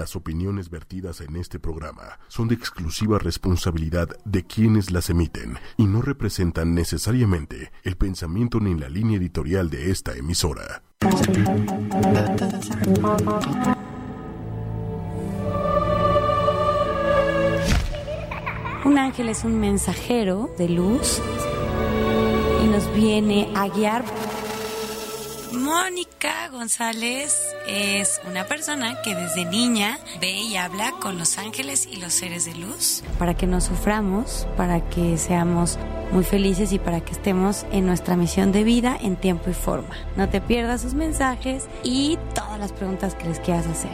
[0.00, 5.84] Las opiniones vertidas en este programa son de exclusiva responsabilidad de quienes las emiten y
[5.84, 10.82] no representan necesariamente el pensamiento ni la línea editorial de esta emisora.
[18.86, 21.20] Un ángel es un mensajero de luz
[22.64, 24.06] y nos viene a guiar.
[25.52, 31.96] Mónica González es una persona que desde niña ve y habla con los ángeles y
[31.96, 33.02] los seres de luz.
[33.18, 35.78] Para que no suframos, para que seamos
[36.12, 39.94] muy felices y para que estemos en nuestra misión de vida en tiempo y forma.
[40.16, 43.90] No te pierdas sus mensajes y todas las preguntas que les quieras hacer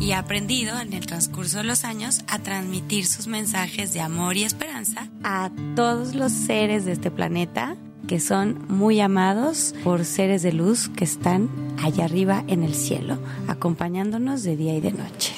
[0.00, 4.36] y ha aprendido en el transcurso de los años a transmitir sus mensajes de amor
[4.36, 7.76] y esperanza a todos los seres de este planeta
[8.06, 11.48] que son muy amados por seres de luz que están
[11.82, 13.18] allá arriba en el cielo,
[13.48, 15.34] acompañándonos de día y de noche.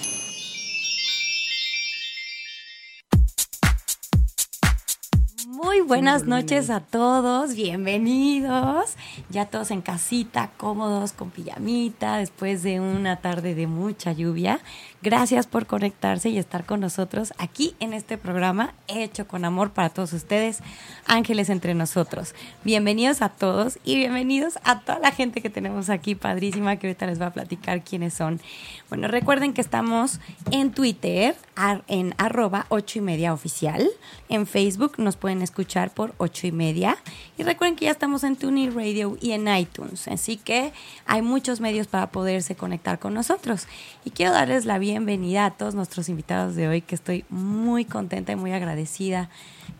[5.47, 8.95] Muy buenas noches a todos, bienvenidos.
[9.31, 14.61] Ya todos en casita, cómodos, con pijamita, después de una tarde de mucha lluvia.
[15.03, 19.91] Gracias por conectarse y estar con nosotros aquí en este programa hecho con amor para
[19.91, 20.61] todos ustedes,
[21.07, 22.35] Ángeles entre nosotros.
[22.65, 27.07] Bienvenidos a todos y bienvenidos a toda la gente que tenemos aquí, padrísima, que ahorita
[27.07, 28.41] les va a platicar quiénes son.
[28.89, 30.19] Bueno, recuerden que estamos
[30.51, 31.37] en Twitter,
[31.89, 33.87] en arroba ocho y media oficial.
[34.29, 36.97] En Facebook nos pueden escuchar por ocho y media.
[37.37, 40.09] Y recuerden que ya estamos en TuneIn Radio y en iTunes.
[40.09, 40.73] Así que
[41.05, 43.67] hay muchos medios para poderse conectar con nosotros.
[44.05, 48.31] Y quiero darles la bienvenida a todos nuestros invitados de hoy, que estoy muy contenta
[48.31, 49.29] y muy agradecida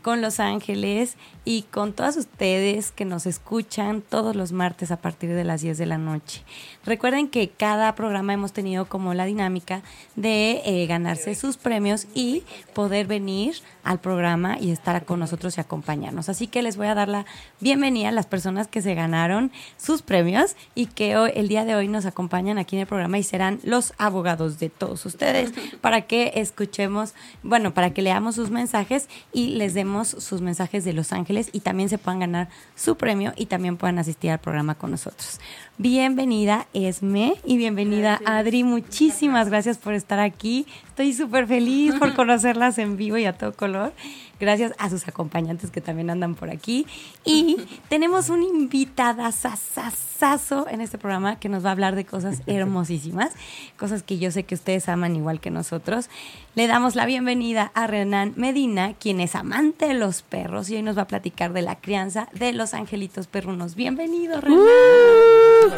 [0.01, 5.33] con Los Ángeles y con todas ustedes que nos escuchan todos los martes a partir
[5.33, 6.43] de las 10 de la noche.
[6.87, 9.81] Recuerden que cada programa hemos tenido como la dinámica
[10.15, 12.43] de eh, ganarse sus premios y
[12.73, 16.29] poder venir al programa y estar con nosotros y acompañarnos.
[16.29, 17.25] Así que les voy a dar la
[17.59, 21.75] bienvenida a las personas que se ganaron sus premios y que hoy, el día de
[21.75, 26.03] hoy nos acompañan aquí en el programa y serán los abogados de todos ustedes para
[26.03, 31.11] que escuchemos, bueno, para que leamos sus mensajes y les demos sus mensajes de Los
[31.11, 34.91] Ángeles y también se puedan ganar su premio y también puedan asistir al programa con
[34.91, 35.41] nosotros.
[35.79, 38.63] Bienvenida Esme y bienvenida Adri.
[38.63, 40.65] Muchísimas gracias por estar aquí.
[40.87, 43.93] Estoy súper feliz por conocerlas en vivo y a todo color.
[44.39, 46.87] Gracias a sus acompañantes que también andan por aquí.
[47.23, 47.57] Y
[47.89, 53.33] tenemos un invitada sasasazo en este programa que nos va a hablar de cosas hermosísimas,
[53.77, 56.09] cosas que yo sé que ustedes aman igual que nosotros.
[56.55, 60.81] Le damos la bienvenida a Renan Medina, quien es amante de los perros y hoy
[60.81, 63.75] nos va a platicar de la crianza de los angelitos perrunos.
[63.75, 64.65] Bienvenido, Renan.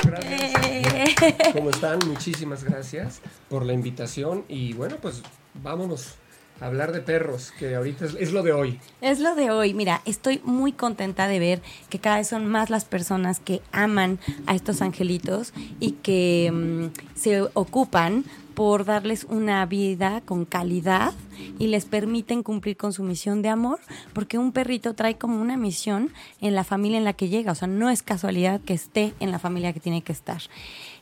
[0.03, 1.53] Gracias.
[1.53, 1.99] ¿Cómo están?
[2.07, 5.21] Muchísimas gracias por la invitación y bueno, pues
[5.63, 6.15] vámonos
[6.61, 8.79] hablar de perros, que ahorita es, lo de hoy.
[9.01, 9.73] Es lo de hoy.
[9.73, 14.19] Mira, estoy muy contenta de ver que cada vez son más las personas que aman
[14.45, 21.13] a estos angelitos y que mm, se ocupan por darles una vida con calidad
[21.59, 23.79] y les permiten cumplir con su misión de amor,
[24.11, 26.11] porque un perrito trae como una misión
[26.41, 29.31] en la familia en la que llega, o sea, no es casualidad que esté en
[29.31, 30.41] la familia que tiene que estar.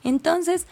[0.04, 0.68] Entonces,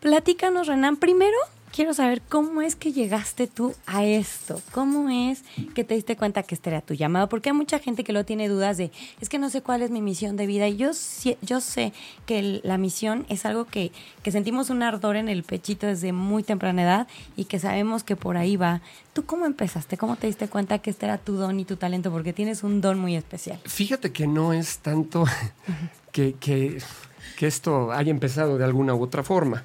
[0.00, 1.38] platícanos, Renan, primero
[1.72, 5.42] quiero saber cómo es que llegaste tú a esto, cómo es
[5.74, 8.24] que te diste cuenta que este era tu llamado, porque hay mucha gente que lo
[8.24, 10.90] tiene dudas de, es que no sé cuál es mi misión de vida, y yo,
[11.42, 11.92] yo sé
[12.26, 13.92] que la misión es algo que,
[14.22, 18.16] que sentimos un ardor en el pechito desde muy temprana edad y que sabemos que
[18.16, 18.80] por ahí va.
[19.12, 19.96] ¿Tú cómo empezaste?
[19.96, 22.10] ¿Cómo te diste cuenta que este era tu don y tu talento?
[22.10, 23.60] Porque tienes un don muy especial.
[23.64, 25.24] Fíjate que no es tanto
[26.12, 26.80] que, que,
[27.36, 29.64] que esto haya empezado de alguna u otra forma.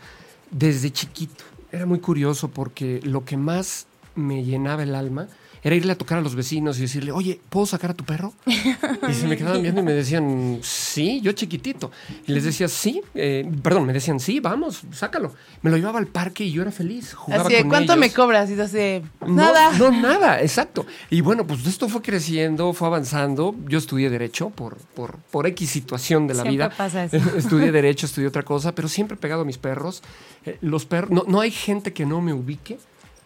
[0.51, 5.27] Desde chiquito era muy curioso porque lo que más me llenaba el alma
[5.65, 8.33] era irle a tocar a los vecinos y decirle, oye, ¿puedo sacar a tu perro?
[8.45, 11.89] Y se me quedaban viendo y me decían, sí, yo chiquitito.
[12.27, 15.33] Y les decía, sí, eh, perdón, me decían, sí, vamos, sácalo.
[15.63, 17.15] Me lo llevaba al parque y yo era feliz.
[17.15, 18.51] Jugaba así, ¿cuánto me cobras?
[18.51, 19.71] Y así, nada.
[19.79, 20.85] No, nada, exacto.
[21.09, 23.55] Y bueno, pues esto fue creciendo, fue avanzando.
[23.67, 26.77] Yo estudié Derecho por, por, por X situación de la siempre vida.
[26.77, 27.17] Pasa eso.
[27.37, 30.03] estudié Derecho, estudié otra cosa, pero siempre pegado a mis perros.
[30.45, 32.77] Eh, los perros, no, no hay gente que no me ubique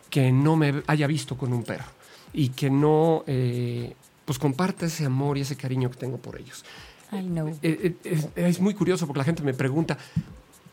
[0.09, 1.98] que no me haya visto con un perro
[2.33, 3.95] y que no eh,
[4.25, 6.63] pues comparta ese amor y ese cariño que tengo por ellos.
[7.11, 7.49] I know.
[7.61, 9.97] Eh, eh, es, muy curioso porque la gente me pregunta,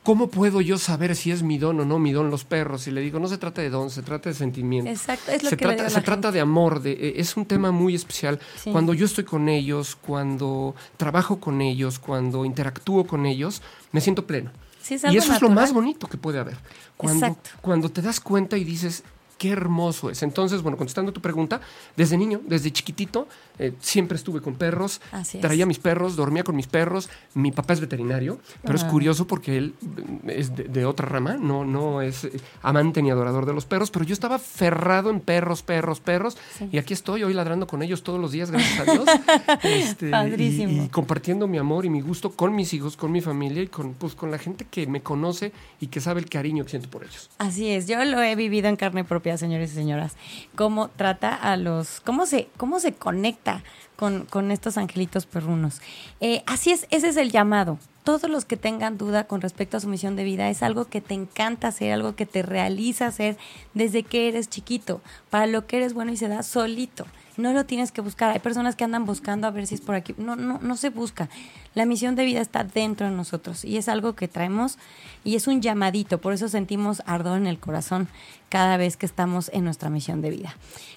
[0.03, 2.87] ¿cómo puedo yo saber si es mi don o no mi don los perros?
[2.87, 4.91] Y le digo, no se trata de don, se trata de sentimiento.
[4.91, 7.47] Exacto, es lo se que trata, le digo se trata de amor, de, es un
[7.47, 8.39] tema muy especial.
[8.63, 8.71] Sí.
[8.71, 13.63] Cuando yo estoy con ellos, cuando trabajo con ellos, cuando interactúo con ellos,
[13.93, 14.51] me siento pleno.
[14.83, 15.55] Sí, es y eso es lo natural.
[15.55, 16.59] más bonito que puede haber.
[16.97, 17.51] Cuando, Exacto.
[17.61, 19.03] cuando te das cuenta y dices,
[19.39, 20.23] qué hermoso es.
[20.23, 21.61] Entonces, bueno, contestando tu pregunta,
[21.97, 23.29] desde niño, desde chiquitito,
[23.59, 25.43] eh, siempre estuve con perros, Así es.
[25.43, 27.09] traía mis perros, dormía con mis perros.
[27.35, 28.89] Mi papá es veterinario, pero es Ah.
[28.89, 33.11] curioso porque él mm, es de, de otra rama, no, no es eh, amante ni
[33.11, 36.37] adorador de los perros, pero yo estaba ferrado en perros, perros, perros,
[36.73, 39.05] y aquí estoy hoy ladrando con ellos todos los días, gracias a Dios.
[39.63, 40.85] Este, y- Padrísimo.
[40.85, 43.95] y compartiendo mi amor y mi gusto con mis hijos, con mi familia y con,
[43.95, 47.05] pues, con la gente que me conoce y que sabe el cariño que siento por
[47.05, 47.31] ellos.
[47.39, 50.17] Así es, yo lo he vivido en carne propia, señores y señoras.
[50.55, 53.63] Cómo trata a los, cómo se, cómo se conecta
[53.97, 55.81] con, con estos angelitos perrunos.
[56.21, 57.79] Eh, así es, ese es el llamado.
[58.05, 61.01] Todos los que tengan duda con respecto a su misión de vida es algo que
[61.01, 63.37] te encanta hacer, algo que te realiza hacer
[63.75, 67.05] desde que eres chiquito, para lo que eres bueno y se da solito.
[67.37, 68.31] No lo tienes que buscar.
[68.33, 70.15] Hay personas que andan buscando a ver si es por aquí.
[70.17, 71.29] No, no, no se busca.
[71.75, 74.79] La misión de vida está dentro de nosotros y es algo que traemos
[75.25, 76.19] y es un llamadito.
[76.19, 78.09] Por eso sentimos ardor en el corazón
[78.49, 80.57] cada vez que estamos en nuestra misión de vida.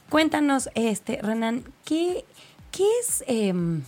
[0.09, 2.23] Cuéntanos, este, Renan, ¿qué,
[2.71, 3.81] qué es, em,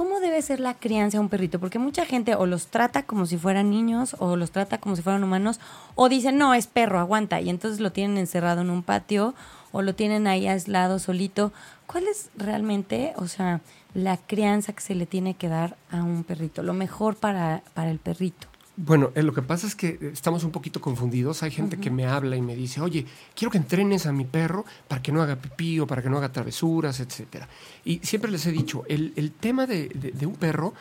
[0.00, 1.60] cómo debe ser la crianza de un perrito?
[1.60, 5.02] Porque mucha gente o los trata como si fueran niños o los trata como si
[5.02, 5.60] fueran humanos
[5.94, 7.42] o dicen, no, es perro, aguanta.
[7.42, 9.34] Y entonces lo tienen encerrado en un patio
[9.72, 11.52] o lo tienen ahí aislado, solito.
[11.86, 13.60] ¿Cuál es realmente, o sea,
[13.92, 16.62] la crianza que se le tiene que dar a un perrito?
[16.62, 18.49] Lo mejor para, para el perrito.
[18.82, 21.42] Bueno, eh, lo que pasa es que eh, estamos un poquito confundidos.
[21.42, 23.04] Hay gente que me habla y me dice, oye,
[23.34, 26.16] quiero que entrenes a mi perro para que no haga pipí o para que no
[26.16, 27.48] haga travesuras, etcétera.
[27.84, 30.72] Y siempre les he dicho, el, el tema de, de- de un perro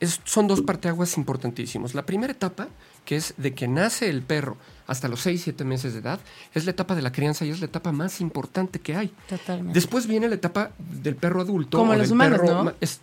[0.00, 1.94] es- son dos parteaguas importantísimos.
[1.94, 2.68] La primera etapa,
[3.04, 4.56] que es de que nace el perro
[4.86, 6.20] hasta los 6, 7 meses de edad,
[6.54, 9.12] es la etapa de la crianza y es la etapa más importante que hay.
[9.28, 9.72] Totalmente.
[9.74, 11.78] Después viene la etapa del perro adulto.
[11.78, 12.72] Como o los del humanos, perro ¿no?
[12.80, 13.00] Es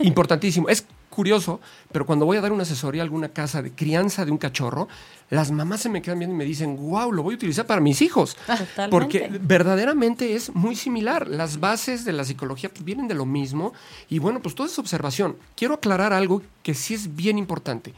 [0.00, 0.68] importantísimo.
[0.68, 1.60] Es curioso,
[1.92, 4.88] pero cuando voy a dar una asesoría a alguna casa de crianza de un cachorro,
[5.28, 7.80] las mamás se me quedan viendo y me dicen, wow, lo voy a utilizar para
[7.80, 8.36] mis hijos.
[8.46, 8.88] Totalmente.
[8.90, 11.28] Porque verdaderamente es muy similar.
[11.28, 13.72] Las bases de la psicología pues, vienen de lo mismo.
[14.08, 15.36] Y bueno, pues todo es observación.
[15.56, 17.92] Quiero aclarar algo que sí es bien importante.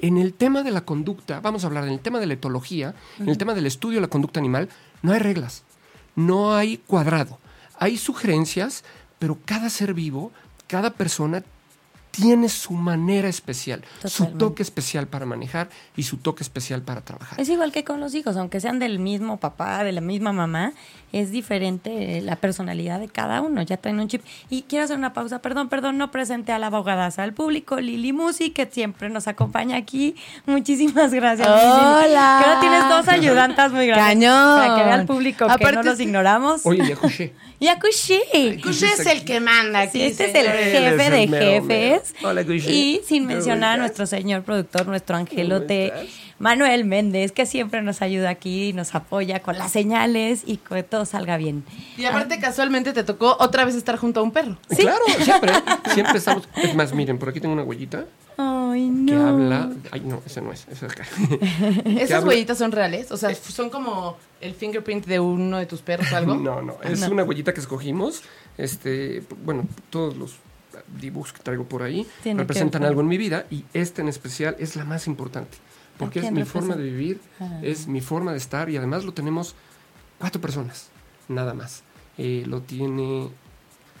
[0.00, 2.94] En el tema de la conducta, vamos a hablar en el tema de la etología,
[3.18, 4.68] en el tema del estudio de la conducta animal,
[5.02, 5.62] no hay reglas,
[6.16, 7.38] no hay cuadrado.
[7.78, 8.84] Hay sugerencias,
[9.18, 10.32] pero cada ser vivo,
[10.66, 11.44] cada persona
[12.14, 17.40] tiene su manera especial, su toque especial para manejar y su toque especial para trabajar.
[17.40, 20.72] Es igual que con los hijos, aunque sean del mismo papá, de la misma mamá,
[21.20, 24.22] es diferente la personalidad de cada uno, ya traen un chip.
[24.50, 28.12] Y quiero hacer una pausa, perdón, perdón, no presenté a la abogadaza, al público, Lili
[28.12, 30.16] Musi, que siempre nos acompaña aquí.
[30.46, 31.46] Muchísimas gracias.
[31.48, 31.60] Lili.
[31.62, 32.40] Hola.
[32.42, 34.06] Que ahora tienes dos ayudantas muy grandes.
[34.06, 34.58] Cañón.
[34.60, 36.66] Para que vea el público que Aparte no los es- ignoramos.
[36.66, 37.32] Oye, ya Juché.
[37.60, 38.20] Y a Cushé.
[38.62, 39.92] Cushé es el que manda aquí.
[39.98, 42.14] Sí, este es el jefe de jefes.
[42.24, 42.70] Hola, Cushé.
[42.72, 46.02] Y sin ¿Cómo mencionar a nuestro señor productor, nuestro angelote, estás?
[46.44, 51.06] Manuel Méndez, que siempre nos ayuda aquí, nos apoya con las señales y que todo
[51.06, 51.64] salga bien.
[51.96, 54.58] Y aparte, casualmente te tocó otra vez estar junto a un perro.
[54.68, 55.52] Claro, siempre.
[55.94, 56.46] Siempre estamos.
[56.62, 58.04] Es más, miren, por aquí tengo una huellita
[58.36, 59.26] Ay, que no.
[59.26, 59.70] habla.
[59.90, 61.06] Ay, no, ese no es, ese es acá.
[61.86, 63.10] ¿Esas habla- huellitas son reales?
[63.10, 66.34] O sea, son como el fingerprint de uno de tus perros o algo.
[66.34, 67.10] No, no, es No.
[67.10, 68.20] una huellita que escogimos.
[68.58, 70.34] Este, bueno, todos los
[71.00, 74.08] dibujos que traigo por ahí Tiene que representan algo en mi vida y este en
[74.08, 75.56] especial es la más importante.
[75.98, 77.60] Porque ¿A es mi forma de vivir, Ah.
[77.62, 79.54] es mi forma de estar y además lo tenemos
[80.18, 80.88] cuatro personas,
[81.28, 81.82] nada más.
[82.18, 83.28] Eh, lo tiene,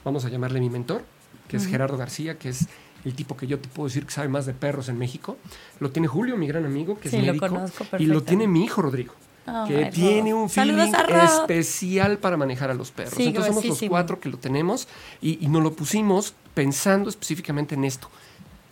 [0.04, 1.04] vamos a llamarle mi mentor,
[1.48, 2.66] que es Gerardo García, que es
[3.04, 5.36] el tipo que yo te puedo decir que sabe más de perros en México.
[5.78, 7.48] Lo tiene Julio, mi gran amigo, que Sí, es lo médico.
[7.48, 9.14] conozco y lo tiene mi hijo Rodrigo.
[9.46, 10.78] Ay, que tiene un feeling
[11.22, 13.14] especial para manejar a los perros.
[13.14, 14.88] Sí, Entonces somos los cuatro que lo tenemos
[15.20, 18.08] y, y nos lo pusimos pensando específicamente en esto,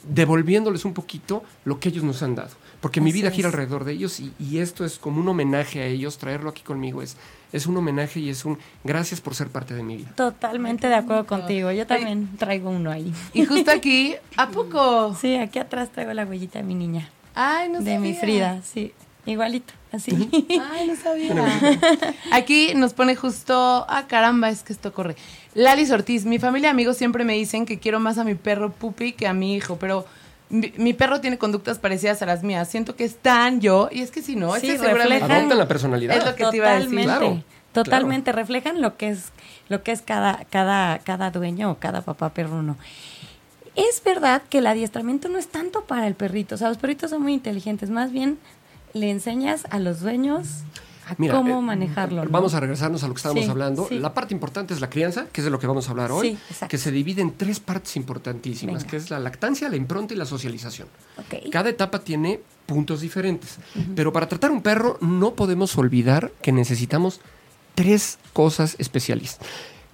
[0.08, 2.50] devolviéndoles un poquito lo que ellos nos han dado.
[2.82, 3.54] Porque mi Así vida gira es.
[3.54, 7.00] alrededor de ellos y, y esto es como un homenaje a ellos, traerlo aquí conmigo
[7.00, 7.16] es,
[7.52, 10.10] es un homenaje y es un gracias por ser parte de mi vida.
[10.16, 11.70] Totalmente de acuerdo contigo.
[11.70, 13.12] Yo también traigo uno ahí.
[13.32, 15.16] Y justo aquí, ¿a poco?
[15.20, 17.08] Sí, aquí atrás traigo la huellita de mi niña.
[17.34, 18.14] Ay, no de mi.
[18.14, 18.92] Frida, sí.
[19.24, 20.10] Igualito, así.
[20.72, 21.32] Ay, no sabía.
[22.32, 23.86] Aquí nos pone justo.
[23.88, 25.14] Ah, caramba, es que esto corre.
[25.54, 28.72] Lali Ortiz, mi familia y amigos siempre me dicen que quiero más a mi perro
[28.72, 30.04] Pupi que a mi hijo, pero
[30.52, 32.68] mi, mi perro tiene conductas parecidas a las mías.
[32.68, 35.24] Siento que es tan yo, y es que si no, Sí, este seguramente.
[35.24, 36.16] reflejan- Adoptan la personalidad.
[36.16, 36.90] Es lo que te iba a decir.
[36.90, 37.04] Totalmente.
[37.18, 37.42] Claro,
[37.72, 39.32] Totalmente, reflejan lo que es
[39.68, 42.76] lo que es cada cada cada dueño o cada papá perruno.
[43.74, 47.08] Es verdad que el adiestramiento no es tanto para el perrito, o sea, los perritos
[47.10, 48.38] son muy inteligentes, más bien
[48.92, 50.48] le enseñas a los dueños
[51.30, 52.24] cómo eh, manejarlo.
[52.24, 52.30] ¿no?
[52.30, 53.86] Vamos a regresarnos a lo que estábamos Sí, hablando.
[53.88, 53.98] sí.
[53.98, 56.38] La parte importante es la crianza, que es de lo que vamos a hablar hoy,
[56.50, 58.90] Sí, que se divide en tres partes importantísimas, Venga.
[58.90, 60.88] que es la lactancia, la impronta y la socialización.
[61.50, 63.56] Cada etapa tiene puntos diferentes.
[63.94, 67.20] Pero para tratar un perro no podemos olvidar que necesitamos
[67.74, 69.38] tres cosas especiales.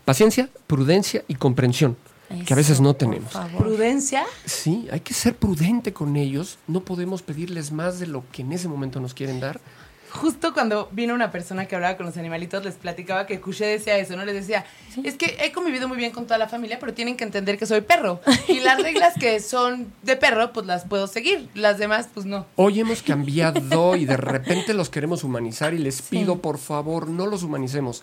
[0.05, 1.97] Paciencia, prudencia y comprensión,
[2.47, 3.33] que a veces no tenemos.
[3.57, 4.25] Prudencia.
[4.45, 6.59] Sí, hay que ser prudente con ellos.
[6.67, 9.61] No podemos pedirles más de lo que en ese momento nos quieren dar.
[10.11, 13.99] Justo cuando vino una persona que hablaba con los animalitos, les platicaba que Couché decía
[13.99, 14.25] eso, ¿no?
[14.25, 14.65] Les decía,
[15.05, 17.67] es que he convivido muy bien con toda la familia, pero tienen que entender que
[17.67, 18.21] soy perro.
[18.49, 21.49] Y las reglas que son de perro, pues las puedo seguir.
[21.55, 22.47] Las demás, pues no.
[22.57, 27.27] Hoy hemos cambiado y de repente los queremos humanizar y les pido por favor no
[27.27, 28.03] los humanicemos.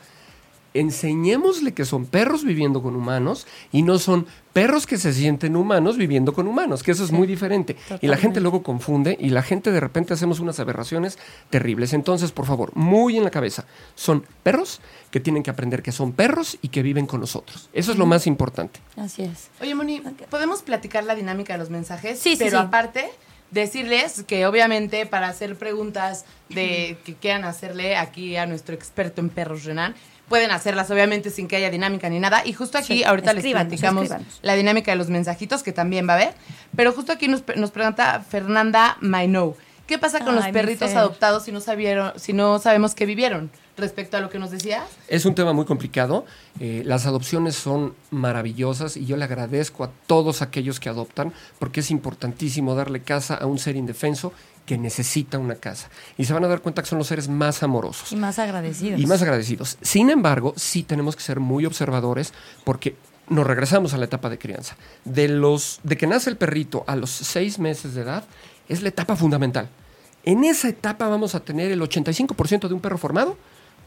[0.75, 5.97] Enseñémosle que son perros viviendo con humanos y no son perros que se sienten humanos
[5.97, 7.75] viviendo con humanos, que eso es muy diferente.
[8.01, 11.17] Y la gente luego confunde y la gente de repente hacemos unas aberraciones
[11.49, 11.93] terribles.
[11.93, 13.65] Entonces, por favor, muy en la cabeza,
[13.95, 17.69] son perros que tienen que aprender que son perros y que viven con nosotros.
[17.73, 18.79] Eso es lo más importante.
[18.97, 19.49] Así es.
[19.61, 20.01] Oye, Moni.
[20.29, 22.19] ¿podemos platicar la dinámica de los mensajes?
[22.19, 22.65] Sí, sí, Pero sí.
[22.67, 23.09] aparte,
[23.51, 29.29] decirles que obviamente para hacer preguntas de que quieran hacerle aquí a nuestro experto en
[29.29, 29.95] perros Renan,
[30.29, 32.41] pueden hacerlas obviamente sin que haya dinámica ni nada.
[32.45, 34.39] Y justo aquí Sí, ahorita les platicamos escríbanos.
[34.41, 36.33] la dinámica de los mensajitos que también va a haber.
[36.75, 39.55] Pero justo aquí nos, nos pregunta Fernanda Mainou.
[39.87, 43.51] ¿Qué pasa con los Ay, perritos adoptados si no, sabieron, si no sabemos qué vivieron?
[43.77, 44.81] Respecto a lo que nos decías.
[45.07, 46.25] Es un tema muy complicado.
[46.59, 51.81] Eh, las adopciones son maravillosas y yo le agradezco a todos aquellos que adoptan porque
[51.81, 54.33] es importantísimo darle casa a un ser indefenso
[54.65, 55.89] que necesita una casa.
[56.17, 58.99] Y se van a dar cuenta que son los seres más amorosos Y más agradecidos.
[58.99, 59.77] y más agradecidos.
[59.81, 62.95] Sin embargo, sí tenemos que ser muy observadores porque
[63.29, 64.75] nos regresamos a la etapa de crianza.
[65.03, 68.23] De, los, de que nace el perrito a los seis meses de edad
[68.67, 69.69] es la etapa fundamental.
[70.23, 73.37] En esa etapa vamos a tener el 85% de un perro formado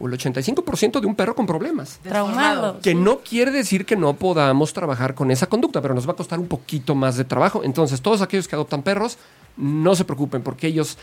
[0.00, 1.98] o el 85% de un perro con problemas.
[2.02, 2.80] Traumado.
[2.80, 6.16] Que no quiere decir que no podamos trabajar con esa conducta, pero nos va a
[6.16, 7.62] costar un poquito más de trabajo.
[7.64, 9.18] Entonces, todos aquellos que adoptan perros,
[9.56, 10.98] no se preocupen porque ellos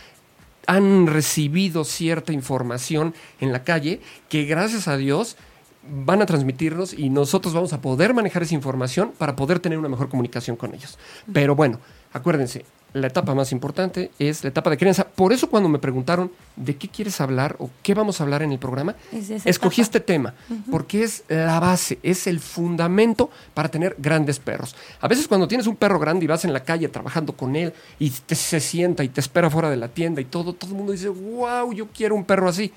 [0.68, 5.38] han recibido cierta información en la calle que gracias a Dios
[5.88, 9.90] van a transmitirnos y nosotros vamos a poder manejar esa información para poder tener una
[9.90, 10.98] mejor comunicación con ellos.
[11.32, 11.80] Pero bueno,
[12.12, 15.06] acuérdense, la etapa más importante es la etapa de crianza.
[15.06, 18.52] Por eso cuando me preguntaron de qué quieres hablar o qué vamos a hablar en
[18.54, 19.98] el programa, Es escogí etapa.
[19.98, 20.34] este tema
[20.72, 24.76] porque es la base, es el fundamento para tener grandes perros.
[25.02, 27.74] A veces cuando tienes un perro grande y vas en la calle trabajando con él
[28.00, 30.78] y te- se sienta y te espera fuera de la tienda y todo, todo el
[30.78, 32.72] mundo dice, wow, yo quiero un perro así.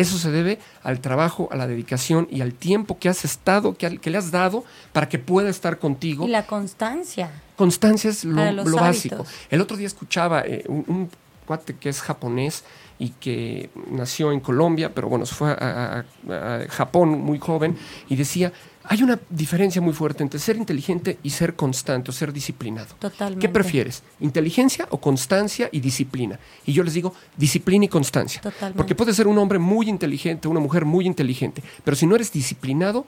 [0.00, 3.98] Eso se debe al trabajo, a la dedicación y al tiempo que has estado, que,
[3.98, 4.64] que le has dado
[4.94, 6.26] para que pueda estar contigo.
[6.26, 7.30] Y la constancia.
[7.54, 9.26] Constancia es lo, básico.
[9.50, 11.10] El otro día escuchaba eh, un, un
[11.46, 12.64] cuate que es japonés
[12.98, 17.76] y que nació en Colombia, pero bueno, se fue a, a- a Japón muy joven
[18.08, 18.52] y decía,
[18.84, 22.94] hay una diferencia muy fuerte entre ser inteligente y ser constante o ser disciplinado.
[22.98, 23.40] Totalmente.
[23.46, 24.02] ¿Qué prefieres?
[24.20, 26.38] ¿Inteligencia o constancia y disciplina?
[26.66, 28.40] Y yo les digo, disciplina y constancia.
[28.42, 28.76] Totalmente.
[28.76, 32.32] Porque puedes ser un hombre muy inteligente, una mujer muy inteligente, pero si no eres
[32.32, 33.06] disciplinado,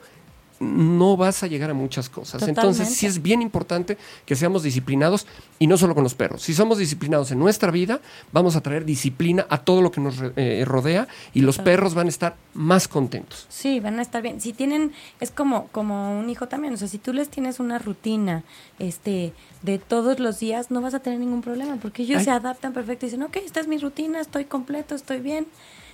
[0.63, 2.47] no vas a llegar a muchas cosas.
[2.47, 5.27] Entonces sí es bien importante que seamos disciplinados
[5.59, 6.41] y no solo con los perros.
[6.41, 7.99] Si somos disciplinados en nuestra vida,
[8.31, 12.07] vamos a traer disciplina a todo lo que nos eh, rodea y los perros van
[12.07, 13.45] a estar más contentos.
[13.49, 14.41] Sí, van a estar bien.
[14.41, 16.73] Si tienen, es como, como un hijo también.
[16.73, 18.43] O sea, si tú les tienes una rutina,
[18.79, 22.25] este, de todos los días, no vas a tener ningún problema, porque ellos Ay.
[22.25, 25.47] se adaptan perfecto y dicen, ok, esta es mi rutina, estoy completo, estoy bien,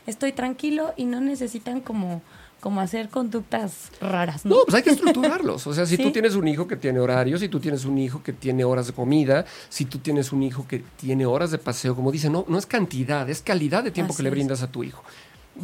[0.08, 2.22] estoy tranquilo y no necesitan como,
[2.60, 4.56] como hacer conductas raras, ¿no?
[4.58, 5.66] No, pues hay que estructurarlos.
[5.68, 6.04] O sea, si Sí.
[6.04, 8.88] tú tienes un hijo que tiene horarios, si tú tienes un hijo que tiene horas
[8.88, 12.46] de comida, si tú tienes un hijo que tiene horas de paseo, como dicen, no,
[12.48, 14.36] no es cantidad, es calidad de tiempo Así que le es.
[14.36, 15.04] brindas a tu hijo.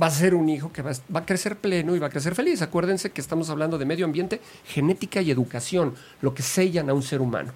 [0.01, 2.09] Va a ser un hijo que va, a- va a crecer pleno y va a
[2.09, 2.61] crecer feliz.
[2.61, 7.01] Acuérdense que estamos hablando de medio ambiente, genética y educación, lo que sellan a un
[7.01, 7.53] ser humano.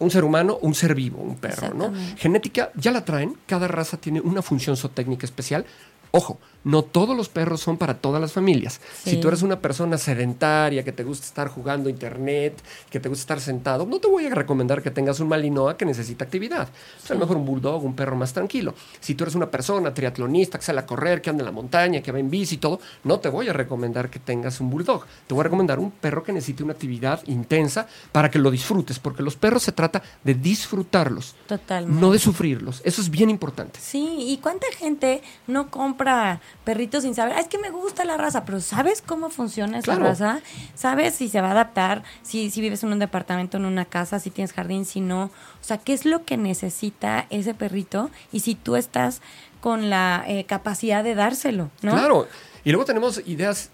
[0.00, 1.92] Un ser humano, un ser vivo, un perro, ¿no?
[2.16, 5.66] Genética ya la traen, cada raza tiene una función zootécnica especial.
[6.10, 8.80] Ojo, no todos los perros son para todas las familias.
[9.04, 12.60] Si tú eres una persona sedentaria, que te gusta estar jugando internet,
[12.90, 15.84] que te gusta estar sentado, no te voy a recomendar que tengas un malinoa que
[15.84, 16.68] necesita actividad.
[16.98, 18.74] Pues a lo mejor un bulldog, un perro más tranquilo.
[19.00, 22.02] Si tú eres una persona triatlonista, que sale a correr, que anda en la montaña,
[22.02, 25.04] que va en bici y todo, no te voy a recomendar que tengas un bulldog.
[25.26, 28.98] Te voy a recomendar un perro que necesite una actividad intensa para que lo disfrutes,
[28.98, 32.00] porque los perros se trata de disfrutarlos, Totalmente.
[32.00, 32.80] no de sufrirlos.
[32.84, 33.80] Eso es bien importante.
[33.80, 37.34] Sí, ¿y cuánta gente no compra perritos sin saber?
[37.36, 40.04] "Ah, es que me gusta la raza, pero ¿sabes cómo funciona esa Claro.
[40.04, 40.40] raza?
[40.74, 42.02] ¿Sabes si se va a adaptar?
[42.22, 45.24] Si, si vives en un departamento, en una casa, si tienes jardín, si no.
[45.24, 45.30] O
[45.62, 48.10] sea, ¿qué es lo que necesita ese perrito?
[48.32, 49.20] Y si tú estás
[49.60, 51.92] con la eh, capacidad de dárselo, ¿no?
[51.92, 52.28] Claro.
[52.64, 53.70] Y luego tenemos ideas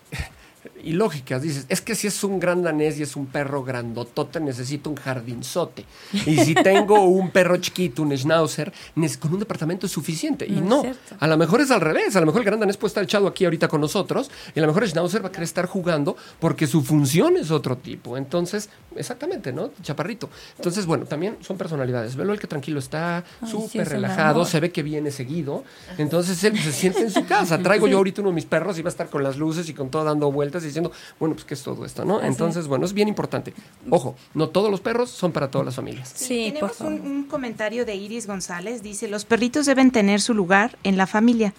[0.85, 1.43] ilógicas.
[1.43, 4.97] Dices, es que si es un gran danés y es un perro grandotote, necesito un
[4.97, 5.85] jardinzote.
[6.26, 8.73] Y si tengo un perro chiquito, un schnauzer,
[9.21, 10.47] con un departamento es suficiente.
[10.47, 10.85] Y No
[11.19, 12.17] a lo mejor es al revés.
[12.17, 14.62] A lo mejor el gran danés puede estar echado aquí ahorita con nosotros y a
[14.62, 18.17] lo mejor el schnauzer va a querer estar jugando porque su función es otro tipo.
[18.17, 19.71] Entonces, exactamente, ¿no?
[19.83, 20.31] Chaparrito.
[20.57, 22.17] Entonces, bueno, también son personalidades.
[22.17, 25.64] Velo el que tranquilo está, sí, súper relajado, se ve que viene seguido.
[25.99, 27.59] Entonces él se siente en su casa.
[27.59, 29.75] Traigo yo ahorita uno de mis perros y va a estar con las luces y
[29.75, 32.19] con todo dando vueltas y diciendo, bueno, pues qué es todo esto, ¿no?
[32.19, 33.54] Así Entonces, bueno, es bien importante.
[33.90, 36.12] Ojo, no todos los perros son para todas las familias.
[36.14, 36.93] Sí, por tenemos favor.
[36.93, 38.83] un, un comentario de Iris González.
[38.83, 41.54] Dice, los perritos deben tener su lugar en la familia,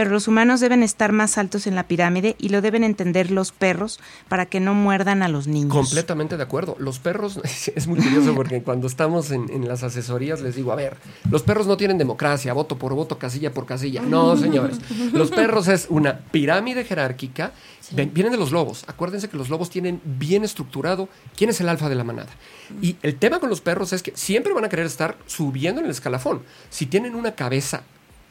[0.00, 3.52] pero los humanos deben estar más altos en la pirámide y lo deben entender los
[3.52, 5.74] perros para que no muerdan a los niños.
[5.74, 6.74] Completamente de acuerdo.
[6.78, 10.76] Los perros, es muy curioso porque cuando estamos en, en las asesorías les digo, a
[10.76, 10.96] ver,
[11.30, 14.00] los perros no tienen democracia, voto por voto, casilla por casilla.
[14.00, 14.78] No, señores.
[15.12, 17.52] Los perros es una pirámide jerárquica.
[17.92, 18.84] Vienen de los lobos.
[18.86, 22.30] Acuérdense que los lobos tienen bien estructurado quién es el alfa de la manada.
[22.80, 25.84] Y el tema con los perros es que siempre van a querer estar subiendo en
[25.84, 26.40] el escalafón.
[26.70, 27.82] Si tienen una cabeza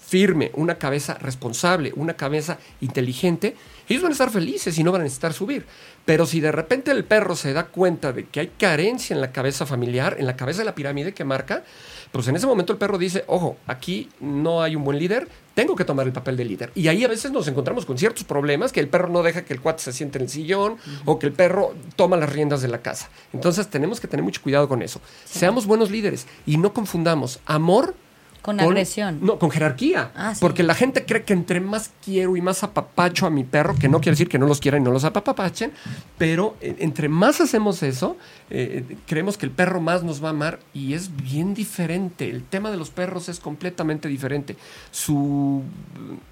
[0.10, 3.56] firme, una cabeza responsable, una cabeza inteligente,
[3.88, 5.66] ellos van a estar felices y no van a necesitar subir.
[6.06, 9.32] Pero si de repente el perro se da cuenta de que hay carencia en la
[9.32, 11.63] cabeza familiar, en la cabeza de la pirámide que marca,
[12.12, 15.75] pues en ese momento el perro dice, ojo, aquí no hay un buen líder, tengo
[15.75, 16.72] que tomar el papel de líder.
[16.74, 19.54] Y ahí a veces nos encontramos con ciertos problemas, que el perro no deja que
[19.54, 22.70] el cuate se siente en el sillón o que el perro toma las riendas de
[22.70, 23.10] la casa.
[23.34, 25.01] Entonces tenemos que tener mucho cuidado con eso.
[25.25, 27.94] Seamos buenos líderes y no confundamos amor
[28.41, 29.19] Con agresión.
[29.22, 30.12] No, con jerarquía.
[30.15, 30.39] Ah, sí.
[30.39, 33.89] Porque la gente cree que entre más quiero y más apapacho a mi perro, que
[33.89, 35.72] no quiere decir que no los quieran y no los apapachen,
[36.17, 38.17] pero eh, entre más hacemos eso,
[38.50, 42.29] eh, creemos que el perro más nos va a amar y es bien diferente.
[42.29, 44.55] El tema de los perros es completamente diferente.
[44.91, 45.63] Su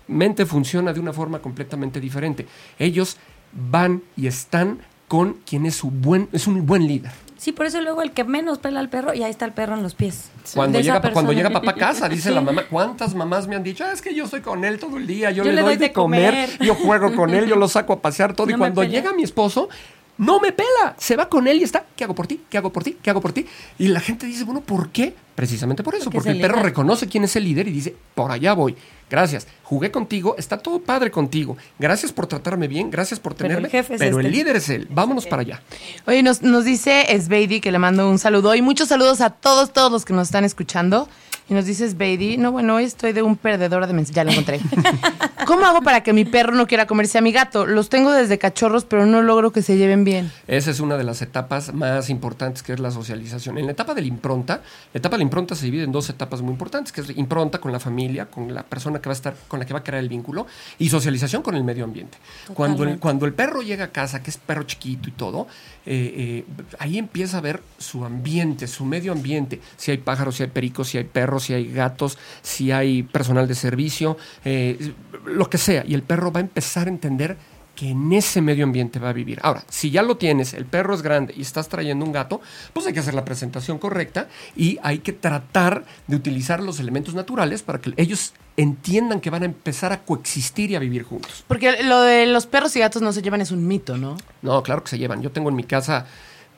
[0.07, 2.47] mente funciona de una forma completamente diferente.
[2.79, 3.17] Ellos
[3.51, 7.11] van y están con quien es, su buen, es un buen líder.
[7.47, 9.73] Sí, por eso luego el que menos pela al perro y ahí está el perro
[9.75, 10.29] en los pies.
[10.53, 12.35] Cuando llega, cuando llega papá a casa, dice Sí.
[12.35, 13.85] la mamá, ¿cuántas mamás me han dicho?
[13.85, 15.93] "Ah, es que yo estoy con él todo el día, yo, Yo le, doy de
[15.93, 18.47] comer, yo juego con él, yo lo saco a pasear todo.
[18.47, 19.69] No y cuando llega mi esposo,
[20.17, 22.41] no me pela, se va con él y está, ¿qué hago por ti?
[22.49, 22.97] ¿Qué hago por ti?
[23.01, 23.45] ¿Qué hago por ti?
[23.77, 25.15] Y la gente dice, bueno, ¿por qué?
[25.35, 28.53] Precisamente por eso, Porque el perro reconoce quién es el líder y dice, por allá
[28.53, 28.75] voy.
[29.09, 31.55] Gracias, jugué contigo, está todo padre contigo.
[31.77, 33.69] Gracias por tratarme bien, gracias por Pero el tenerme.
[33.69, 34.37] jefe es pero el este.
[34.37, 34.87] líder es él.
[34.89, 35.61] Vámonos para allá.
[36.07, 39.71] Oye, nos, nos dice Sbeidi que le mando un saludo y muchos saludos a todos,
[39.71, 41.07] todos los que nos están escuchando.
[41.49, 44.15] Y nos dice Sbeidi, no, bueno, hoy estoy de un perdedor de mensajes.
[44.15, 44.59] Ya lo encontré.
[45.47, 47.65] ¿Cómo hago para que mi perro no quiera comerse a mi gato?
[47.65, 50.29] Los tengo desde cachorros, pero no logro que se lleven bien.
[50.47, 53.57] Esa es una de las etapas más importantes que es la socialización.
[53.57, 54.61] En la etapa de la impronta,
[54.93, 57.59] la etapa de la impronta se divide en dos etapas muy importantes, que es impronta
[57.59, 59.83] con la familia, con la persona que va a estar, con la que va a
[59.83, 60.47] crear el vínculo,
[60.79, 62.17] y socialización con el medio ambiente.
[62.53, 65.47] Cuando el, cuando el perro llega a casa, que es perro chiquito y todo,
[65.85, 70.43] eh, eh, ahí empieza a ver su ambiente, su medio ambiente, si hay pájaros, si
[70.43, 74.93] hay pericos, si hay perros, si hay gatos, si hay personal de servicio, eh,
[75.25, 77.37] lo que sea, y el perro va a empezar a entender
[77.77, 79.39] que en ese medio ambiente va a vivir.
[79.43, 82.41] Ahora, si ya lo tienes, el perro es grande y estás trayendo un gato,
[82.73, 87.13] pues hay que hacer la presentación correcta y hay que tratar de utilizar los elementos
[87.13, 91.45] naturales para que ellos entiendan que van a empezar a coexistir y a vivir juntos.
[91.47, 94.17] Porque lo de los perros y gatos no se llevan es un mito, ¿no?
[94.41, 95.21] No, claro que se llevan.
[95.21, 96.07] Yo tengo en mi casa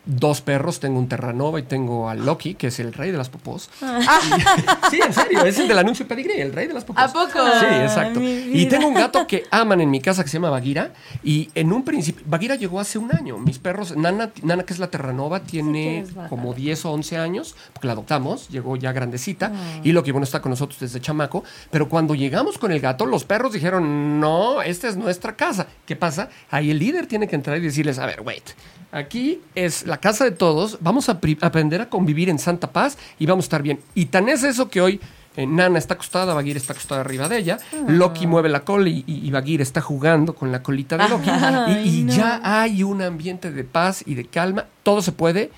[0.10, 3.30] dos perros, tengo un Terranova y tengo a Loki, que es el rey de las
[3.30, 3.70] popós.
[3.82, 7.04] Y- sí, en serio, es el del anuncio Pedigree, el rey de las popós.
[7.04, 7.40] ¿A poco?
[7.60, 8.20] Sí, exacto.
[8.22, 10.94] Y tengo un gato que aman en mi casa que se llama Bagheera.
[11.24, 13.38] Y en un principio, Bagheera llegó hace un año.
[13.38, 17.88] Mis perros, Nana, Nana que es la Terranova, tiene como 10 o 11 años, porque
[17.88, 19.52] la adoptamos, llegó ya grandecita.
[19.84, 21.44] Y Loki, bueno, está con nosotros desde chamaco.
[21.70, 25.68] Pero cuando llegamos con el gato, los perros dijeron, no, esta es nuestra casa.
[25.86, 26.30] ¿Qué pasa?
[26.50, 28.44] Ahí el líder tiene que entrar y decirles, a ver, wait.
[28.92, 33.26] Aquí es la casa de todos, vamos a aprender a convivir en santa paz y
[33.28, 33.80] vamos a estar bien.
[33.94, 35.00] Y tan es eso que hoy
[35.36, 39.04] eh, Nana está acostada, Bagheera está acostada arriba de ella, Loki mueve la cola y,
[39.06, 41.30] y, y Bagheera está jugando con la colita de Loki.
[41.30, 42.14] Ay, y y no.
[42.14, 45.52] ya hay un ambiente de paz y de calma, todo se puede.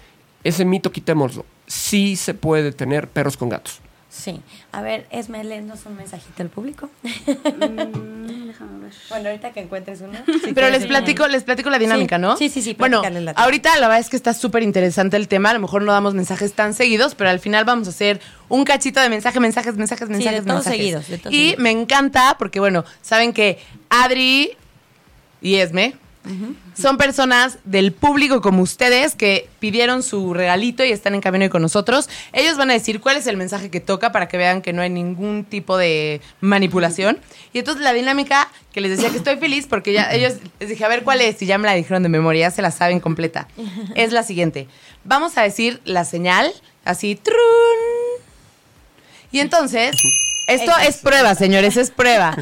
[0.44, 1.46] Ese mito quitémoslo.
[1.68, 3.80] Sí se puede tener perros con gatos.
[4.14, 4.42] Sí.
[4.74, 6.90] A ver, Esme, léenos un mensajito al público.
[7.62, 8.92] Mm, déjame ver.
[9.10, 10.18] Bueno, ahorita que encuentres uno.
[10.54, 12.38] Pero les platico, les platico la dinámica, Sí, ¿no?
[12.38, 15.50] sí, sí, sí, Bueno, la- ahorita la verdad es que está súper interesante el tema.
[15.52, 18.20] A lo mejor no damos mensajes tan seguidos, pero al final vamos a hacer
[18.50, 20.78] un cachito de mensaje, mensajes, mensajes, de mensajes, todos mensajes.
[20.78, 21.60] seguidos, de todos y seguidos.
[21.60, 24.52] me encanta porque, bueno, saben que Adri
[25.42, 25.96] y Esme
[26.78, 31.62] Son personas del público como ustedes que pidieron su regalito y están en camino con
[31.62, 32.10] nosotros.
[32.32, 34.82] Ellos van a decir cuál es el mensaje que toca para que vean que no
[34.82, 37.20] hay ningún tipo de manipulación.
[37.54, 40.86] Y entonces la dinámica que les decía que estoy feliz porque ya ellos les dije,
[40.86, 43.00] a ver cuál es, y ya me la dijeron de memoria, ya se la saben
[43.00, 43.48] completa.
[43.96, 44.68] Es la siguiente.
[45.04, 46.52] Vamos a decir la señal,
[46.86, 47.36] así, trun.
[49.32, 49.96] Y entonces,
[50.54, 52.36] esto es prueba, señores, es prueba.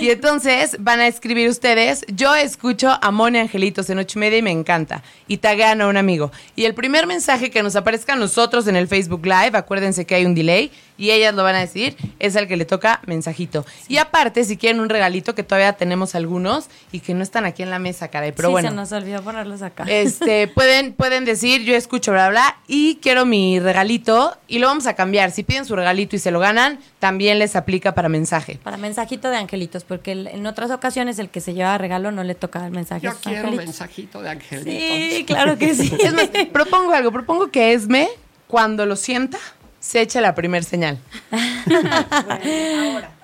[0.00, 4.38] Y entonces van a escribir ustedes, yo escucho a Moni Angelitos en ocho y media
[4.38, 5.02] y me encanta.
[5.26, 6.30] Y tagan a un amigo.
[6.56, 10.14] Y el primer mensaje que nos aparezca a nosotros en el Facebook Live, acuérdense que
[10.14, 13.64] hay un delay, y ellas lo van a decir, es el que le toca mensajito.
[13.88, 17.62] Y aparte, si quieren un regalito, que todavía tenemos algunos y que no están aquí
[17.62, 18.70] en la mesa, caray, pero sí, bueno.
[18.70, 19.84] se nos olvidó ponerlos acá.
[19.88, 24.86] Este, pueden, pueden decir, yo escucho, bla, bla, y quiero mi regalito, y lo vamos
[24.86, 25.30] a cambiar.
[25.30, 28.58] Si piden su regalito y se lo ganan, también les aplica para mensaje.
[28.62, 32.34] Para mensajito de angelitos, porque en otras ocasiones el que se lleva regalo no le
[32.34, 33.06] toca el mensaje.
[33.06, 33.66] Yo quiero angelitos.
[33.66, 35.16] mensajito de angelitos.
[35.16, 35.92] Sí, claro que sí.
[36.04, 38.08] Es más, propongo algo, propongo que Esme,
[38.46, 39.38] cuando lo sienta,
[39.84, 40.98] se eche la primer señal.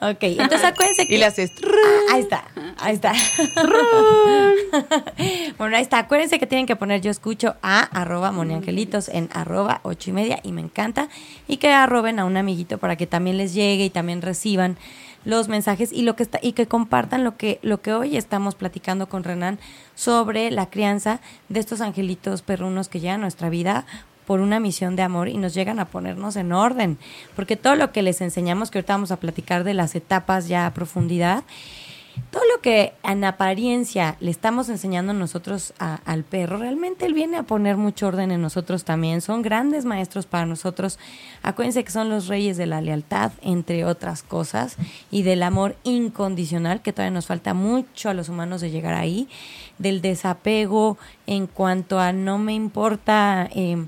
[0.02, 1.14] ok, entonces acuérdense que...
[1.14, 1.52] Y le haces...
[1.64, 2.44] Ah, Ahí está,
[2.78, 3.14] ahí está.
[5.58, 6.00] bueno, ahí está.
[6.00, 10.38] Acuérdense que tienen que poner yo escucho a arroba moniangelitos en arroba ocho y media
[10.42, 11.08] y me encanta.
[11.48, 14.76] Y que arroben a un amiguito para que también les llegue y también reciban
[15.24, 18.54] los mensajes y lo que está y que compartan lo que lo que hoy estamos
[18.54, 19.58] platicando con Renan
[19.94, 23.84] sobre la crianza de estos angelitos perrunos que llegan a nuestra vida
[24.30, 26.98] por una misión de amor y nos llegan a ponernos en orden,
[27.34, 30.66] porque todo lo que les enseñamos que ahorita vamos a platicar de las etapas ya
[30.66, 31.42] a profundidad
[32.30, 37.38] todo lo que en apariencia le estamos enseñando nosotros a- al perro, realmente él viene
[37.38, 39.20] a poner mucho orden en nosotros también.
[39.20, 40.98] Son grandes maestros para nosotros.
[41.42, 44.76] Acuérdense que son los reyes de la lealtad, entre otras cosas,
[45.10, 49.28] y del amor incondicional, que todavía nos falta mucho a los humanos de llegar ahí,
[49.78, 53.48] del desapego en cuanto a no me importa.
[53.54, 53.86] eh,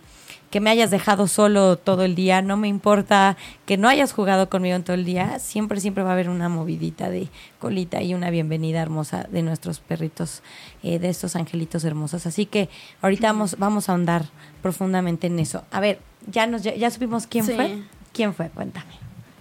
[0.53, 3.37] que me hayas dejado solo todo el día, no me importa
[3.67, 6.49] que no hayas jugado conmigo en todo el día, siempre, siempre va a haber una
[6.51, 10.43] movidita de colita y una bienvenida hermosa de nuestros perritos,
[10.83, 12.27] eh, de estos angelitos hermosos.
[12.27, 12.69] Así que
[13.01, 14.27] ahorita vamos, vamos a ahondar
[14.61, 15.65] profundamente en eso.
[15.73, 15.99] A ver,
[16.31, 17.55] ya nos ya, ya supimos quién Sí.
[17.55, 17.79] fue.
[18.13, 18.51] ¿Quién fue?
[18.51, 18.93] Cuéntame.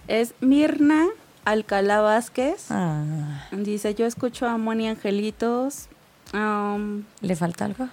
[0.08, 1.06] Es Mirna
[1.44, 2.70] Alcalá Vázquez.
[2.70, 5.88] Ah, Dice, yo escucho a Moni Angelitos.
[6.32, 7.88] Am, ¿Le falta algo?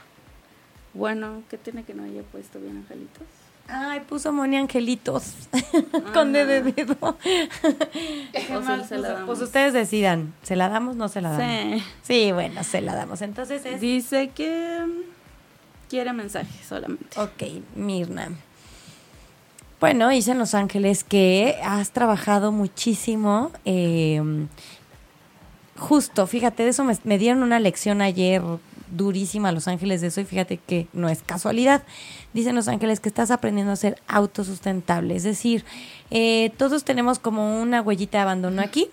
[0.94, 3.24] Bueno, ¿qué tiene que no haya puesto bien Angelitos?
[3.72, 5.34] Ay, puso Moni Angelitos
[6.14, 7.18] con D de dedo.
[7.22, 9.28] Qué O mal se la damos.
[9.28, 11.82] Pues ustedes decidan, ¿se la damos o no se la damos?
[11.82, 11.84] Sí.
[12.02, 13.22] Sí, bueno, se la damos.
[13.22, 13.80] Entonces es...
[13.80, 17.20] Dice que mm, quiere mensaje solamente.
[17.20, 17.44] Ok,
[17.76, 18.30] Mirna.
[19.80, 23.52] Bueno, dice en Los Ángeles que has trabajado muchísimo.
[23.66, 24.20] eh,
[25.78, 28.42] justo, fíjate, de eso me, me dieron una lección ayer
[28.92, 31.84] durísima a Los Ángeles de eso y fíjate que no es casualidad.
[32.34, 35.66] Dicen Los Ángeles que estás aprendiendo a ser autosustentable, es decir,
[36.12, 38.90] eh, todos tenemos como una huellita de abandono aquí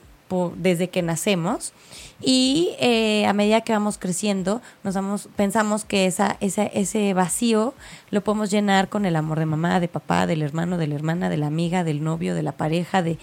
[0.56, 1.72] desde que nacemos
[2.20, 7.74] y eh, a medida que vamos creciendo nos damos pensamos que esa ese vacío
[8.10, 11.28] lo podemos llenar con el amor de mamá de papá del hermano de la hermana
[11.28, 13.18] de la amiga del novio de la pareja de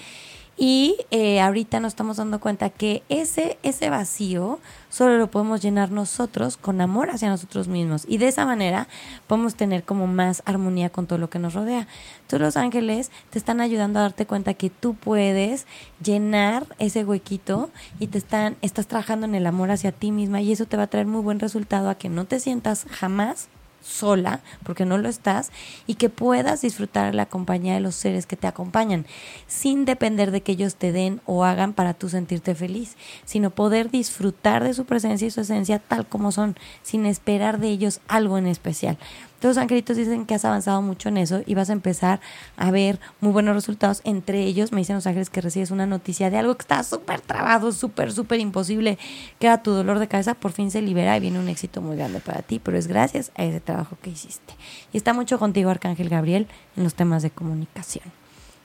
[0.66, 5.92] y eh, ahorita nos estamos dando cuenta que ese, ese vacío solo lo podemos llenar
[5.92, 8.06] nosotros con amor hacia nosotros mismos.
[8.08, 8.88] Y de esa manera
[9.28, 11.86] podemos tener como más armonía con todo lo que nos rodea.
[12.30, 15.68] Tú los ángeles te están ayudando a darte cuenta que tú puedes
[16.02, 20.54] llenar ese huequito y te están, estás trabajando en el amor hacia ti misma y
[20.54, 23.50] eso te va a traer muy buen resultado a que no te sientas jamás
[23.84, 25.52] sola, porque no lo estás,
[25.86, 29.06] y que puedas disfrutar la compañía de los seres que te acompañan,
[29.48, 33.92] sin depender de que ellos te den o hagan para tú sentirte feliz, sino poder
[33.92, 38.38] disfrutar de su presencia y su esencia tal como son, sin esperar de ellos algo
[38.38, 38.98] en especial.
[39.44, 42.22] Todos los angelitos dicen que has avanzado mucho en eso y vas a empezar
[42.56, 44.00] a ver muy buenos resultados.
[44.06, 47.20] Entre ellos, me dicen los ángeles que recibes una noticia de algo que está súper
[47.20, 48.98] trabado, súper, súper imposible,
[49.40, 51.98] que era tu dolor de cabeza, por fin se libera y viene un éxito muy
[51.98, 54.54] grande para ti, pero es gracias a ese trabajo que hiciste.
[54.94, 58.06] Y está mucho contigo, Arcángel Gabriel, en los temas de comunicación.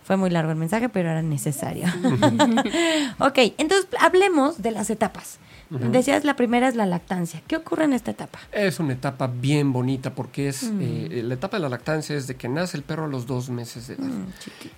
[0.05, 1.87] Fue muy largo el mensaje, pero era necesario.
[3.19, 5.41] ok, entonces hablemos de las etapas.
[5.71, 7.43] Decías, la primera es la lactancia.
[7.47, 8.39] ¿Qué ocurre en esta etapa?
[8.53, 12.37] Es una etapa bien bonita porque es eh, la etapa de la lactancia es de
[12.37, 14.11] que nace el perro a los dos meses de edad.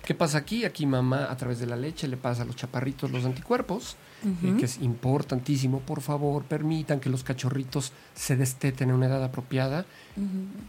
[0.03, 0.65] ¿Qué pasa aquí?
[0.65, 4.55] Aquí mamá a través de la leche le pasa a los chaparritos los anticuerpos eh,
[4.59, 5.79] que es importantísimo.
[5.79, 9.85] Por favor, permitan que los cachorritos se desteten en una edad apropiada,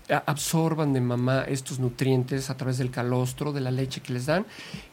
[0.08, 4.26] a- absorban de mamá estos nutrientes a través del calostro, de la leche que les
[4.26, 4.46] dan.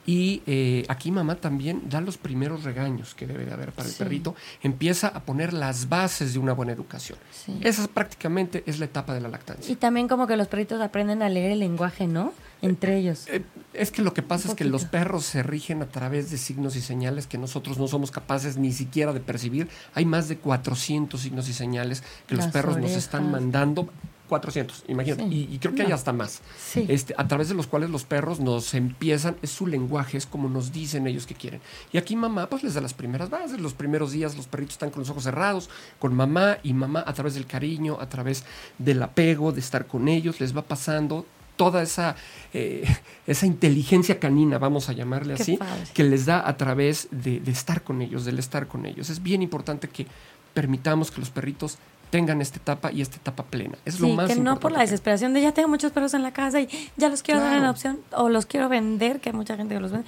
[0.05, 3.95] Y eh, aquí mamá también da los primeros regaños que debe de haber para el
[3.95, 4.35] perrito.
[4.63, 7.17] Empieza a poner las bases de una buena educación.
[7.31, 7.59] Sí.
[7.61, 9.71] Esa prácticamente es la etapa de la lactancia.
[9.71, 12.33] Y también como que los perritos aprenden a leer el lenguaje, ¿no?
[12.61, 13.25] Entre ellos.
[13.27, 13.41] Eh,
[13.73, 16.75] Es que lo que pasa es que los perros se rigen a través de signos
[16.75, 19.69] y señales que nosotros no somos capaces ni siquiera de percibir.
[19.93, 23.89] Hay más de 400 signos y señales que los perros nos están mandando.
[24.27, 25.23] 400, imagínate.
[25.23, 25.47] Sí.
[25.49, 26.41] Y, y creo que hay hasta más.
[26.57, 26.85] Sí.
[26.87, 30.49] Este, a través de los cuales los perros nos empiezan, es su lenguaje, es como
[30.49, 31.61] nos dicen ellos que quieren.
[31.91, 34.91] Y aquí mamá, pues les da las primeras bases, los primeros días los perritos están
[34.91, 38.43] con los ojos cerrados, con mamá y mamá a través del cariño, a través
[38.77, 41.25] del apego, de estar con ellos, les va pasando
[41.59, 42.15] toda esa,
[42.53, 42.85] eh,
[43.27, 45.83] esa inteligencia canina, vamos a llamarle Qué así, padre.
[45.93, 49.09] que les da a través de, de estar con ellos, del estar con ellos.
[49.09, 50.07] Es bien importante que
[50.53, 51.77] permitamos que los perritos
[52.09, 53.77] tengan esta etapa y esta etapa plena.
[53.85, 56.13] Es lo Sí, más que no importante por la desesperación de ya tengo muchos perros
[56.13, 56.67] en la casa y
[56.97, 59.81] ya los quiero dar en adopción o los quiero vender, que hay mucha gente que
[59.81, 60.07] los vende.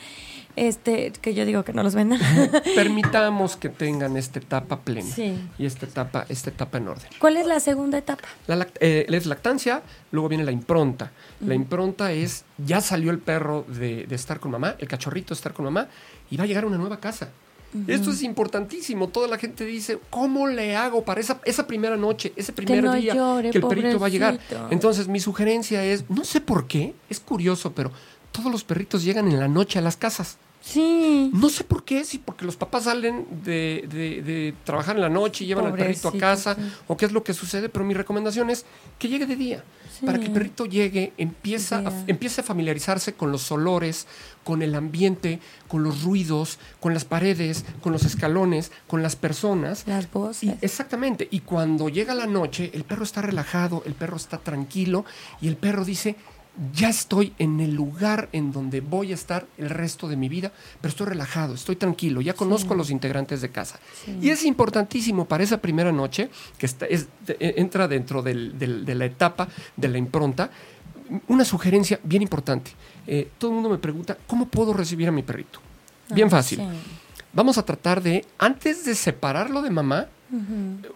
[0.57, 2.17] Este, que yo digo que no los venda.
[2.75, 5.37] permitamos que tengan esta etapa plena Sí.
[5.57, 7.07] y esta etapa, esta etapa en orden.
[7.19, 8.27] ¿Cuál es la segunda etapa?
[8.47, 11.11] La lact- eh, es lactancia, luego viene la impronta.
[11.39, 15.35] La impronta es, ya salió el perro de, de estar con mamá, el cachorrito de
[15.35, 15.87] estar con mamá,
[16.29, 17.29] y va a llegar a una nueva casa.
[17.87, 19.07] Esto es importantísimo.
[19.07, 22.93] Toda la gente dice, ¿cómo le hago para esa, esa primera noche, ese primer no
[22.93, 24.39] día llore, que el perrito va a llegar?
[24.69, 27.91] Entonces, mi sugerencia es, no sé por qué, es curioso, pero
[28.31, 30.37] todos los perritos llegan en la noche a las casas.
[30.61, 31.31] Sí.
[31.33, 35.09] No sé por qué, sí, porque los papás salen de, de- de trabajar en la
[35.09, 36.61] noche y llevan al perrito a casa, sí.
[36.87, 38.65] o qué es lo que sucede, pero mi recomendación es
[38.99, 39.63] que llegue de día.
[39.99, 40.05] Sí.
[40.05, 44.07] Para que el perrito llegue, empieza a, empiece a familiarizarse con los olores,
[44.43, 49.83] con el ambiente, con los ruidos, con las paredes, con los escalones, con las personas.
[49.87, 50.53] Las Y- voces.
[50.61, 51.27] exactamente.
[51.31, 55.05] Y cuando llega la noche, el perro está relajado, el perro está tranquilo
[55.41, 56.15] y el perro dice,
[56.73, 60.51] ya estoy en el lugar en donde voy a estar el resto de mi vida,
[60.81, 63.79] pero estoy relajado, estoy tranquilo, ya conozco a los integrantes de casa.
[64.21, 68.83] Y es importantísimo para esa primera noche, que está- es- de- entra dentro del- del-
[68.85, 70.51] de la etapa de la impronta,
[71.27, 72.71] una sugerencia bien importante.
[73.07, 75.59] Eh, todo el mundo me pregunta, ¿cómo puedo recibir a mi perrito?
[76.13, 76.59] Bien Ah, fácil.
[76.59, 76.65] sí.
[77.33, 80.07] Vamos a tratar de, antes de separarlo de mamá,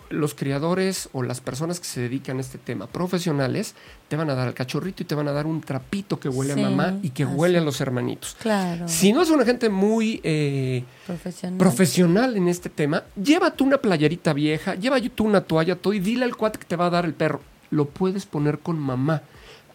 [0.09, 3.75] los criadores o las personas que se dedican a este tema profesionales
[4.07, 6.53] te van a dar al cachorrito y te van a dar un trapito que huele
[6.53, 7.33] Sí, a mamá y que así.
[7.33, 8.35] huele a los hermanitos.
[8.39, 8.87] Claro.
[8.87, 11.57] Si no es una gente muy eh, Profesional.
[11.57, 16.35] profesional en este tema, llévate una playerita vieja, llévate una toalla, todo y dile al
[16.35, 17.41] cuate que te va a dar el perro.
[17.71, 19.21] Lo puedes poner con mamá.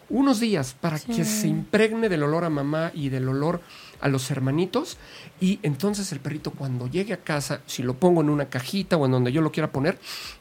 [0.09, 1.13] Unos días para Sí.
[1.13, 3.61] que se impregne del olor a mamá y del olor
[4.01, 4.97] a los hermanitos.
[5.39, 9.05] Y entonces el perrito cuando llegue a casa, si lo pongo en una cajita o
[9.05, 9.97] en donde yo lo quiera poner,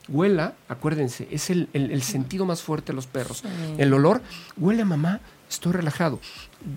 [0.08, 3.38] huela, acuérdense, es el, el- el sentido más fuerte de los perros.
[3.38, 3.48] Sí.
[3.78, 4.22] El olor,
[4.56, 5.20] huele a mamá,
[5.50, 6.20] estoy relajado.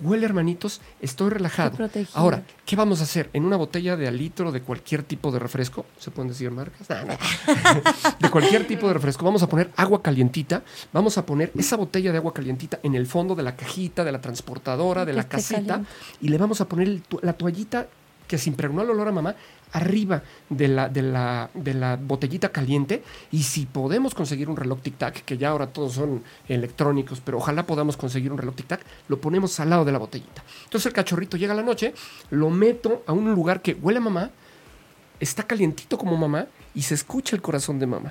[0.02, 1.78] Huele hermanitos, estoy relajado.
[2.14, 3.30] Ahora, ¿qué vamos a hacer?
[3.32, 6.88] En una botella de al litro de cualquier tipo de refresco, ¿se pueden decir marcas?
[6.90, 7.14] No, no.
[8.18, 12.12] de cualquier tipo de refresco, vamos a poner agua calientita, vamos a poner esa botella
[12.12, 15.62] de agua calientita en el fondo de la cajita, de la transportadora, de la casita,
[15.66, 15.90] caliente.
[16.20, 17.88] y le vamos a poner la toallita
[18.26, 19.34] que se impregnó el olor a mamá
[19.72, 24.78] arriba de la, de, la, de la botellita caliente y si podemos conseguir un reloj
[24.80, 29.20] tic-tac, que ya ahora todos son electrónicos, pero ojalá podamos conseguir un reloj tic-tac, lo
[29.20, 30.44] ponemos al lado de la botellita.
[30.64, 31.92] Entonces el cachorrito llega a la noche,
[32.30, 34.30] lo meto a un lugar que huele a mamá,
[35.18, 38.10] está calientito como mamá y se escucha el corazón de mamá.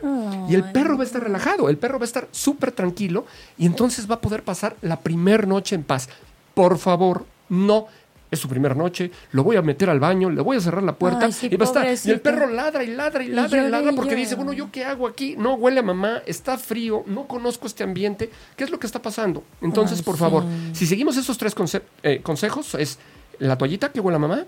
[0.50, 3.26] y el perro va a estar relajado, el perro va a estar súper tranquilo
[3.58, 6.10] y entonces va a poder pasar la primera noche en paz.
[6.54, 7.88] Por favor, no.
[8.34, 10.96] Es su primera noche, lo voy a meter al baño, le voy a cerrar la
[10.96, 11.86] puerta Ay, sí, y va a estar.
[11.86, 14.84] Y el perro ladra y ladra y ladra y, ladra porque dice, bueno, ¿yo qué
[14.86, 15.36] hago aquí?
[15.38, 18.32] No huele a mamá, está frío, no conozco este ambiente.
[18.58, 19.44] ¿Qué es lo que está pasando?
[19.62, 20.20] Entonces, Ay, por sí.
[20.22, 20.44] favor,
[20.74, 22.98] si seguimos esos tres conce- eh, consejos, es
[23.38, 24.46] la toallita que huele a mamá,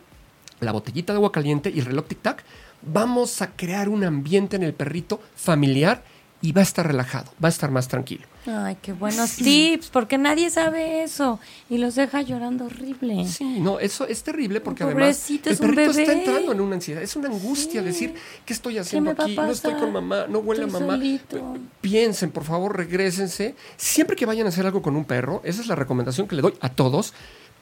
[0.61, 2.37] la botellita de agua caliente y el reloj tic-tac,
[2.81, 6.03] vamos a crear un ambiente en el perrito familiar
[6.41, 8.25] y va a estar relajado, va a estar más tranquilo.
[8.47, 13.27] Ay, qué buenos tips, porque nadie sabe eso y los deja llorando horrible.
[13.27, 16.13] Sí, no, eso es terrible porque Pobrecito, además el es un perrito está bebé.
[16.25, 17.85] entrando en una ansiedad, es una angustia Sí.
[17.87, 18.13] decir,
[18.45, 19.35] ¿qué estoy haciendo aquí?
[19.35, 20.93] No estoy con mamá, no huele a mamá.
[20.93, 21.57] solito.
[21.81, 23.55] Piensen, por favor, regrésense.
[23.77, 26.41] Siempre que vayan a hacer algo con un perro, esa es la recomendación que le
[26.43, 27.13] doy a todos.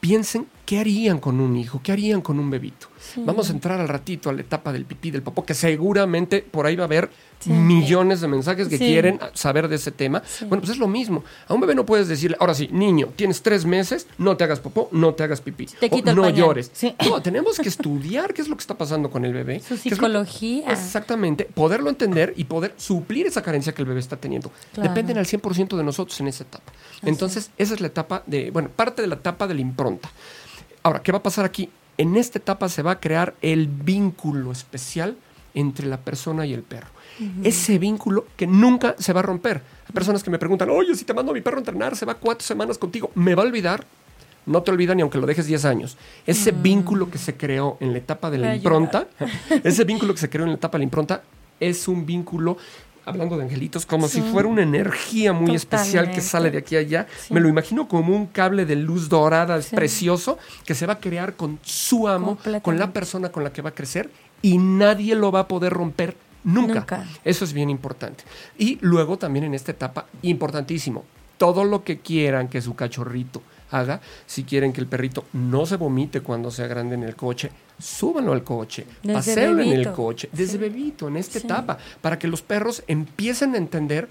[0.01, 2.87] Piensen qué harían con un hijo, qué harían con un bebito.
[3.17, 6.65] Vamos a entrar al ratito a la etapa del pipí, del popó, que seguramente por
[6.65, 7.09] ahí va a haber
[7.45, 8.85] millones de mensajes que Sí.
[8.85, 10.23] quieren saber de ese tema.
[10.47, 11.23] Bueno, pues es lo mismo.
[11.47, 14.59] A un bebé no puedes decirle, ahora sí, niño, tienes tres meses, no te hagas
[14.61, 15.65] popó, no te hagas pipí.
[15.65, 16.37] Te o quito el no pañal.
[16.39, 16.71] llores.
[17.07, 19.59] No, tenemos que estudiar qué es lo que está pasando con el bebé.
[19.59, 20.69] Su lo- psicología.
[20.71, 24.51] Exactamente, poderlo entender y poder suplir esa carencia que el bebé está teniendo.
[24.73, 24.89] Claro.
[24.89, 26.71] Dependen al 100% de nosotros en esa etapa.
[27.03, 30.09] Entonces, esa es la etapa de, bueno, parte de la etapa de la impronta.
[30.81, 31.69] Ahora, ¿qué va a pasar aquí?
[31.97, 35.15] En esta etapa se va a crear el vínculo especial
[35.53, 36.87] entre la persona y el perro.
[37.43, 39.61] Ese vínculo que nunca se va a romper.
[39.87, 42.05] Hay personas que me preguntan, oye, si te mando a mi perro a entrenar, se
[42.05, 43.85] va cuatro semanas contigo, ¿me va a olvidar?
[44.45, 45.97] No te olvida ni aunque lo dejes 10 años.
[46.25, 49.07] Ese vínculo que se creó en la etapa de la impronta,
[49.63, 51.23] ese vínculo que se creó en la etapa de la impronta
[51.59, 52.57] es un vínculo,
[53.05, 56.79] hablando de angelitos, como si fuera una energía muy especial que sale de aquí a
[56.79, 57.07] allá.
[57.19, 57.33] Sí.
[57.33, 59.75] Me lo imagino como un cable de luz dorada Sí.
[59.75, 63.61] precioso que se va a crear con su amo, con la persona con la que
[63.61, 64.09] va a crecer
[64.41, 66.73] y nadie lo va a poder romper nunca.
[66.75, 67.05] Nunca.
[67.23, 68.23] Eso es bien importante.
[68.57, 71.05] Y luego también en esta etapa, importantísimo,
[71.37, 73.41] todo lo que quieran que su cachorrito
[73.73, 77.49] haga, si quieren que el perrito no se vomite cuando sea grande en el coche,
[77.79, 80.57] súbanlo al coche, Desde paséenlo en el coche, desde Sí.
[80.59, 81.45] bebito, en esta Sí.
[81.47, 84.07] etapa, para que los perros empiecen a entender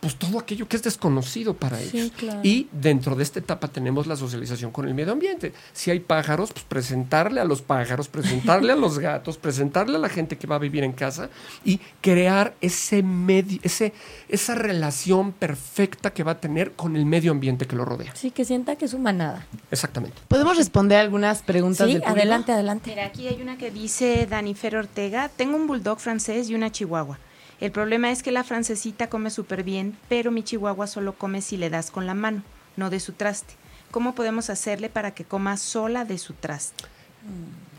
[0.00, 2.12] pues todo aquello que es desconocido para Sí, ellos.
[2.16, 2.40] claro.
[2.42, 5.52] Y dentro de esta etapa tenemos la socialización con el medio ambiente.
[5.72, 10.08] Si hay pájaros, pues presentarle a los pájaros, presentarle a los gatos, presentarle a la
[10.08, 11.30] gente que va a vivir en casa
[11.64, 13.92] y crear ese medio, ese,
[14.28, 18.14] esa relación perfecta que va a tener con el medio ambiente que lo rodea.
[18.14, 19.46] Sí, que sienta que es su manada.
[19.70, 20.16] Exactamente.
[20.28, 22.18] ¿Podemos responder algunas preguntas Sí, del público?
[22.20, 22.90] adelante, adelante.
[22.90, 27.18] Mira, aquí hay una que dice Danifer Ortega, tengo un bulldog francés y una chihuahua.
[27.60, 31.56] El problema es que la francesita come súper bien, pero mi chihuahua solo come si
[31.56, 32.42] le das con la mano,
[32.76, 33.54] no de su traste.
[33.90, 36.84] ¿Cómo podemos hacerle para que coma sola de su traste?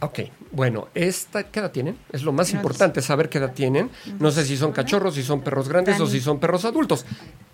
[0.01, 0.19] Ok,
[0.51, 1.97] bueno, esta, ¿qué edad tienen?
[2.11, 3.89] Es lo más importante saber qué edad tienen.
[4.17, 7.05] No sé si son cachorros, si son perros grandes o si son perros adultos.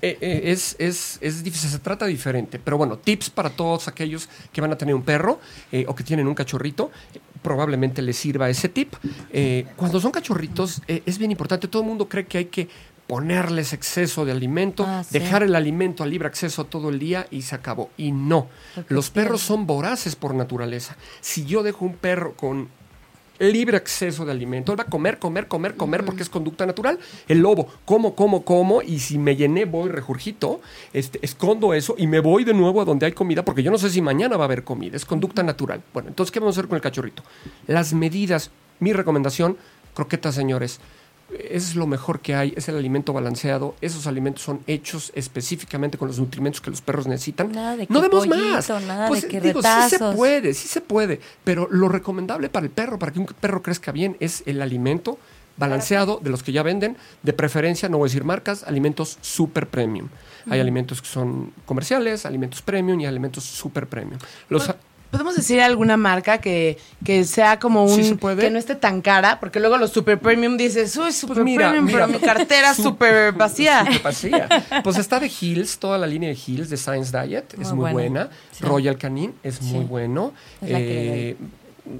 [0.01, 2.59] Eh, eh, es, es, es difícil, se trata diferente.
[2.63, 5.39] Pero bueno, tips para todos aquellos que van a tener un perro
[5.71, 6.91] eh, o que tienen un cachorrito.
[7.45, 8.95] Probablemente les sirva ese tip.
[9.31, 11.67] Eh, cuando son cachorritos, eh, es bien importante.
[11.67, 12.67] Todo el mundo cree que hay que
[13.05, 15.19] ponerles exceso de alimento, Ah, sí.
[15.19, 17.91] dejar el alimento a libre acceso todo el día y se acabó.
[17.97, 18.47] Y no.
[18.89, 20.97] Los perros son voraces por naturaleza.
[21.21, 22.67] Si yo dejo un perro con
[23.39, 26.99] libre acceso de alimento, él va a comer, comer, comer, comer porque es conducta natural.
[27.27, 30.61] El lobo, como, como, como, y si me llené, voy, regurgito,
[30.93, 33.77] este, escondo eso y me voy de nuevo a donde hay comida porque yo no
[33.77, 35.81] sé si mañana va a haber comida, es conducta natural.
[35.93, 37.23] Bueno, entonces, ¿qué vamos a hacer con el cachorrito?
[37.67, 39.57] Las medidas, mi recomendación,
[39.93, 40.79] croquetas, señores.
[41.31, 43.75] Es lo mejor que hay, es el alimento balanceado.
[43.81, 47.51] Esos alimentos son hechos específicamente con los nutrimentos que los perros necesitan.
[47.51, 48.69] Nada de que no demos pollito, más.
[48.83, 50.15] nada Pues, de que digo, sí se retazos.
[50.15, 53.91] puede, sí se puede, pero lo recomendable para el perro, para que un perro crezca
[53.91, 55.17] bien, es el alimento
[55.57, 59.67] balanceado de los que ya venden, de preferencia, no voy a decir marcas, alimentos super
[59.67, 60.09] premium.
[60.49, 64.19] Hay alimentos que son comerciales, alimentos premium y alimentos super premium.
[64.49, 64.69] Los,
[65.15, 67.95] ¿Podemos decir alguna marca que, que sea como un...
[67.95, 68.41] Sí se puede.
[68.41, 69.39] que no esté tan cara?
[69.39, 72.83] Porque luego los super premium dices, uy, super mira, premium, mira, pero mi cartera su-
[72.83, 73.79] súper vacía.
[73.85, 74.47] Súper vacía.
[74.83, 77.93] Pues está de Hills, toda la línea de Hills, de Science Diet, es Muy buena.
[77.93, 78.29] buena.
[78.51, 78.63] Sí.
[78.63, 79.65] Royal Canin es Sí.
[79.73, 80.33] muy bueno.
[80.61, 81.37] Es Eh,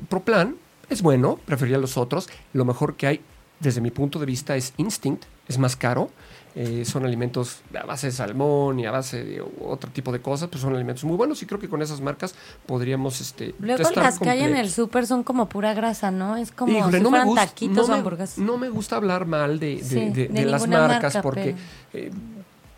[0.10, 0.56] Proplan
[0.90, 2.28] es bueno, preferiría los otros.
[2.54, 3.22] Lo mejor que hay,
[3.60, 6.10] desde mi punto de vista, es Instinct, es más caro.
[6.58, 10.48] Eh, son alimentos a base de salmón y a base de otro tipo de cosas,
[10.50, 12.34] pues son alimentos muy buenos y creo que con esas marcas
[12.66, 16.38] podríamos este, Luego estar las que hay en el súper son como pura grasa, ¿no?
[16.38, 18.38] Es como Híjole, si no me fueran gusta- taquitos no o me- hamburguesas.
[18.38, 21.56] No me gusta hablar mal de, de- Sí, de- de de las marcas marca, porque
[21.94, 22.12] eh,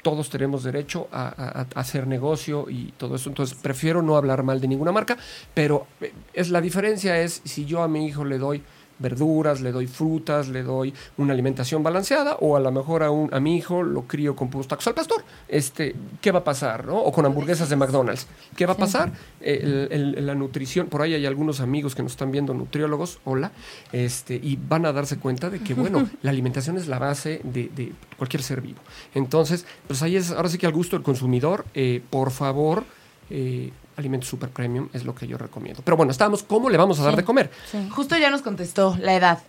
[0.02, 3.30] todos tenemos derecho a, a- a hacer negocio y todo eso.
[3.30, 5.18] Entonces prefiero no hablar mal de ninguna marca,
[5.54, 8.63] pero eh, es la diferencia es si yo a mi hijo le doy
[9.00, 13.34] verduras, le doy frutas, le doy una alimentación balanceada o a lo mejor a, un,
[13.34, 15.24] a mi hijo lo crío con puros tacos al pastor.
[15.48, 16.86] Este, ¿Qué va a pasar?
[16.86, 16.98] ¿no?
[17.00, 18.28] O con hamburguesas de McDonald's.
[18.56, 19.12] ¿Qué va a pasar?
[19.42, 23.52] El- el- la nutrición, por ahí hay algunos amigos que nos están viendo, nutriólogos, hola,
[23.92, 27.70] este, y van a darse cuenta de que, bueno, la alimentación es la base de,
[27.76, 28.80] de cualquier ser vivo.
[29.14, 32.84] Entonces, pues ahí es, ahora sí que al gusto del consumidor, eh, por favor,
[33.30, 35.82] eh, alimentos super premium es lo que yo recomiendo.
[35.84, 37.18] Pero bueno, estábamos, ¿cómo le vamos a dar Sí.
[37.18, 37.52] de comer?
[37.72, 37.90] Sí.
[37.92, 39.40] Justo ya nos contestó la edad.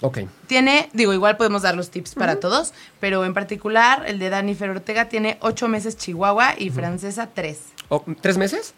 [0.00, 0.20] Ok.
[0.46, 4.54] Tiene, digo, igual podemos dar los tips para todos, pero en particular el de Dani
[4.54, 7.60] Fer Ortega tiene ocho meses Chihuahua y francesa tres.
[7.88, 8.74] O- ¿Tres meses?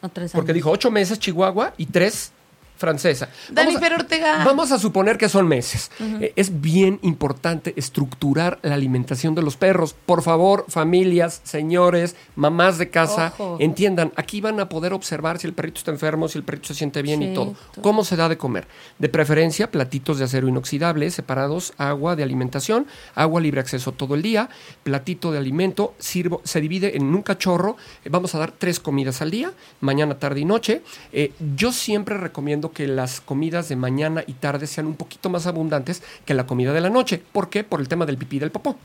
[0.00, 0.54] O tres Porque años.
[0.56, 2.32] dijo ocho meses Chihuahua y tres
[2.80, 3.28] francesa.
[3.50, 4.42] Dani Fer Ortega.
[4.42, 5.90] Vamos a suponer que son meses.
[6.00, 9.94] Eh, es bien importante estructurar la alimentación de los perros.
[10.06, 13.58] Por favor, familias, señores, mamás de casa, Ojo.
[13.60, 16.74] entiendan, aquí van a poder observar si el perrito está enfermo, si el perrito se
[16.74, 17.54] siente bien y todo.
[17.82, 18.66] ¿Cómo se da de comer?
[18.98, 24.22] De preferencia, platitos de acero inoxidable, separados, agua de alimentación, agua libre acceso todo el
[24.22, 24.48] día,
[24.84, 29.20] platito de alimento, sirvo, se divide en un cachorro, eh, vamos a dar tres comidas
[29.20, 30.80] al día, mañana, tarde y noche.
[31.12, 35.46] Eh, yo siempre recomiendo que las comidas de mañana y tarde sean un poquito más
[35.46, 37.22] abundantes que la comida de la noche.
[37.32, 37.64] ¿Por qué?
[37.64, 38.76] Por el tema del pipí y del popó.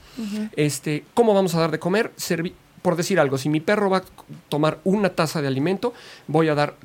[0.55, 2.11] este, ¿Cómo vamos a dar de comer?
[2.17, 4.03] Servi- por decir algo, si mi perro va a
[4.49, 5.93] tomar una taza de alimento,
[6.27, 6.75] voy a dar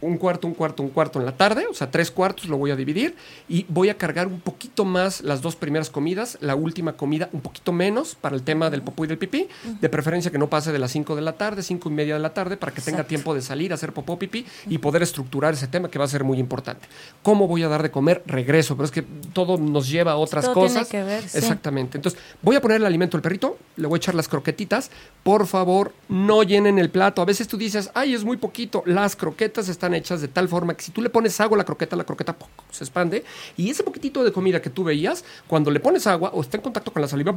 [0.00, 2.70] un cuarto, un cuarto, un cuarto en la tarde, o sea, tres cuartos lo voy
[2.70, 3.14] a dividir
[3.48, 7.40] y voy a cargar un poquito más las dos primeras comidas, la última comida un
[7.40, 9.48] poquito menos para el tema del popó y del pipí,
[9.80, 12.20] de preferencia que no pase de las 5 de la tarde, cinco y media de
[12.20, 15.66] la tarde, para que tenga tiempo de salir, hacer popó, pipí y poder estructurar ese
[15.66, 16.86] tema que va a ser muy importante.
[17.22, 18.22] ¿Cómo voy a dar de comer?
[18.26, 20.88] Regreso, pero es que todo nos lleva a otras Todo tiene cosas.
[20.88, 21.38] que ver, sí.
[21.38, 21.98] Exactamente.
[21.98, 24.90] Entonces, voy a poner el alimento al perrito, le voy a echar las croquetitas.
[25.22, 27.20] Por favor, no llenen el plato.
[27.20, 28.82] A veces tú dices, ay, es muy poquito.
[28.86, 31.64] Las croquetas están hechas de tal forma que si tú le pones agua a la
[31.64, 32.36] croqueta, la croqueta
[32.70, 33.24] se expande.
[33.56, 36.62] Y ese poquitito de comida que tú veías, cuando le pones agua o está en
[36.62, 37.34] contacto con la saliva,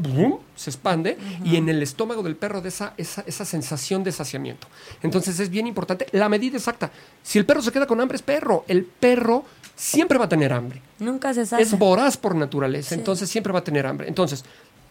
[0.56, 1.18] se expande.
[1.44, 4.68] Y en el estómago del perro de esa, esa, esa sensación de saciamiento.
[5.02, 6.92] Entonces, es bien importante la medida exacta.
[7.22, 8.66] Si el perro se queda con hambre, es perro.
[8.68, 9.46] El perro
[9.76, 11.64] siempre va a tener hambre Nunca se sabe.
[11.64, 12.96] es voraz por naturaleza, Sí.
[12.96, 14.08] entonces siempre va a tener hambre.
[14.08, 14.46] Entonces,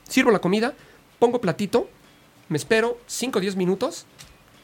[0.08, 0.74] sirvo la comida,
[1.20, 1.88] pongo platito,
[2.48, 4.06] me espero 5 o 10 minutos,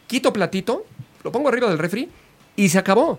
[0.09, 0.85] quito platito,
[1.23, 2.09] lo pongo arriba del refri
[2.59, 3.19] y se acabó.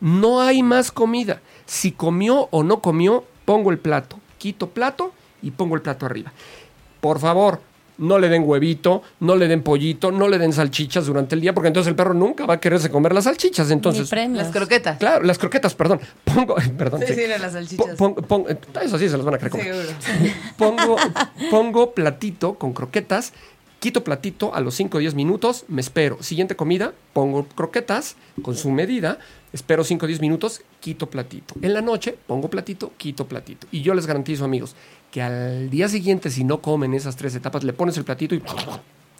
[0.00, 1.40] No hay más comida.
[1.66, 5.12] Si comió o no comió, pongo el plato, quito plato
[5.42, 6.32] y pongo el plato arriba.
[7.00, 7.60] Por favor,
[7.96, 11.54] no le den huevito, no le den pollito, no le den salchichas durante el día,
[11.54, 13.70] porque entonces el perro nunca va a quererse comer las salchichas.
[13.70, 14.10] Entonces.
[14.12, 14.98] Las croquetas.
[14.98, 16.00] Claro, las croquetas, perdón.
[16.24, 17.00] Pongo, perdón.
[17.00, 17.14] Sí, sí.
[17.14, 17.96] sí, no, las salchichas.
[17.96, 19.74] Pon- pon- eh, eso sí se las van a querer comer.
[19.74, 20.34] Seguro.
[20.58, 20.96] Pongo,
[21.50, 23.32] pongo platito con croquetas,
[23.84, 26.16] quito platito a los 5 o 10 minutos, me espero.
[26.22, 29.18] Siguiente comida, pongo croquetas con su medida,
[29.52, 31.52] espero 5 o 10 minutos, quito platito.
[31.60, 33.66] En la noche, pongo platito, quito platito.
[33.70, 34.74] Y yo les garantizo, amigos,
[35.10, 38.40] que al día siguiente, si no comen esas tres etapas, le pones el platito y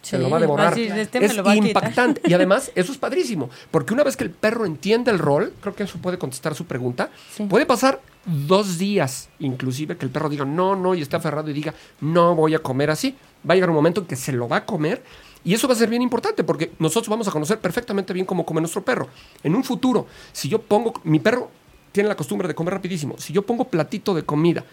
[0.01, 0.73] se Sí, lo va a devorar.
[0.73, 1.57] así, este me es quitar.
[1.57, 2.21] impactante.
[2.25, 5.75] Y además, eso es padrísimo, porque una vez que el perro entiende el rol, creo
[5.75, 7.43] que eso puede contestar su pregunta, Sí.
[7.45, 11.53] puede pasar dos días, inclusive, que el perro diga no, no, y esté aferrado y
[11.53, 13.15] diga no voy a comer así.
[13.47, 15.03] Va a llegar un momento en que se lo va a comer.
[15.43, 18.45] Y eso va a ser bien importante porque nosotros vamos a conocer perfectamente bien cómo
[18.45, 19.07] come nuestro perro.
[19.43, 21.51] En un futuro, si yo pongo, mi perro
[21.91, 24.65] tiene la costumbre de comer rapidísimo, si yo pongo platito de comida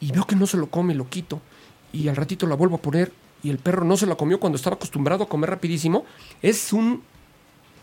[0.00, 1.40] y veo que no se lo come, lo quito
[1.92, 4.56] y al ratito la vuelvo a poner y el perro no se la comió cuando
[4.56, 6.04] estaba acostumbrado a comer rapidísimo,
[6.40, 7.02] es un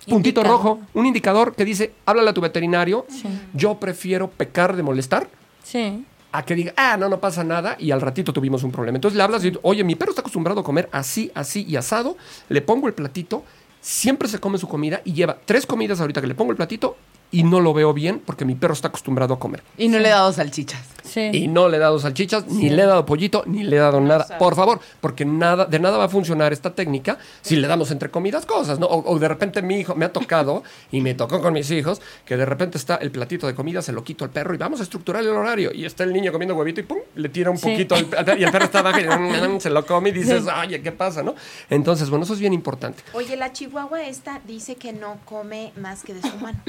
[0.07, 0.47] puntito Indicador.
[0.47, 3.05] rojo, un indicador que dice, háblale a tu veterinario,
[3.53, 5.29] yo prefiero pecar de molestar
[5.63, 6.05] Sí.
[6.37, 8.97] A que diga, ah, no, no pasa nada, y al ratito tuvimos un problema.
[8.97, 12.17] Entonces le hablas y, oye, mi perro está acostumbrado a comer así, así y asado,
[12.49, 13.43] le pongo el platito,
[13.81, 16.97] siempre se come su comida y lleva tres comidas ahorita que le pongo el platito
[17.35, 19.61] y no lo veo bien porque mi perro está acostumbrado a comer.
[19.77, 20.81] Y no le he dado salchichas.
[21.03, 21.29] Sí.
[21.33, 23.99] Y no le he dado salchichas, ni le he dado pollito, ni le he dado
[23.99, 24.25] nada.
[24.39, 28.09] Por favor, porque nada, de nada va a funcionar esta técnica si le damos entre
[28.09, 28.87] comidas cosas, ¿no?
[28.87, 32.01] O, o de repente mi hijo me ha tocado, y me tocó con mis hijos,
[32.25, 34.79] que de repente está el platito de comida, se lo quito al perro y vamos
[34.79, 35.71] a estructurar el horario.
[35.73, 37.69] Y está el niño comiendo huevito y pum, le tira un Sí.
[37.69, 39.03] poquito al, al perro, y el perro está abajo y
[39.47, 41.35] mm, se lo come y dices, oye, ¿qué pasa, no?
[41.69, 43.03] Entonces, bueno, eso es bien importante.
[43.13, 46.59] Oye, la chihuahua esta dice que no come más que de su mano.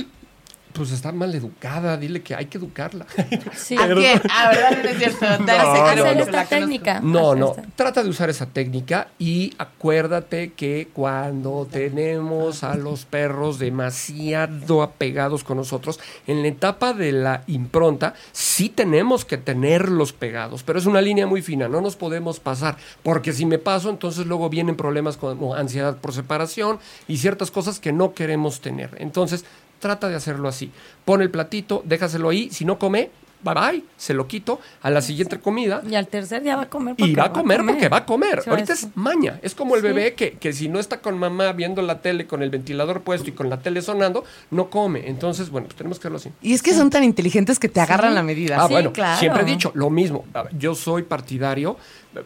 [0.76, 3.06] Pues está mal educada, dile que hay que educarla.
[3.56, 3.76] Sí.
[3.76, 4.20] ¿A quién?
[4.30, 4.82] Ah, ¿verdad?
[4.82, 5.26] No es cierto.
[6.26, 7.00] Esta técnica.
[7.00, 7.56] No, no.
[7.74, 15.42] Trata de usar esa técnica y acuérdate que cuando tenemos a los perros demasiado apegados
[15.42, 20.86] con nosotros, en la etapa de la impronta, sí tenemos que tenerlos pegados, pero es
[20.86, 24.76] una línea muy fina, no nos podemos pasar, porque si me paso, entonces luego vienen
[24.76, 28.90] problemas como ansiedad por separación y ciertas cosas que no queremos tener.
[28.98, 29.44] Entonces,
[29.78, 30.70] trata de hacerlo así.
[31.04, 33.10] Pon el platito, déjaselo ahí, si no come,
[33.42, 36.70] bye bye, se lo quito a la siguiente comida Y al tercer día va a
[36.70, 38.42] comer porque y va a comer porque va a comer.
[38.42, 38.86] Sí, Ahorita eso.
[38.88, 39.38] es maña.
[39.42, 39.86] Es como el Sí.
[39.88, 43.28] bebé que, que si no está con mamá viendo la tele con el ventilador puesto
[43.28, 45.08] y con la tele sonando, no come.
[45.08, 46.30] Entonces, bueno, pues tenemos que hacerlo así.
[46.42, 48.56] Y es que son tan inteligentes que te agarran la medida.
[48.58, 49.18] Ah, Sí, bueno, claro.
[49.20, 50.24] siempre he dicho lo mismo.
[50.34, 51.76] A Yo soy partidario,
[52.16, 52.22] eh,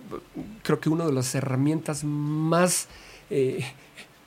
[0.62, 2.86] creo que una de las herramientas más
[3.30, 3.64] eh,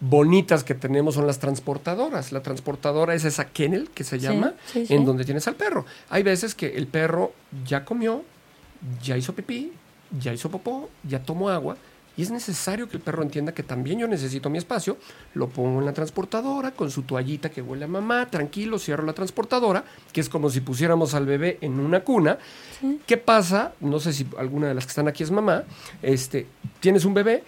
[0.10, 2.32] bonitas que tenemos son las transportadoras.
[2.32, 4.94] La transportadora es esa kennel que se llama, sí, sí.
[4.94, 5.86] en donde tienes al perro.
[6.10, 7.34] Hay veces que el perro
[7.66, 8.24] ya comió,
[9.02, 9.72] ya hizo pipí,
[10.20, 11.78] ya hizo popó, ya tomó agua,
[12.16, 14.98] Y es necesario que el perro entienda que también yo necesito mi espacio.
[15.34, 19.14] Lo pongo en la transportadora con su toallita que huele a mamá, tranquilo, cierro la
[19.14, 22.38] transportadora, que es como si pusiéramos al bebé en una cuna.
[23.08, 23.74] ¿Qué pasa?
[23.80, 25.64] No sé si alguna de las que están aquí es mamá.
[26.04, 26.46] Este,
[26.80, 27.44] tienes un bebé,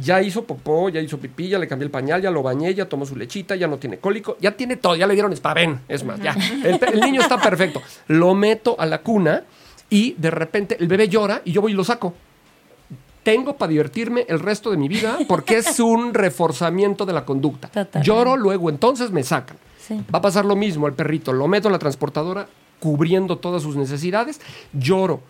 [0.00, 2.88] ya hizo popó, ya hizo pipí, ya le cambié el pañal, ya lo bañé, ya
[2.88, 5.80] tomó su lechita, ya no tiene cólico, ya tiene todo, ya le dieron spaven.
[5.86, 6.34] Es más, ya.
[6.64, 7.82] El, el niño está perfecto.
[8.06, 9.44] Lo meto a la cuna
[9.90, 12.14] y de repente el bebé llora y yo voy y lo saco
[13.22, 17.70] tengo para divertirme el resto de mi vida porque es un reforzamiento de la conducta.
[18.02, 19.56] Lloro, luego entonces me sacan.
[19.78, 20.00] Sí.
[20.12, 21.32] Va a pasar lo mismo al perrito.
[21.32, 22.46] Lo meto en la transportadora
[22.80, 24.40] cubriendo todas sus necesidades.
[24.72, 25.20] Lloro,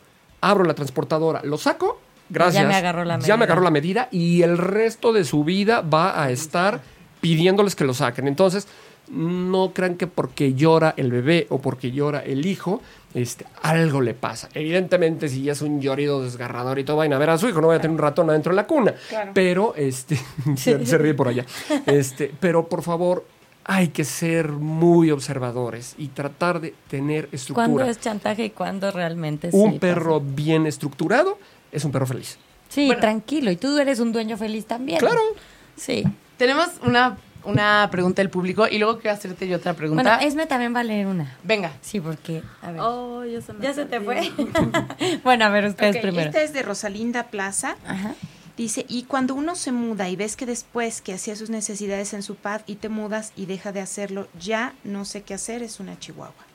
[0.41, 2.01] abro la transportadora, lo saco.
[2.31, 2.67] Gracias.
[2.67, 3.37] me agarró la Ya medida.
[3.39, 6.83] me agarró la medida y el resto de su vida va a estar
[7.23, 8.29] pidiéndoles que lo saquen.
[8.29, 8.69] Entonces,
[9.11, 12.83] no crean que porque llora el bebé o porque llora el hijo,
[13.15, 14.49] este, algo le pasa.
[14.55, 17.61] Evidentemente, si ya es un llorido desgarrador y todo, vayan a ver a su hijo,
[17.61, 18.95] no vaya a tener un ratón adentro de la cuna.
[19.35, 20.19] Pero, este,
[20.57, 21.45] se, se ríe por allá.
[21.87, 23.25] Este, pero por favor,
[23.65, 27.67] hay que ser muy observadores y tratar de tener estructura.
[27.67, 30.33] ¿Cuándo es chantaje y cuándo realmente un sí perro pasa?
[30.35, 31.39] bien estructurado
[31.71, 32.39] es un perro feliz.
[32.71, 33.01] Sí, Bueno.
[33.01, 33.51] tranquilo.
[33.51, 34.99] Y tú eres un dueño feliz también.
[35.01, 35.21] Claro.
[35.77, 36.05] Sí.
[36.39, 37.19] Tenemos una,
[37.49, 40.03] una pregunta del público y luego quiero hacerte yo otra pregunta.
[40.03, 41.37] Bueno, Esme también va a leer una.
[41.45, 41.73] Venga.
[41.81, 42.43] Sí, porque.
[42.63, 42.81] A ver.
[42.81, 44.33] Oh, ya se me ¿Ya se te fue?
[45.25, 46.29] bueno, a ver, ustedes primero.
[46.29, 47.77] Esta es de Rosalinda Plaza.
[47.87, 48.15] Ajá.
[48.59, 52.25] Dice, y cuando uno se muda y ves que después que hacía sus necesidades en
[52.25, 55.79] su pad y te mudas y deja de hacerlo, ya no sé qué hacer, es
[55.79, 56.48] una chihuahua.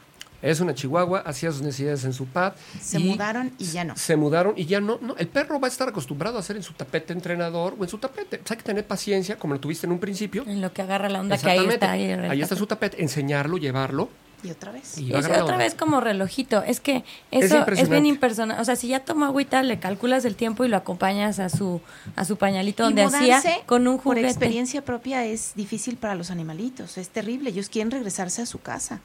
[0.44, 2.54] Es una chihuahua, hacía sus necesidades en su pad.
[2.82, 3.96] Se y mudaron y ya no.
[3.96, 5.16] Se mudaron y ya no, no.
[5.16, 7.98] El perro va a estar acostumbrado a hacer en su tapete entrenador o en su
[7.98, 8.41] tapete.
[8.44, 10.44] O sea, hay que tener paciencia, como lo tuviste en un principio.
[10.46, 11.91] En lo que agarra la onda que ahí está.
[11.91, 12.60] Ahí, el Ahí está tapete.
[12.60, 14.10] su tapete, enseñarlo, llevarlo.
[14.44, 14.98] Y otra vez.
[14.98, 15.56] Y Y otra onda.
[15.56, 16.62] vez como relojito.
[16.64, 18.60] Es que Es eso es, bien impersonal.
[18.60, 21.80] O sea, si ya toma agüita, le calculas el tiempo y lo acompañas a su
[22.18, 24.28] a su pañalito Y donde hacía con un Por juguete.
[24.28, 27.52] experiencia propia es difícil para los animalitos, es terrible.
[27.52, 29.00] Ellos quieren regresarse a su casa.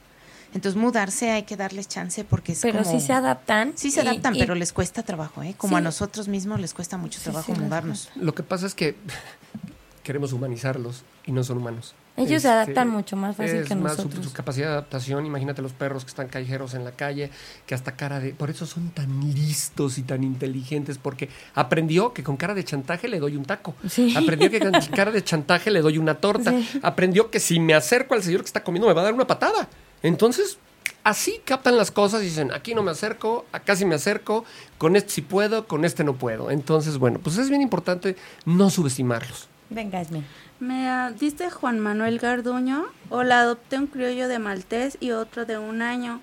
[0.55, 3.73] Entonces mudarse hay que darles chance porque es Pero como- sí se adaptan.
[3.77, 5.55] Sí se y- adaptan, y- pero les cuesta trabajo, ¿eh?
[5.57, 5.79] Como Sí.
[5.79, 8.09] a nosotros mismos les cuesta mucho trabajo sí, mudarnos.
[8.17, 8.97] Lo que pasa es que
[10.03, 11.95] queremos humanizarlos y no son humanos.
[12.17, 14.27] Ellos se adaptan mucho más fácil es que más su- nosotros.
[14.27, 17.31] Su, capacidad de adaptación, imagínate los perros que están callejeros en la calle,
[17.65, 18.31] que hasta cara de...
[18.33, 23.07] Por eso son tan listos y tan inteligentes, porque aprendió que con cara de chantaje
[23.07, 23.77] le doy un taco.
[23.89, 24.17] Sí.
[24.17, 26.51] Aprendió que con cara de chantaje le doy una torta.
[26.51, 26.81] Sí.
[26.83, 29.27] Aprendió que si me acerco al señor que está comiendo me va a dar una
[29.29, 29.69] patada.
[30.03, 30.59] Entonces...
[31.05, 34.45] Así captan las cosas y dicen, aquí no me acerco, acá sí me acerco,
[34.77, 36.51] con este sí puedo, con este no puedo.
[36.51, 39.49] Entonces, bueno, pues es bien importante no subestimarlos.
[39.71, 40.23] Venga, Esme.
[40.61, 42.87] Me ah, dice Juan Manuel Garduño.
[43.11, 46.21] Hola, adopté un criollo de maltés y otro de un año.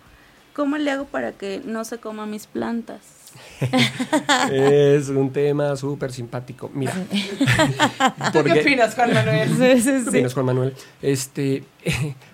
[0.53, 3.14] ¿Cómo le hago para que no se coma mis plantas?
[4.51, 6.69] Es un tema súper simpático.
[6.73, 6.93] Mira.
[8.33, 9.49] ¿Tú qué opinas, Juan Manuel?
[9.49, 10.73] Sí, sí, ¿Qué opinas, Juan Manuel?
[11.01, 11.63] Este,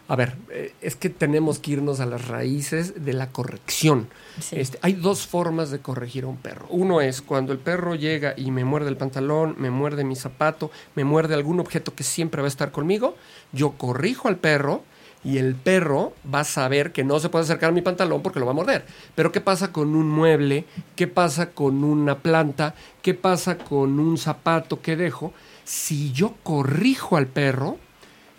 [0.08, 4.08] a ver, eh, es que tenemos que irnos a las raíces de la corrección.
[4.39, 4.60] Sí.
[4.60, 6.68] Este, hay dos formas de corregir a un perro.
[6.70, 10.72] Uno es cuando el perro llega y me muerde el pantalón, me muerde mi zapato,
[10.95, 13.16] me muerde algún objeto que siempre va a estar conmigo,
[13.52, 14.84] yo corrijo al perro
[15.24, 18.39] y el perro va a saber que no se puede acercar a mi pantalón porque
[18.39, 18.86] lo va a morder.
[19.15, 20.65] Pero ¿qué pasa con un mueble?
[20.95, 22.74] ¿Qué pasa con una planta?
[23.01, 25.34] ¿Qué pasa con un zapato que dejo?
[25.63, 27.78] Si yo corrijo al perro,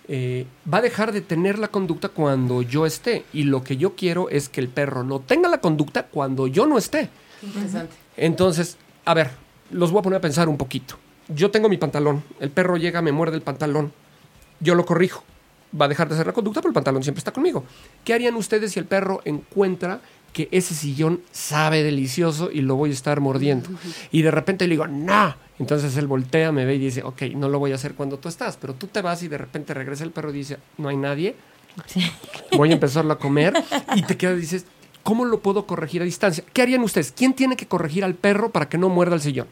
[0.09, 3.25] eh, va a dejar de tener la conducta cuando yo esté.
[3.33, 6.67] Y lo que yo quiero es que el perro no tenga la conducta cuando yo
[6.67, 7.09] no esté.
[7.43, 7.95] Interesante.
[8.17, 9.31] Entonces, a ver,
[9.71, 10.97] los voy a poner a pensar un poquito.
[11.29, 13.93] Yo tengo mi pantalón, el perro llega, me muerde el pantalón,
[14.61, 15.25] yo lo corrijo.
[15.79, 17.65] Va a dejar de hacer la conducta, pero el pantalón siempre está conmigo.
[18.05, 20.01] ¿Qué harían ustedes si el perro encuentra
[20.33, 23.71] que ese sillón sabe delicioso y lo voy a estar mordiendo?
[24.11, 25.35] Y de repente le digo, no.
[25.59, 28.29] Entonces él voltea, me ve y dice, ok, no lo voy a hacer cuando tú
[28.29, 30.97] estás, pero tú te vas y de repente regresa el perro y dice, no hay
[30.97, 31.37] nadie,
[32.57, 33.55] voy a empezarlo a comer
[33.95, 34.67] y te quedas y dices,
[35.03, 36.45] ¿cómo lo puedo corregir a distancia?
[36.53, 37.13] ¿Qué harían ustedes?
[37.17, 39.47] ¿Quién tiene que corregir al perro para que no muerda el sillón?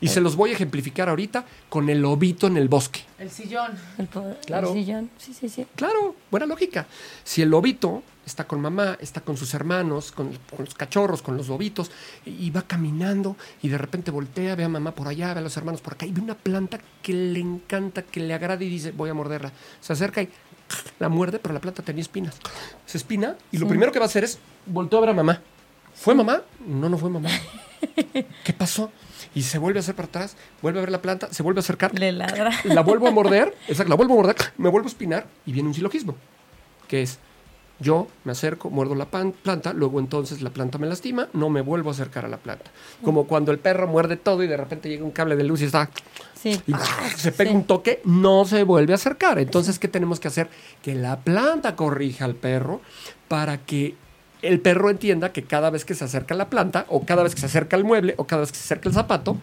[0.00, 3.00] Y se los voy a ejemplificar ahorita con el lobito en el bosque.
[3.18, 3.72] El sillón.
[3.98, 4.68] El, po- Claro.
[4.68, 5.10] el sillón.
[5.18, 5.66] Sí, sí, sí.
[5.74, 6.86] Claro, buena lógica.
[7.24, 11.36] Si el lobito está con mamá, está con sus hermanos, con, con los cachorros, con
[11.36, 11.90] los lobitos,
[12.26, 15.56] y, va caminando y de repente voltea, ve a mamá por allá, ve a los
[15.56, 18.92] hermanos por acá y ve una planta que le encanta, que le agrada y dice,
[18.92, 19.50] voy a morderla.
[19.80, 20.28] Se acerca y
[21.00, 22.36] la muerde, pero la planta tenía espinas.
[22.86, 25.40] Se espina y lo primero que va a hacer es voltear a ver a mamá.
[25.94, 26.42] ¿Fue mamá?
[26.66, 27.30] No, no fue mamá.
[28.44, 28.92] ¿Qué pasó?
[29.38, 31.62] Y se vuelve a hacer para atrás, vuelve a ver la planta, se vuelve a
[31.62, 32.50] acercar, Le ladra.
[32.64, 35.68] la vuelvo a morder, exacto, la vuelvo a morder, me vuelvo a espinar y viene
[35.68, 36.16] un silogismo,
[36.88, 37.18] que es,
[37.80, 41.60] Yo me acerco, muerdo la pan- planta, luego entonces la planta me lastima, no me
[41.60, 42.72] vuelvo a acercar a la planta.
[43.04, 45.66] Como cuando el perro muerde todo y de repente llega un cable de luz y
[45.66, 45.88] está
[46.34, 46.60] Sí.
[46.66, 46.72] y
[47.16, 47.56] se pega Sí.
[47.56, 49.38] un toque, no se vuelve a acercar.
[49.38, 50.48] Entonces, ¿qué tenemos que hacer?
[50.82, 52.80] Que la planta corrija al perro
[53.28, 53.94] para que
[54.42, 57.34] el perro entienda que cada vez que se acerca a la planta, o cada vez
[57.34, 59.36] que se acerca al mueble, o cada vez que se acerca el zapato,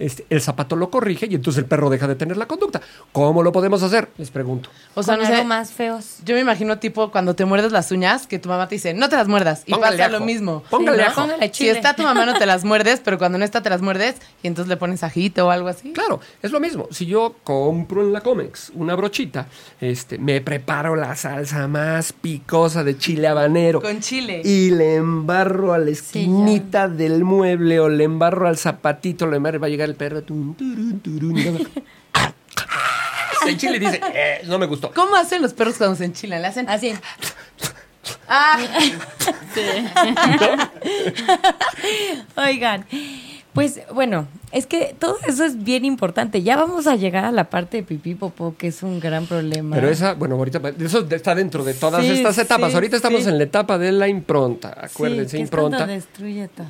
[0.00, 2.80] este, el zapato lo corrige y entonces el perro deja de tener la conducta.
[3.12, 4.08] ¿Cómo lo podemos hacer?
[4.18, 4.68] Les pregunto.
[4.94, 6.16] O sea, no sé, aromas feos.
[6.24, 9.08] yo me imagino tipo cuando te muerdes las uñas, que tu mamá te dice, no
[9.08, 9.62] te las muerdas.
[9.66, 10.18] Y Póngale pasa ajo.
[10.18, 10.62] lo mismo.
[10.68, 11.20] Póngale Sí, ajo.
[11.22, 13.82] Póngale Si está tu mamá no te las muerdes, pero cuando no está te las
[13.82, 15.92] muerdes y entonces le pones ajito o algo así.
[15.92, 16.88] Claro, es lo mismo.
[16.90, 19.46] Si yo compro en la Comex una brochita,
[19.80, 23.80] este, me preparo la salsa más picosa de chile habanero.
[23.82, 24.40] Con chile.
[24.44, 29.60] Y le embarro a la esquinita del mueble o le embarro al zapatito, le embarro,
[29.60, 30.22] va a llegar el perro.
[30.22, 31.58] tun, turun, turun, y va-
[33.46, 34.92] el chile dice, "Eh, no me gustó.
[34.92, 36.40] ¿Cómo hacen los perros cuando se enchilan?
[36.42, 36.68] Le hacen...
[36.68, 36.94] Así.
[38.28, 38.58] Ah,
[42.36, 42.86] Oigan,
[43.52, 46.42] pues bueno, es que todo eso es bien importante.
[46.42, 49.74] Ya vamos a llegar a la parte de pipí popó, que es un gran problema.
[49.76, 52.70] Pero esa, bueno, ahorita, eso está dentro de todas Sí, estas etapas.
[52.70, 54.68] sí, ahorita estamos en la etapa de la impronta.
[54.80, 55.86] Acuérdense, que es cuando impronta.
[55.86, 56.66] destruye todo.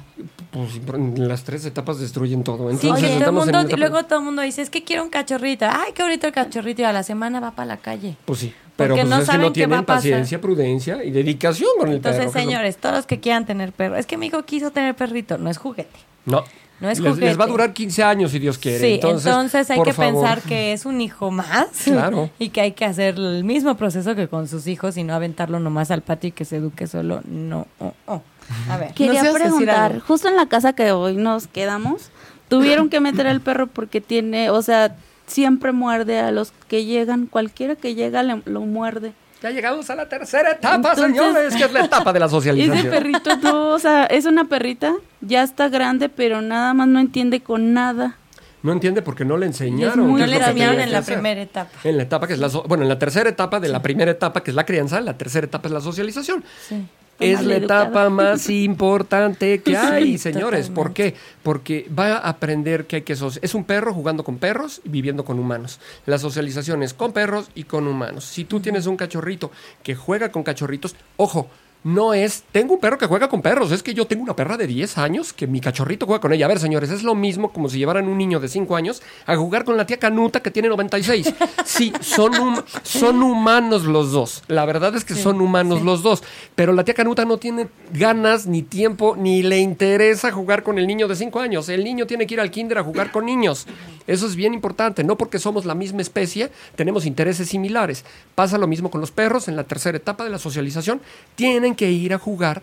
[0.50, 2.68] Pues las tres etapas destruyen todo.
[2.70, 5.02] Sí, Entonces, oye, todo en mundo, y luego todo el mundo dice, es que quiero
[5.04, 5.66] un cachorrito.
[5.68, 6.82] Ay, qué bonito el cachorrito.
[6.82, 8.16] Y a la semana va para la calle.
[8.24, 11.68] Pues sí, pero Porque pues no es que saben no tienen paciencia, prudencia y dedicación
[11.78, 12.32] con el Entonces, perro.
[12.32, 13.96] que es lo- señores, todos los que quieran tener perro.
[13.96, 15.38] Es que mi hijo quiso tener perrito.
[15.38, 15.98] No es juguete.
[16.26, 16.44] No.
[16.80, 18.78] No es les, les va a durar 15 años si Dios quiere.
[18.78, 20.12] Sí, entonces, entonces, hay por que favor.
[20.24, 21.66] pensar que es un hijo más.
[21.84, 22.30] Claro.
[22.38, 25.60] y que hay que hacer el mismo proceso que con sus hijos y no aventarlo
[25.60, 27.20] nomás al patio y que se eduque solo.
[27.26, 27.66] No.
[27.80, 28.22] oh, oh.
[28.70, 28.94] A ver.
[28.94, 32.10] Quería preguntar, justo en la casa que hoy nos quedamos,
[32.48, 37.26] tuvieron que meter al perro porque tiene, o sea, siempre muerde a los que llegan,
[37.26, 39.12] cualquiera que llega le- lo muerde.
[39.42, 42.78] Ya llegamos a la tercera etapa, Entonces- señores, que es la etapa de la socialización.
[42.78, 47.00] Ese perrito no, o sea, es una perrita, ya está grande, pero nada más no
[47.00, 48.16] entiende con nada.
[48.62, 50.06] No entiende porque no le enseñaron.
[50.06, 51.14] muy No le enseñaron en la hacer.
[51.14, 51.70] primera etapa.
[51.82, 54.10] En la etapa que es la so- bueno, en la tercera etapa de la primera
[54.10, 56.44] etapa que es la crianza, la tercera etapa es la socialización.
[56.68, 56.86] Sí.
[57.20, 57.84] Es la educada.
[57.84, 60.68] etapa más importante que hay, Sí, señores.
[60.70, 61.14] ¿Por qué?
[61.42, 64.88] Porque va a aprender que hay que soci- es un perro jugando con perros y
[64.88, 65.80] viviendo con humanos.
[66.06, 68.24] La socialización es con perros y con humanos.
[68.24, 69.50] Si tú tienes un cachorrito
[69.82, 71.48] que juega con cachorritos, ojo,
[71.82, 74.56] no es, tengo un perro que juega con perros, es que yo tengo una perra
[74.58, 76.44] de 10 años que mi cachorrito juega con ella.
[76.44, 79.34] A ver, señores, es lo mismo como si llevaran un niño de 5 años a
[79.36, 81.32] jugar con la tía Canuta que tiene 96.
[81.64, 84.42] Sí, son, hum- son humanos los dos.
[84.48, 86.22] La verdad es que son humanos los dos.
[86.54, 90.86] Pero la tía Canuta no tiene ganas, ni tiempo, ni le interesa jugar con el
[90.86, 91.68] niño de 5 años.
[91.70, 93.66] El niño tiene que ir al kinder a jugar con niños.
[94.06, 95.02] Eso es bien importante.
[95.02, 98.04] No porque somos la misma especie, tenemos intereses similares.
[98.34, 101.00] Pasa lo mismo con los perros en la tercera etapa de la socialización.
[101.36, 102.62] Tienen que ir a jugar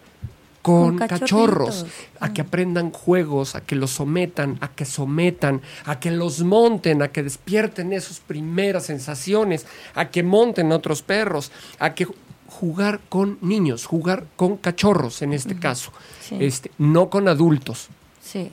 [0.62, 1.86] con, Con cachorros,
[2.20, 7.02] a que aprendan juegos, a que los sometan, a que sometan, a que los monten,
[7.02, 12.06] a que despierten esas primeras sensaciones, a que monten otros perros, a que
[12.50, 15.92] jugar con niños, jugar con cachorros en este caso,
[16.22, 16.36] Sí.
[16.42, 17.88] este, no con adultos.
[18.22, 18.52] Sí.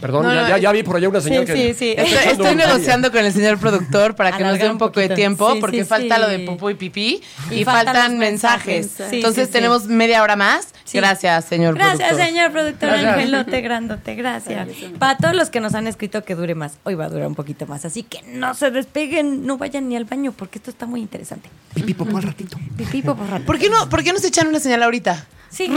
[0.00, 1.94] Perdón, No, ya, no, ya- ya vi por allá una señora Sí, que sí, sí.
[1.96, 5.06] Estoy, estoy negociando con el señor productor para que nos dé un un poco de
[5.06, 5.14] poquito.
[5.14, 6.20] tiempo, Sí, porque sí, falta sí.
[6.20, 8.66] lo de popó y pipí y, Y faltan faltan mensajes.
[8.86, 9.08] mensajes.
[9.10, 9.52] Sí, Entonces sí, sí.
[9.52, 10.68] tenemos media hora más.
[10.84, 10.98] Sí.
[10.98, 12.26] Gracias, señor Gracias, productor.
[12.26, 13.14] señor productor Gracias.
[13.14, 14.68] Angelote Grandote, gracias.
[14.98, 17.34] Para todos los que nos han escrito que dure más, hoy va a durar un
[17.34, 20.84] poquito más, así que no se despeguen, no vayan ni al baño porque esto está
[20.86, 21.48] muy interesante.
[21.74, 22.58] Pipí popó al ratito.
[22.76, 23.44] Pipí, popó, rato.
[23.46, 25.26] ¿Por qué no, por qué no se echan una señal ahorita?
[25.48, 25.70] Sí.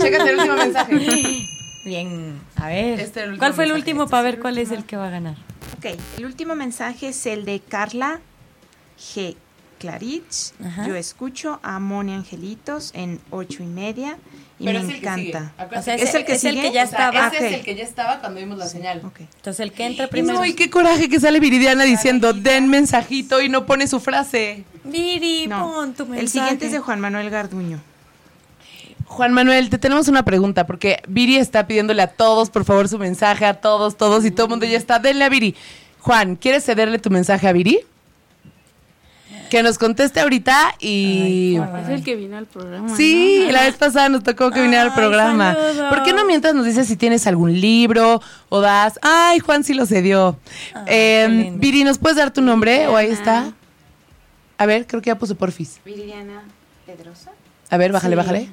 [0.00, 0.94] Chécate el último mensaje.
[1.84, 3.00] Bien, a ver.
[3.00, 5.36] Este último ¿Cuál fue el último para ver cuál es el que va a ganar?
[5.78, 5.86] Ok,
[6.18, 8.20] el último mensaje es el de Carla
[8.98, 9.36] G.
[9.78, 10.52] Clarich.
[10.62, 10.86] Ajá.
[10.86, 14.18] Yo escucho a Moni Angelitos en ocho y media
[14.58, 15.28] y Pero me es el que sigue.
[15.30, 15.52] encanta.
[15.56, 17.28] Acuérdate O sea, ¿Es el que es el que ya estaba.
[17.28, 17.58] ese es ok.
[17.60, 19.00] el que ya estaba cuando vimos la señal.
[19.06, 19.20] Ok.
[19.20, 20.38] Entonces el que entra primero.
[20.38, 24.64] No, y qué coraje que sale Viridiana diciendo den mensajito y no pone su frase.
[24.84, 26.20] Viri, No, pon tu mensaje.
[26.20, 27.80] el siguiente es de Juan Manuel Garduño.
[29.10, 32.96] Juan Manuel, te tenemos una pregunta, porque Viri está pidiéndole a todos, por favor, su
[32.96, 35.00] mensaje, a todos, todos, y todo el mundo ya está.
[35.00, 35.56] Denle a Viri.
[35.98, 37.80] Juan, ¿quieres cederle tu mensaje a Viri?
[39.50, 41.56] Que nos conteste ahorita y...
[41.82, 42.96] Es el que vino al programa.
[42.96, 43.52] Sí, ¿no?
[43.52, 45.54] la vez pasada nos tocó que viniera al programa.
[45.54, 45.88] saludos.
[45.92, 49.00] ¿Por qué no mientras nos dices si tienes algún libro o das?
[49.02, 50.38] Ay, Juan sí lo cedió.
[50.72, 51.52] Ay, Eh.
[51.56, 52.86] Viri, ¿nos puedes dar tu nombre?
[52.86, 53.52] O ahí está.
[54.56, 55.80] A ver, creo que ya puso porfis.
[55.84, 56.44] Viridiana
[56.86, 57.32] Pedrosa.
[57.70, 58.16] A ver, bájale, Sí.
[58.16, 58.50] bájale.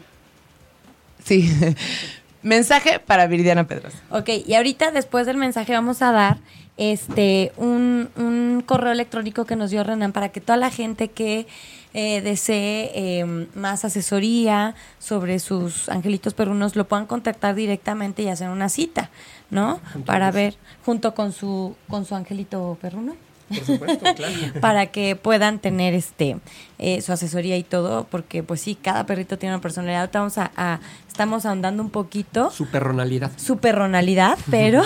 [1.28, 1.51] Sí.
[2.43, 3.97] Mensaje para Viridiana Pedrosa.
[4.09, 6.38] Ok, y ahorita después del mensaje vamos a dar
[6.78, 11.47] este un, un correo electrónico que nos dio Renan para que toda la gente que
[11.93, 18.49] eh, desee eh, más asesoría sobre sus angelitos perrunos, lo puedan contactar directamente y hacer
[18.49, 19.09] una cita,
[19.49, 19.82] ¿no?
[20.05, 20.55] Para ver
[20.86, 23.15] junto con su con su angelito perruno.
[23.50, 24.34] Por supuesto, claro.
[24.62, 26.38] para que puedan tener este
[26.80, 30.02] eh, su asesoría y todo, porque pues sí, cada perrito tiene una personalidad.
[30.02, 33.32] Ahorita vamos a, a- estamos ahondando un poquito Su perronalidad.
[33.38, 34.84] su perronalidad, pero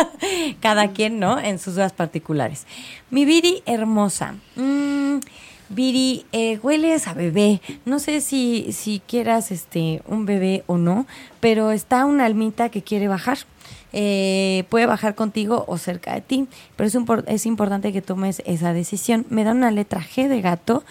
[0.60, 1.38] cada quien, ¿no?
[1.38, 2.66] En sus dudas particulares.
[3.10, 4.34] Mi Viri hermosa.
[4.56, 5.18] Mm,
[5.68, 7.60] Viri, eh, hueles a bebé.
[7.84, 11.06] No sé si, si quieras este un bebé o no,
[11.38, 13.38] pero está una almita que quiere bajar.
[13.92, 18.72] Eh, puede bajar contigo o cerca de ti, pero es, es importante que tomes esa
[18.72, 19.26] decisión.
[19.30, 20.84] Me da una letra G de gato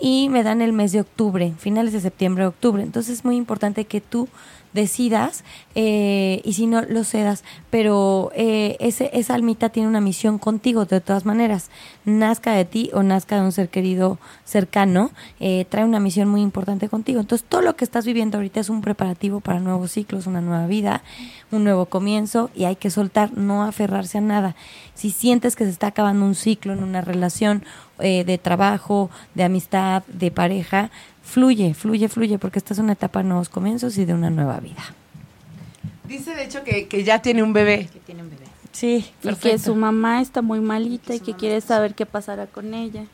[0.00, 2.82] y me dan el mes de octubre, finales de septiembre, octubre.
[2.82, 4.28] Entonces es muy importante que tú
[4.72, 5.44] decidas
[5.74, 10.84] eh, y si no lo cedas, pero eh, ese, esa almita tiene una misión contigo
[10.84, 11.70] de todas maneras,
[12.04, 15.10] nazca de ti o nazca de un ser querido cercano,
[15.40, 17.20] eh, trae una misión muy importante contigo.
[17.20, 20.66] Entonces todo lo que estás viviendo ahorita es un preparativo para nuevos ciclos, una nueva
[20.66, 21.02] vida,
[21.50, 24.56] un nuevo comienzo y hay que soltar, no aferrarse a nada.
[24.94, 27.64] Si sientes que se está acabando un ciclo en una relación
[28.00, 30.90] eh, de trabajo, de amistad, de pareja,
[31.28, 34.58] fluye, fluye, fluye, porque esta es una etapa de nuevos comienzos y de una nueva
[34.60, 34.82] vida.
[36.06, 37.88] Dice de hecho que, que ya tiene un bebé.
[37.92, 38.46] Que tiene un bebé.
[38.72, 42.74] Sí, Y que su mamá está muy malita y que quiere saber qué pasará con
[42.74, 43.04] ella.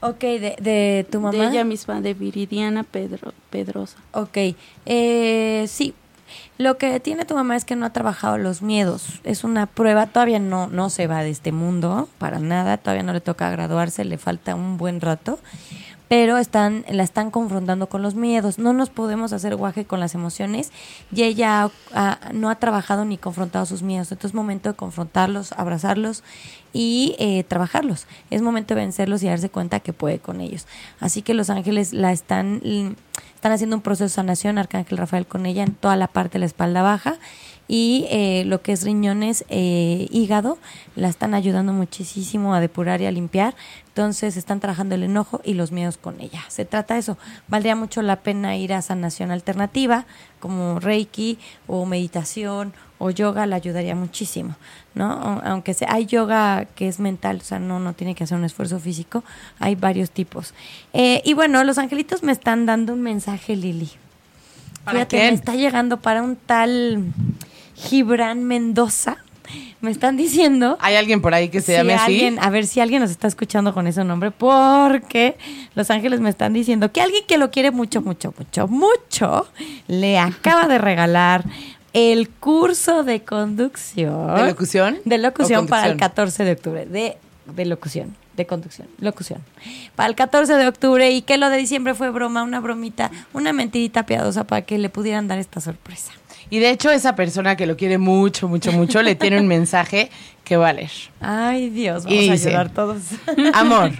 [0.00, 1.36] Ok, de, de tu mamá.
[1.36, 3.98] De ella misma, de Viridiana Pedro, Pedrosa.
[4.12, 4.56] Ok,
[4.86, 5.94] eh, sí.
[6.58, 9.20] Lo que tiene tu mamá es que no ha trabajado los miedos.
[9.22, 13.12] Es una prueba, todavía no, no se va de este mundo, para nada, todavía no
[13.12, 15.38] le toca graduarse, le falta un buen rato,
[16.12, 18.58] pero están, la están confrontando con los miedos.
[18.58, 20.70] No nos podemos hacer guaje con las emociones
[21.10, 21.70] y ella
[22.34, 24.12] no ha trabajado ni confrontado sus miedos.
[24.12, 26.22] Entonces es momento de confrontarlos, abrazarlos
[26.74, 28.06] y eh, trabajarlos.
[28.28, 30.66] Es momento de vencerlos y darse cuenta que puede con ellos.
[31.00, 32.60] Así que los ángeles la están,
[33.34, 36.40] están haciendo un proceso de sanación, Arcángel Rafael con ella en toda la parte de
[36.40, 37.16] la espalda baja
[37.74, 40.58] y eh, lo que es riñones, eh, hígado,
[40.94, 43.54] la están ayudando muchísimo a depurar y a limpiar.
[43.88, 46.42] Entonces están trabajando el enojo y los miedos con ella.
[46.48, 47.16] Se trata de eso.
[47.48, 50.04] Valdría mucho la pena ir a sanación alternativa
[50.38, 54.54] como Reiki o meditación o yoga, la ayudaría muchísimo,
[54.94, 55.40] ¿no?
[55.42, 58.44] Aunque sea, hay yoga que es mental, o sea, no, no tiene que hacer un
[58.44, 59.24] esfuerzo físico,
[59.58, 60.52] hay varios tipos.
[60.92, 63.90] Eh, y bueno, los angelitos me están dando un mensaje, Lili.
[64.84, 65.28] ¿Para Fíjate, quién?
[65.30, 67.04] me está llegando para un tal
[67.82, 69.18] Gibran Mendoza.
[69.80, 72.12] Me están diciendo ¿Hay alguien por ahí que se si llame así?
[72.12, 75.36] alguien, a ver si alguien nos está escuchando con ese nombre, porque
[75.74, 79.48] Los Ángeles me están diciendo que alguien que lo quiere mucho, mucho, mucho, mucho,
[79.88, 81.44] le acaba de regalar
[81.92, 84.34] el curso de conducción.
[84.36, 84.98] ¿De locución?
[85.04, 86.08] De locución ¿O para el conducción?
[86.10, 86.86] 14 de octubre.
[86.86, 87.16] De,
[87.46, 88.16] de locución.
[88.36, 88.88] De conducción.
[88.98, 89.42] Locución.
[89.94, 91.10] Para el 14 de octubre.
[91.10, 94.88] Y que lo de diciembre fue broma, una bromita, una mentirita piadosa para que le
[94.88, 96.12] pudieran dar esta sorpresa.
[96.52, 100.10] Y de hecho, esa persona que lo quiere mucho, mucho, mucho, le tiene un mensaje
[100.44, 100.90] que va a leer.
[101.18, 102.98] Ay, Dios, Y vamos a dice, ayudar todos.
[103.54, 103.92] Amor,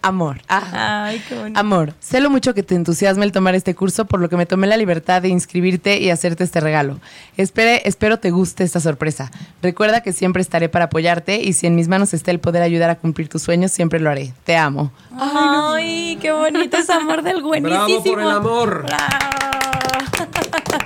[0.00, 0.40] amor.
[0.48, 1.58] ah, Ay, qué bonito.
[1.58, 4.46] Amor, sé lo mucho que te entusiasma el tomar este curso, por lo que me
[4.46, 7.00] tomé la libertad de inscribirte y hacerte este regalo.
[7.36, 9.32] Espere, espero te guste esta sorpresa.
[9.60, 12.90] Recuerda que siempre estaré para apoyarte y si en mis manos está el poder ayudar
[12.90, 14.32] a cumplir tus sueños, siempre lo haré.
[14.44, 14.92] Te amo.
[15.18, 17.74] Ay, qué bonito es amor del buenísimo.
[17.86, 18.82] Bravo por el amor.
[18.84, 19.67] Bravo.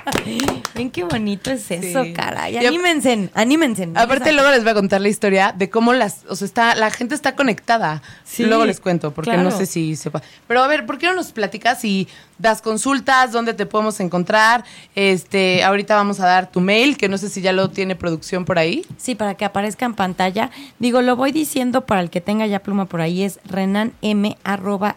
[0.75, 2.13] Ven qué bonito es eso, Sí.
[2.13, 2.53] caray.
[2.55, 3.89] Y Anímense, anímense.
[3.95, 6.89] Aparte luego les voy a contar la historia de cómo las, o sea, está, la
[6.91, 8.01] gente está conectada.
[8.23, 9.43] Sí, luego les cuento, porque claro.
[9.43, 10.21] no sé si sepa.
[10.47, 12.07] Pero a ver, ¿por qué no nos platicas si
[12.39, 14.63] das consultas, dónde te podemos encontrar?
[14.95, 18.43] Este, ahorita vamos a dar tu mail, que no sé si ya lo tiene producción
[18.45, 18.85] por ahí.
[18.97, 20.49] Sí, para que aparezca en pantalla.
[20.79, 23.39] Digo, lo voy diciendo para el que tenga ya pluma por ahí, es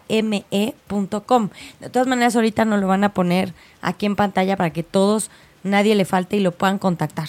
[0.09, 1.49] renanm.me.com.
[1.79, 3.53] De todas maneras, ahorita nos lo van a poner
[3.87, 5.29] aquí en pantalla para que todos,
[5.63, 7.27] nadie le falte y lo puedan contactar.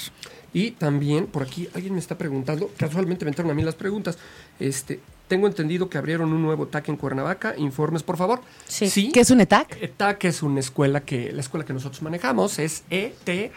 [0.53, 4.19] Y también, por aquí, alguien me está preguntando, casualmente me entraron a mí las preguntas.
[4.61, 7.55] Este, tengo entendido que abrieron un nuevo TAC en Cuernavaca.
[7.59, 8.41] Informes, por favor.
[8.67, 9.11] Sí.
[9.13, 9.77] ¿Qué es un ETAC?
[9.81, 13.53] ETAC es una escuela que, la escuela que nosotros manejamos es ETAC,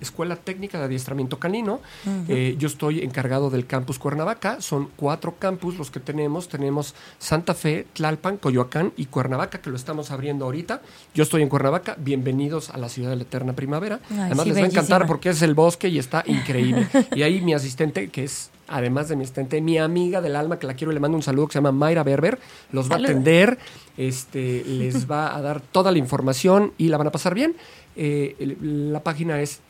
[0.00, 1.80] Escuela Técnica de Adiestramiento Canino.
[2.28, 4.60] Eh, yo estoy encargado del campus Cuernavaca.
[4.60, 6.48] Son cuatro campus los que tenemos.
[6.48, 10.82] Tenemos Santa Fe, Tlalpan, Coyoacán y Cuernavaca, que lo estamos abriendo ahorita.
[11.14, 11.94] Yo estoy en Cuernavaca.
[11.96, 14.00] Bienvenidos a la ciudad de la eterna primavera.
[14.10, 16.88] Ay, Además, sí, les va a encantar porque es el bosque y está increíble.
[17.14, 20.66] y ahí mi asistente, que es además de mi asistente, mi amiga del alma, que
[20.66, 22.38] la quiero y le mando un saludo, que se llama Mayra Berber,
[22.72, 23.58] los va a atender,
[23.96, 27.56] este, les va a dar toda la información y la van a pasar bien.
[27.96, 29.60] Eh, la página es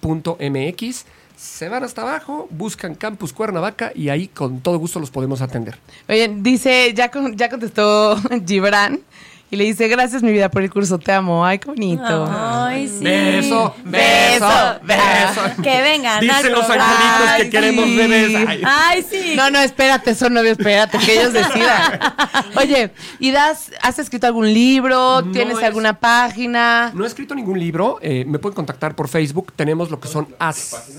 [0.00, 1.04] etac.com.mx.
[1.36, 5.78] se van hasta abajo, buscan Campus Cuernavaca y ahí con todo gusto los podemos atender.
[6.08, 9.00] Oye, dice, ya, con- ya contestó Gibran
[9.52, 11.44] y le dice, gracias mi vida por el curso, te amo.
[11.44, 12.28] Ay, qué bonito.
[12.30, 13.02] Ay, sí.
[13.02, 15.62] Beso, beso, beso.
[15.62, 16.20] Que vengan.
[16.20, 18.36] Dicen los angelitos que queremos bebés.
[18.46, 18.62] Ay.
[18.64, 19.34] Ay, sí.
[19.36, 21.98] No, no, espérate, son novios, espérate, que ellos decidan.
[22.56, 25.22] Oye, ¿y das, has escrito algún libro?
[25.22, 26.92] No ¿Tienes es- alguna página?
[26.94, 30.28] No he escrito ningún libro, eh, me pueden contactar por Facebook, tenemos lo que son
[30.38, 30.92] as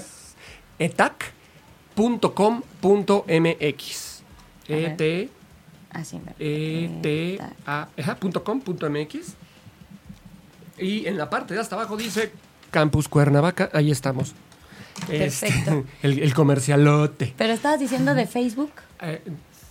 [2.82, 4.12] etac.com.mx.
[4.68, 5.30] E T
[5.92, 9.34] Así me- E T A ajá, punto com, punto MX.
[10.78, 12.32] Y en la parte de hasta abajo dice
[12.72, 14.34] Campus Cuernavaca, ahí estamos.
[15.10, 15.86] Este, Perfecto.
[16.02, 17.34] el, el comercialote.
[17.38, 18.72] Pero estabas diciendo de Facebook.
[19.02, 19.22] Eh,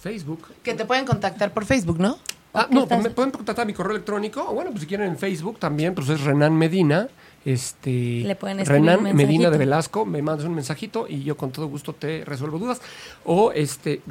[0.03, 0.47] Facebook.
[0.63, 2.19] Que te pueden contactar por Facebook, ¿no?
[2.53, 4.45] Ah, no, estás- me pueden contactar a mi correo electrónico.
[4.49, 7.09] O bueno, pues si quieren en Facebook también, pues es Renan Medina.
[7.45, 11.39] Este, Le pueden escribir Renan un Medina de Velasco, me mandas un mensajito y yo
[11.39, 12.83] con todo gusto te resuelvo dudas.
[13.25, 14.03] O este,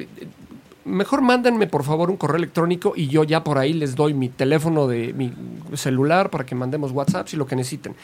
[0.84, 4.28] mejor mándenme por favor un correo electrónico y yo ya por ahí les doy mi
[4.28, 5.32] teléfono de mi
[5.74, 7.94] celular para que mandemos WhatsApp si lo que necesiten.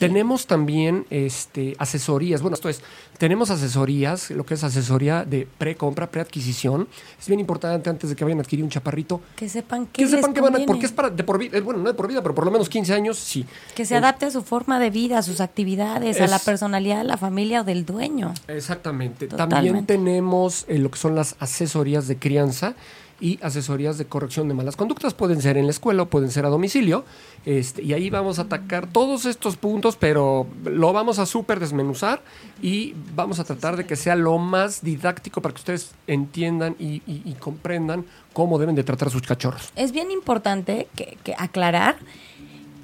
[0.00, 2.80] Tenemos también este, asesorías, bueno, esto es,
[3.18, 6.88] tenemos asesorías, lo que es asesoría de pre-compra, pre-adquisición.
[7.20, 10.08] Es bien importante antes de que vayan a adquirir un chaparrito, Que sepan qué que
[10.08, 12.08] sepan que van a, porque es para de por vida, eh, bueno, no de por
[12.08, 13.44] vida, pero por lo menos 15 años, sí.
[13.74, 16.98] Que se Eh, adapte a su forma de vida, a sus actividades, a la personalidad
[16.98, 18.32] de la familia o del dueño.
[18.48, 19.26] Exactamente.
[19.26, 19.54] Totalmente.
[19.54, 22.74] También tenemos eh, lo que son las asesorías de crianza
[23.20, 25.14] y asesorías de corrección de malas conductas.
[25.14, 27.04] Pueden ser en la escuela o pueden ser a domicilio.
[27.44, 32.22] Este, y ahí vamos a atacar todos estos puntos, pero lo vamos a súper desmenuzar
[32.62, 37.02] y vamos a tratar de que sea lo más didáctico para que ustedes entiendan y,
[37.06, 39.70] y- y comprendan cómo deben de tratar a sus cachorros.
[39.76, 41.96] Es bien importante que, que aclarar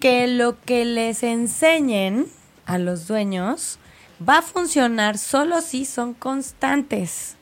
[0.01, 2.27] que lo que les enseñen
[2.67, 3.79] a los dueños
[4.27, 7.37] va a funcionar solo si son constantes.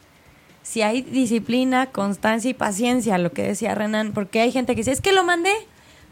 [0.64, 4.92] Si hay disciplina, constancia y paciencia, lo que decía Renan, porque hay gente que dice,
[4.92, 5.52] es que lo mandé,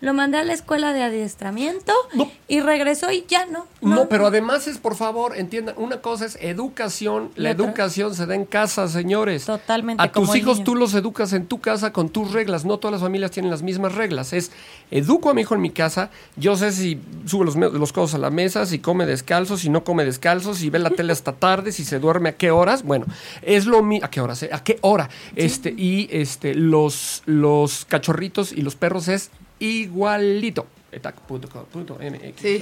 [0.03, 2.31] lo mandé a la escuela de adiestramiento No.
[2.49, 3.67] y regresó y ya no.
[3.81, 8.27] No, pero además es, por favor, entiendan, una cosa es educación, la otra- educación se
[8.27, 9.45] da en casa, señores.
[9.47, 10.65] Totalmente, A tus como hijos niño.
[10.65, 13.63] tú los educas en tu casa con tus reglas, no todas las familias tienen las
[13.63, 14.33] mismas reglas.
[14.33, 14.51] Es,
[14.91, 18.19] educo a mi hijo en mi casa, yo sé si sube los, los codos a
[18.19, 21.71] la mesa, si come descalzo, si no come descalzo, si ve la tele hasta tarde,
[21.73, 22.83] si se duerme a qué horas.
[22.83, 23.07] Bueno,
[23.43, 24.05] es lo mismo.
[24.05, 24.43] ¿A qué horas?
[24.43, 24.51] eh?
[24.53, 25.09] ¿A qué hora?
[25.37, 29.31] Este, y este, los, los cachorritos y los perros es
[29.63, 30.67] igualito.
[30.91, 32.59] etac.com.mx, Sí.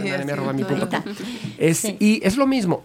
[1.59, 1.97] Es, Sí.
[1.99, 2.83] Y es lo mismo.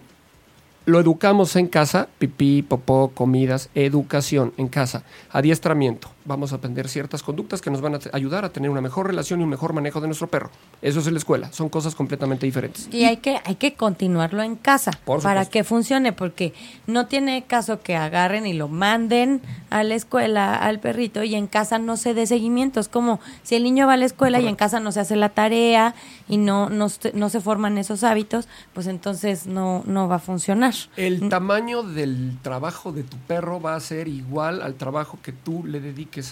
[0.86, 6.08] Lo educamos en casa, pipí, popó, comidas, educación en casa, adiestramiento.
[6.26, 9.40] Vamos a aprender ciertas conductas que nos van a ayudar a tener una mejor relación
[9.40, 10.50] y un mejor manejo de nuestro perro.
[10.82, 12.88] Eso es en la escuela, son cosas completamente diferentes.
[12.92, 14.90] Y hay que, hay que continuarlo en casa
[15.28, 16.52] para que funcione, porque
[16.86, 21.46] no tiene caso que agarren y lo manden a la escuela al perrito y en
[21.46, 22.80] casa no se dé seguimiento.
[22.80, 25.16] Es como si el niño va a la escuela y en casa no se hace
[25.16, 25.94] la tarea
[26.28, 30.18] y no, no, se- no se forman esos hábitos, pues entonces no, no va a
[30.18, 30.74] funcionar.
[30.96, 35.62] El tamaño del trabajo de tu perro va a ser igual al trabajo que tú
[35.64, 35.80] le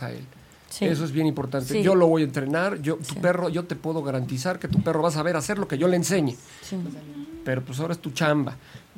[0.03, 0.25] a él.
[0.71, 0.87] Sí.
[0.87, 1.73] Eso es bien importante.
[1.73, 1.83] Sí.
[1.83, 3.21] Yo lo voy a entrenar, yo, tu Sí.
[3.21, 5.87] perro, yo te puedo garantizar que tu perro va a saber hacer lo que yo
[5.87, 6.37] le enseñe.
[7.45, 8.57] Pero pues ahora es tu chamba.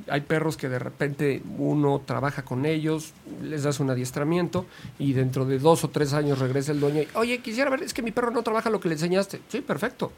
[0.09, 3.12] Hay perros que de repente uno trabaja con ellos,
[3.43, 4.66] les das un adiestramiento
[4.99, 7.93] y dentro de dos o tres años regresa el dueño y, oye, quisiera ver, es
[7.93, 9.41] que mi perro no trabaja lo que le enseñaste.
[9.49, 10.12] Sí, perfecto.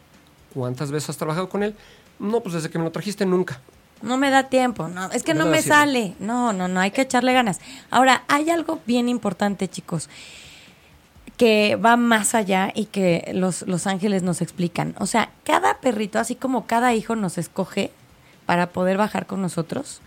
[0.54, 1.74] ¿Cuántas veces has trabajado con él?
[2.18, 3.60] No, pues desde que me lo trajiste nunca.
[4.02, 6.14] No me da tiempo, no, es que No no, me sale.
[6.20, 7.58] No, no, no, hay que echarle ganas.
[7.90, 10.08] Ahora, hay algo bien importante, chicos,
[11.39, 14.95] que va más allá y que los, los ángeles nos explican.
[14.99, 17.91] O sea, cada perrito, así como cada hijo nos escoge
[18.45, 20.01] para poder bajar con nosotros,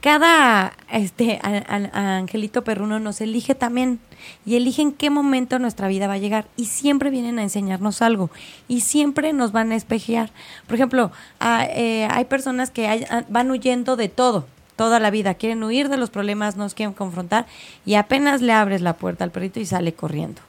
[0.00, 4.00] cada este angelito perruno nos elige también
[4.44, 8.02] y elige en qué momento nuestra vida va a llegar y siempre vienen a enseñarnos
[8.02, 8.28] algo
[8.66, 10.30] y siempre nos van a espejear.
[10.66, 15.62] Por ejemplo, a- eh, hay personas que van huyendo de todo toda la vida, quieren
[15.62, 17.46] huir de los problemas, no quieren confrontar
[17.84, 20.40] y apenas le abres la puerta al perrito y sale corriendo.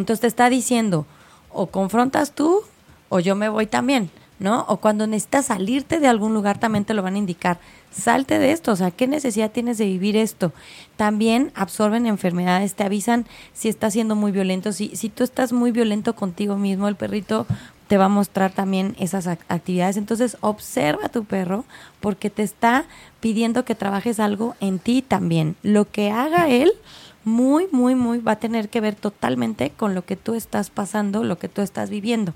[0.00, 1.06] Entonces te está diciendo,
[1.50, 2.62] o confrontas tú
[3.08, 4.64] o yo me voy también, ¿no?
[4.68, 7.58] O cuando necesitas salirte de algún lugar también te lo van a indicar.
[7.90, 10.52] Salte de esto, o sea, ¿qué necesidad tienes de vivir esto?
[10.96, 14.72] También absorben enfermedades, te avisan si estás siendo muy violento.
[14.72, 17.46] Si, si tú estás muy violento contigo mismo, el perrito
[17.88, 19.96] te va a mostrar también esas ac- actividades.
[19.96, 21.64] Entonces, observa a tu perro
[22.00, 22.84] porque te está
[23.20, 25.56] pidiendo que trabajes algo en ti también.
[25.62, 26.72] Lo que haga él
[27.26, 31.24] muy, muy, muy va a tener que ver totalmente con lo que tú estás pasando,
[31.24, 32.34] lo que tú estás viviendo.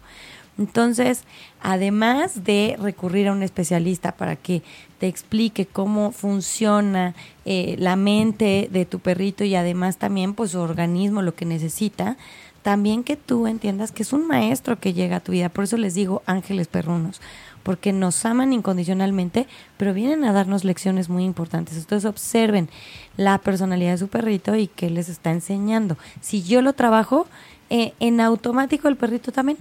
[0.59, 1.23] Entonces,
[1.63, 4.63] además de recurrir a un especialista para que
[4.99, 7.15] te explique cómo funciona
[7.45, 12.17] eh, la mente de tu perrito y además también pues su organismo, lo que necesita,
[12.63, 15.51] también que tú entiendas que es un maestro que llega a tu vida.
[15.51, 17.21] Por eso les digo ángeles perrunos,
[17.63, 19.47] porque nos aman incondicionalmente,
[19.77, 21.77] pero vienen a darnos lecciones muy importantes.
[21.77, 22.69] Entonces observen
[23.17, 25.97] la personalidad de su perrito y qué les está enseñando.
[26.21, 27.27] Si yo lo trabajo,
[27.71, 29.59] eh, en automático el perrito también.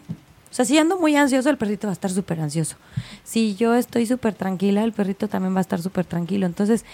[0.51, 2.75] O sea, si ando muy ansioso, el perrito va a estar súper ansioso.
[3.23, 6.47] Si yo estoy súper tranquila, el perrito también va a estar súper tranquilo.
[6.47, 6.85] Entonces,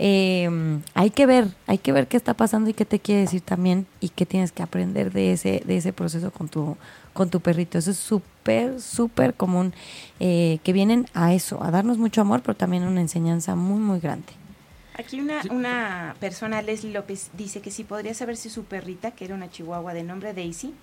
[0.00, 3.40] eh, hay que ver, hay que ver qué está pasando y qué te quiere decir
[3.40, 6.76] también y qué tienes que aprender de ese, de ese proceso con tu,
[7.12, 7.78] con tu perrito.
[7.78, 9.74] Eso es súper, súper común,
[10.18, 14.00] eh, que vienen a eso, a darnos mucho amor, pero también una enseñanza muy, muy
[14.00, 14.32] grande.
[14.98, 19.24] Aquí una, una persona, Leslie López, dice que si podría saber si su perrita, que
[19.24, 20.74] era una chihuahua de nombre Daisy,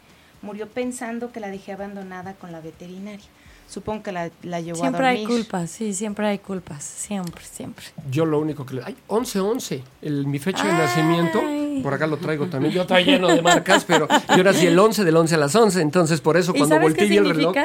[0.41, 3.25] murió pensando que la dejé abandonada con la veterinaria.
[3.69, 5.37] Supongo que la, la llevó Siempre a hay dormir.
[5.45, 7.85] culpas, sí, siempre hay culpas, siempre, siempre.
[8.09, 8.81] Yo lo único que le...
[8.83, 8.97] ¡Ay!
[9.07, 10.77] 11-11, el- mi fecha de Ay.
[10.77, 11.41] nacimiento.
[11.81, 12.73] Por acá lo traigo también.
[12.73, 15.79] Yo traigo lleno de marcas, pero yo nací el 11 del 11 a las 11.
[15.81, 17.55] Entonces, por eso ¿Y cuando volteé el reloj...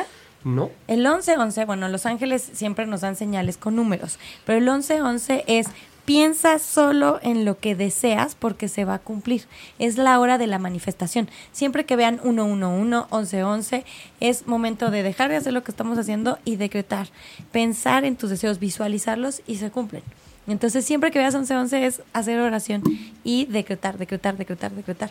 [0.45, 0.70] No.
[0.87, 5.66] El 11-11, bueno, Los Ángeles siempre nos dan señales con números, pero el 11-11 es
[6.07, 9.43] piensa solo en lo que deseas porque se va a cumplir.
[9.79, 11.29] Es la hora de la manifestación.
[11.53, 13.85] Siempre que vean 111, 1111,
[14.21, 17.09] es momento de dejar de hacer lo que estamos haciendo y decretar.
[17.53, 20.03] Pensar en tus deseos, visualizarlos y se cumplen.
[20.49, 22.83] Entonces, siempre que veas 1111 es hacer oración
[23.25, 25.11] y decretar, decretar, decretar, decretar.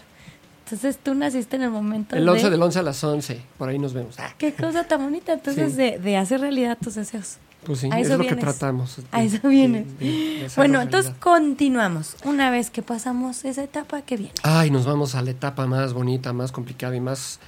[0.64, 2.50] Entonces, tú naciste en el momento El 11 de...
[2.52, 3.39] del 11 a las 11.
[3.58, 4.16] Por ahí nos vemos.
[4.38, 5.78] Qué cosa tan bonita, entonces, Sí.
[5.78, 7.38] de, de hacer realidad tus deseos.
[7.66, 8.99] Pues sí, A es lo que tratamos.
[9.11, 9.86] A eso hacerlo
[10.55, 12.16] Bueno, entonces continuamos.
[12.24, 14.34] Una vez que pasamos esa etapa, que viene?
[14.43, 17.39] Ay, nos vamos a la etapa más bonita, más complicada y más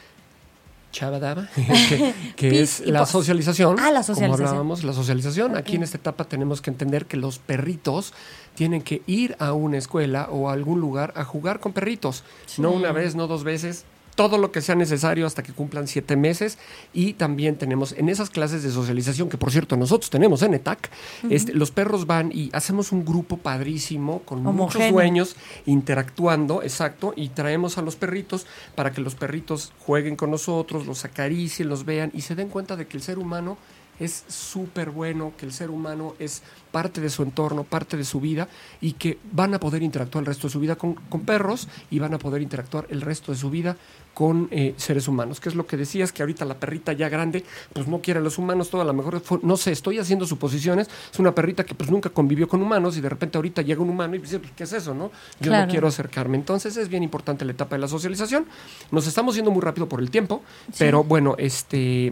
[0.91, 1.47] chavadaba,
[2.35, 3.77] que, es la socialización.
[3.79, 4.37] Ah, la socialización.
[4.37, 5.55] Como hablábamos, la socialización.
[5.55, 8.13] Aquí en esta etapa tenemos que entender que los perritos
[8.55, 12.23] tienen que ir a una escuela o a algún lugar a jugar con perritos.
[12.57, 13.85] No una vez, no dos veces.
[14.17, 16.57] Todo lo que sea necesario hasta que cumplan siete meses.
[16.91, 20.89] Y también tenemos en esas clases de socialización, que por cierto nosotros tenemos en ETAC,
[21.29, 27.29] este, los perros van y hacemos un grupo padrísimo con muchos dueños interactuando, exacto, y
[27.29, 28.45] traemos a los perritos
[28.75, 32.75] para que los perritos jueguen con nosotros, los acaricien, los vean y se den cuenta
[32.75, 33.57] de que el ser humano
[33.99, 36.43] es súper bueno, que el ser humano es
[36.77, 38.47] parte de su entorno, parte de su vida
[38.81, 41.97] y que van a poder interactuar el resto de su vida con, con perros y
[41.97, 43.75] van a poder interactuar el resto de su vida
[44.13, 47.43] con eh, seres humanos, que es lo que decías, que ahorita la perrita ya grande,
[47.73, 50.87] pues no quiere a los humanos, todo a lo mejor, no sé, estoy haciendo suposiciones,
[51.13, 53.91] es una perrita que pues nunca convivió con humanos y de repente ahorita llega un
[53.91, 55.11] humano y dice, ¿qué es eso, no?
[55.39, 55.65] Yo Claro.
[55.67, 56.35] no quiero acercarme.
[56.37, 58.45] Entonces es bien importante la etapa de la socialización.
[58.91, 60.41] Nos estamos yendo muy rápido por el tiempo,
[60.79, 62.11] pero bueno, este,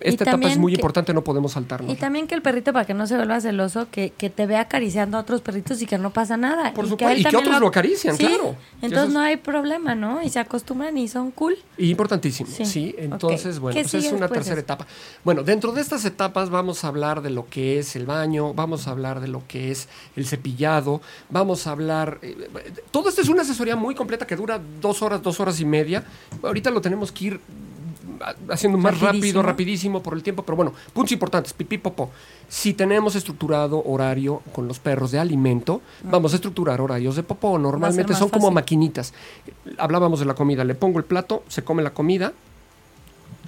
[0.00, 1.92] esta etapa es muy que- importante, no podemos saltarnos.
[1.92, 4.60] Y también que el perrito, para que no se vuelva celoso, que, que te vea
[4.60, 6.72] acariciando a otros perritos y que no pasa nada.
[6.74, 8.54] Por y supuesto, y que otros lo acarician, Sí, claro.
[8.82, 10.22] Entonces es- no hay problema, ¿no?
[10.22, 11.56] Y se acostumbran y son cool.
[11.76, 12.64] Y importantísimo, sí.
[12.64, 12.94] Sí.
[12.98, 14.60] Entonces, bueno, ¿Qué pues es una tercera eso?
[14.60, 14.86] etapa.
[15.24, 18.86] Bueno, dentro de estas etapas vamos a hablar de lo que es el baño, vamos
[18.86, 22.18] a hablar de lo que es el cepillado, vamos a hablar...
[22.22, 22.36] eh,
[22.90, 26.04] todo esto es una asesoría muy completa que dura dos horas, dos horas y media.
[26.42, 27.40] Ahorita lo tenemos que ir
[28.50, 30.02] haciendo más rápido, Rapidísimo.
[30.02, 32.10] por el tiempo, pero bueno, puntos importantes, pipí, popó.
[32.48, 37.58] Si tenemos estructurado horario con los perros de alimento, vamos a estructurar horarios de popó.
[37.58, 39.12] Normalmente son como maquinitas.
[39.78, 42.32] Hablábamos de la comida, le pongo el plato, se come la comida,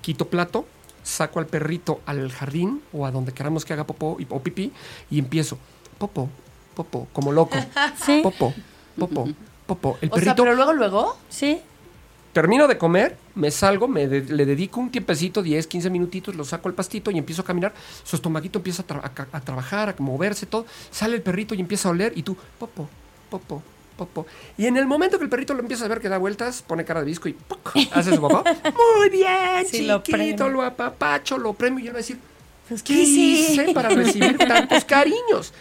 [0.03, 0.67] quito plato,
[1.03, 4.71] saco al perrito al jardín o a donde queramos que haga popó y, o pipí
[5.11, 5.59] y empiezo
[5.99, 6.29] popó,
[6.75, 7.57] popó, como loco.
[8.05, 8.53] Sí, Popó,
[8.99, 9.29] popó,
[9.67, 9.99] popó.
[10.01, 11.17] El O sea, perrito pero luego, luego.
[11.29, 11.61] sí.
[12.33, 16.45] Termino de comer, me salgo, me de- le dedico un tiempecito, 10, 15 minutitos, lo
[16.45, 17.73] saco al pastito y empiezo a caminar.
[18.05, 20.67] Su estomaguito empieza a, tra- a ca- a trabajar, a moverse, todo.
[20.91, 22.89] Sale el perrito y empieza a oler y tú, popó,
[23.31, 23.63] popó,
[23.97, 24.27] popó.
[24.57, 26.85] Y en el momento que el perrito lo empieza a ver que da vueltas, pone
[26.85, 27.73] cara de disco y ¡puc!
[27.93, 28.45] hace su papá.
[28.99, 30.49] Muy bien, Sí, lo chiquito, premio.
[30.49, 31.81] lo apapacho, lo premio.
[31.81, 32.19] Y le voy a decir,
[32.69, 35.53] Pues, ¿qué ¿qué hice para recibir tantos cariños?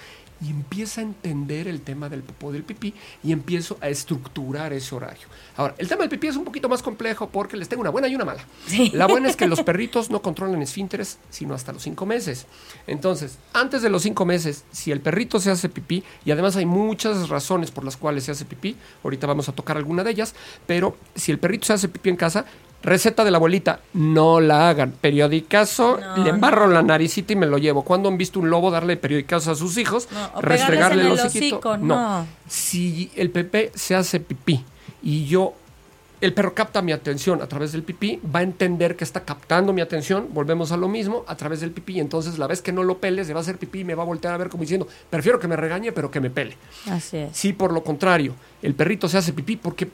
[0.41, 4.95] Y empieza a entender el tema del popó del pipí y empiezo a estructurar ese
[4.95, 5.27] horario.
[5.57, 8.07] Ahora, el tema del pipí es un poquito más complejo porque les tengo una buena
[8.07, 8.45] y una mala.
[8.65, 8.91] Sí.
[8.93, 12.45] La buena es que los perritos no controlan esfínteres sino hasta los cinco meses.
[12.87, 16.65] Entonces, antes de los cinco meses, si el perrito se hace pipí, y además hay
[16.65, 20.35] muchas razones por las cuales se hace pipí, ahorita vamos a tocar alguna de ellas,
[20.65, 22.45] pero si el perrito se hace pipí en casa,
[22.83, 24.93] receta de la abuelita, no la hagan.
[24.99, 27.83] Periodicazo, No, le embarro la naricita y me lo llevo.
[27.83, 30.07] ¿Cuándo han visto un lobo darle periodicazo a sus hijos?
[30.11, 32.19] No, o restregarle el hocico, no.
[32.19, 32.27] no.
[32.47, 34.63] Si el Pepe se hace pipí
[35.03, 35.53] y yo
[36.21, 39.71] el perro capta mi atención a través del pipí, va a entender que está captando
[39.71, 42.83] mi atención, volvemos a lo mismo, a través del pipí, entonces la vez que no
[42.83, 44.61] lo pele, se va a hacer pipí y me va a voltear a ver como
[44.61, 46.57] diciendo, prefiero que me regañe, pero que me pele.
[46.89, 47.37] Así es.
[47.37, 49.89] Si por lo contrario, el perrito se hace pipí porque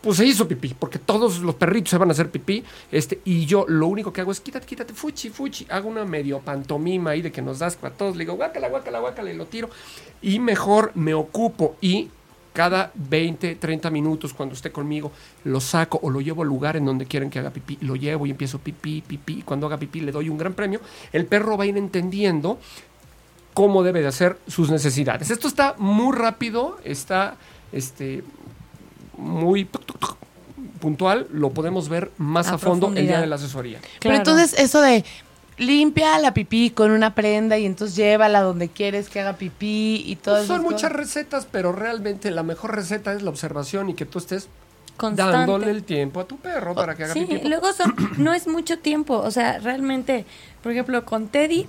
[0.00, 3.46] pues se hizo pipí, porque todos los perritos se van a hacer pipí, este, y
[3.46, 7.22] yo lo único que hago es quítate, quítate, fuchi, fuchi, hago una medio pantomima ahí
[7.22, 9.68] de que nos das a todos, le digo guácala, guácala, guácala, y lo tiro,
[10.22, 12.10] y mejor me ocupo y
[12.52, 15.12] cada 20, 30 minutos cuando esté conmigo,
[15.44, 18.26] lo saco o lo llevo al lugar en donde quieren que haga pipí, lo llevo
[18.26, 20.80] y empiezo pipí, pipí, y cuando haga pipí le doy un gran premio,
[21.12, 22.58] el perro va a ir entendiendo
[23.52, 25.30] cómo debe de hacer sus necesidades.
[25.30, 27.36] Esto está muy rápido, está
[27.72, 28.22] este,
[29.16, 29.68] muy
[30.80, 33.78] puntual, lo podemos ver más a, A fondo el día de la asesoría.
[34.00, 35.04] Pero entonces eso de
[35.58, 40.16] limpia la pipí con una prenda y entonces llévala donde quieres que haga pipí y
[40.16, 40.70] todo Pues son eso.
[40.70, 44.48] muchas recetas, pero realmente la mejor receta es la observación y que tú estés
[44.98, 45.36] Constante.
[45.36, 47.48] dándole el tiempo a tu perro para que haga Sí, pipí.
[47.48, 50.26] luego son, no es mucho tiempo, o sea, realmente,
[50.62, 51.66] por ejemplo, con Teddy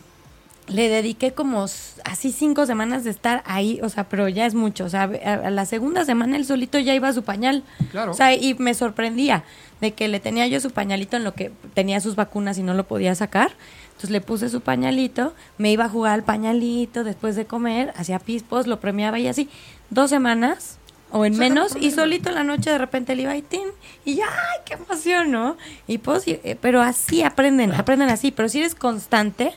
[0.68, 1.64] le dediqué como
[2.04, 5.50] así cinco semanas de estar ahí, o sea, pero ya es mucho, o sea, a,
[5.50, 8.12] la segunda semana él solito ya iba a su pañal, Claro.
[8.12, 9.44] o sea, y me sorprendía
[9.80, 12.74] de que le tenía yo su pañalito en lo que tenía sus vacunas y no
[12.74, 13.52] lo podía sacar,
[13.88, 18.20] entonces le puse su pañalito, me iba a jugar al pañalito después de comer, hacía
[18.20, 19.50] pispos, lo premiaba y así,
[19.90, 20.78] dos semanas
[21.10, 23.68] o en menos, y solito en la noche de repente le iba y tin,
[24.04, 25.56] y ya, ¡ay, qué emoción, ¿no?
[25.88, 29.54] Y pues, eh, pero así aprenden, aprenden así, pero si eres constante,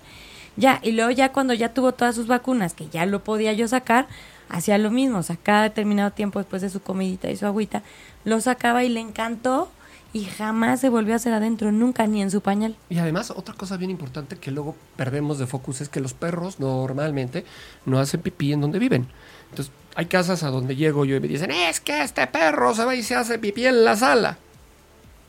[0.57, 3.69] ya, y luego ya cuando ya tuvo todas sus vacunas, que ya lo podía yo
[3.69, 4.09] sacar,
[4.49, 7.83] hacía lo mismo, o sea, determinado tiempo después de su comidita y su agüita,
[8.25, 9.71] lo sacaba y le encantó,
[10.13, 12.77] y jamás se volvió a hacer adentro, nunca, ni en su pañal.
[12.89, 16.59] Y además, otra cosa bien importante que luego perdemos de focus es que los perros
[16.59, 17.45] normalmente
[17.87, 19.07] no hacen pipí en donde viven.
[19.51, 22.85] Entonces, hay casas a donde llego yo y me dicen, es que este perro se
[22.85, 24.39] va y se hace pipí en la sala.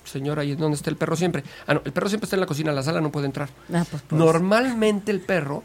[0.04, 1.44] Señora, ¿y dónde está el perro siempre?
[1.68, 3.50] Ah, no, el perro siempre está en la cocina, la sala no puede entrar.
[3.74, 4.20] Ah, pues, pues.
[4.20, 5.64] Normalmente el perro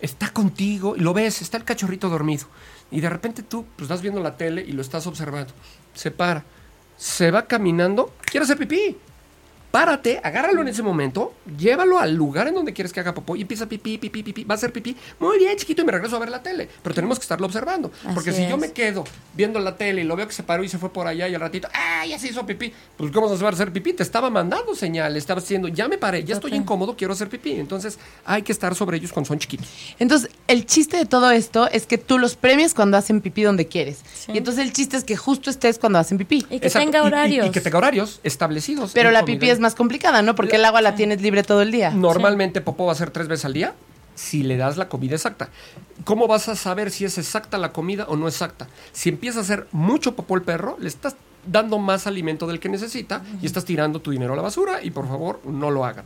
[0.00, 2.46] está contigo y lo ves, está el cachorrito dormido.
[2.90, 5.52] Y de repente tú pues, estás viendo la tele y lo estás observando.
[5.94, 6.44] Se para,
[6.96, 8.96] se va caminando, quiere hacer pipí.
[9.70, 13.42] Párate, agárralo en ese momento, llévalo al lugar en donde quieres que haga popó y
[13.42, 14.44] empieza pipí, pipí, pipí.
[14.44, 14.96] Va a hacer pipí.
[15.20, 16.68] Muy bien, chiquito, y me regreso a ver la tele.
[16.82, 17.92] Pero tenemos que estarlo observando.
[18.14, 19.04] porque si yo me quedo
[19.34, 21.34] viendo la tele y lo veo que se paró y se fue por allá y
[21.34, 22.72] al ratito, ¡ah, ya se hizo pipí!
[22.96, 23.92] Pues, ¿cómo se va a hacer pipí?
[23.92, 27.52] Te estaba mandando señales, estaba diciendo, ya me paré, ya estoy incómodo, quiero hacer pipí.
[27.52, 29.68] Entonces, hay que estar sobre ellos cuando son chiquitos.
[29.98, 33.66] Entonces, el chiste de todo esto es que tú los premias cuando hacen pipí donde
[33.66, 33.98] quieres.
[34.14, 34.32] Sí.
[34.32, 36.38] Y entonces el chiste es que justo estés cuando hacen pipí.
[36.50, 36.86] Y que Exacto.
[36.90, 37.46] tenga Y- y- horarios.
[37.48, 38.92] Y, que tenga horarios establecidos.
[38.94, 40.34] Pero la pipí es más complicada, ¿no?
[40.34, 41.90] Porque el agua la tienes libre todo el día.
[41.90, 43.74] Normalmente popó va a ser tres veces al día
[44.14, 45.48] si le das la comida exacta.
[46.04, 48.66] ¿Cómo vas a saber si es exacta la comida o no exacta?
[48.92, 52.68] Si empieza a hacer mucho popó el perro, le estás dando más alimento del que
[52.68, 56.04] necesita y estás tirando tu dinero a la basura y por favor no lo hagan.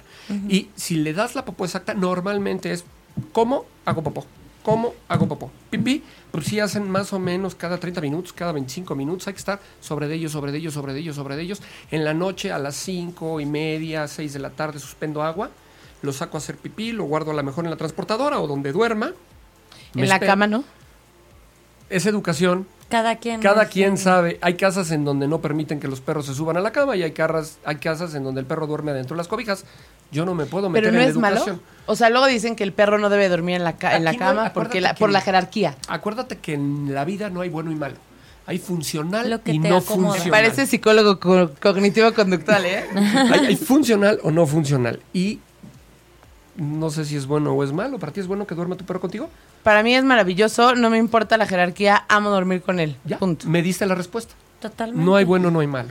[0.49, 2.85] Y si le das la popó exacta, normalmente es
[3.33, 4.27] ¿cómo hago popó?
[4.63, 5.51] ¿Cómo hago popó?
[5.71, 9.27] Pipí, pues sí hacen más o menos cada 30 minutos, cada 25 minutos.
[9.27, 11.61] Hay que estar sobre de ellos, sobre de ellos, sobre de ellos, sobre de ellos.
[11.91, 15.51] En la noche a las 5 y media, 6 de la tarde suspendo agua,
[16.03, 18.73] lo saco a hacer pipí, lo guardo a lo mejor en la transportadora o donde
[18.73, 19.13] duerma.
[19.95, 20.33] En la espero.
[20.33, 20.65] cama, ¿no?
[21.91, 22.67] Es educación.
[22.93, 23.41] Cada quien.
[23.41, 24.39] Cada quien sabe.
[24.43, 27.03] Hay casas en donde no permiten que los perros se suban a la cama y
[27.03, 29.65] hay, carras, hay casas en donde el perro duerme adentro de las cobijas.
[30.11, 31.37] Yo no me puedo meter Pero no en es malo.
[31.37, 31.63] educación.
[31.87, 34.13] O sea, luego dicen que el perro no debe dormir en la, ca- en la
[34.13, 35.75] no, cama porque la, por la jerarquía.
[35.89, 37.97] Acuérdate que en la vida no hay bueno y malo.
[38.45, 40.15] Hay funcional Lo que y no acomoda.
[40.15, 40.31] funcional.
[40.43, 42.85] Parece psicólogo co- cognitivo-conductual, ¿eh?
[43.33, 45.01] hay, hay funcional o no funcional.
[45.15, 45.39] Y
[46.57, 47.99] no sé si es bueno o es malo.
[47.99, 49.31] ¿Para ti es bueno que duerma tu perro contigo?
[49.63, 52.97] Para mí es maravilloso, no me importa la jerarquía, amo dormir con él.
[53.05, 53.49] Ya, Punto.
[53.49, 54.35] me diste la respuesta.
[54.61, 55.05] Totalmente.
[55.05, 55.91] No hay bueno, no hay malo.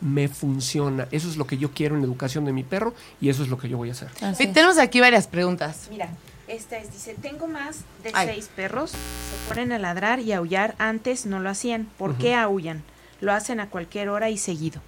[0.00, 1.06] Me funciona.
[1.10, 3.48] Eso es lo que yo quiero en la educación de mi perro y eso es
[3.48, 4.08] lo que yo voy a hacer.
[4.22, 5.88] Así Y tenemos aquí varias preguntas.
[5.90, 6.08] Mira,
[6.48, 8.28] esta es, dice, tengo más de Ay.
[8.28, 11.86] seis perros, se ponen a ladrar y aullar, antes no lo hacían.
[11.98, 12.82] ¿Por qué aullan?
[13.20, 14.80] Lo hacen a cualquier hora y seguido.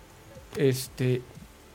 [0.56, 1.22] Este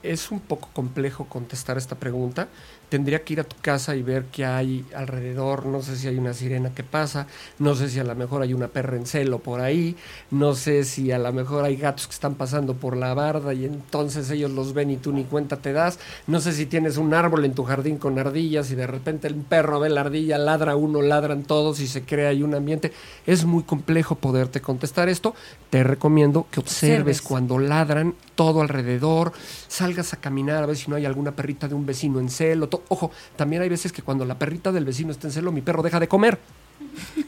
[0.03, 2.47] es un poco complejo contestar esta pregunta.
[2.95, 5.65] Tendría que ir a tu casa y ver qué hay alrededor.
[5.65, 7.27] No sé si hay una sirena que pasa.
[7.59, 9.97] No sé si a lo mejor hay una perra en celo por ahí.
[10.31, 13.65] No sé si a lo mejor hay gatos que están pasando por la barda y
[13.65, 15.99] entonces ellos los ven y tú ni cuenta te das.
[16.25, 19.35] No sé si tienes un árbol en tu jardín con ardillas y de repente el
[19.35, 22.93] perro ve la ardilla, ladra uno, ladran todos y se crea ahí un ambiente.
[23.25, 25.35] Es muy complejo poderte contestar esto.
[25.69, 27.21] Te recomiendo que observes Observes.
[27.21, 29.31] cuando ladran todo alrededor,
[29.67, 32.69] salgas a caminar a ver si no hay alguna perrita de un vecino en celo.
[32.89, 35.81] Ojo, también hay veces que cuando la perrita del vecino está en celo, mi perro
[35.81, 36.38] deja de comer.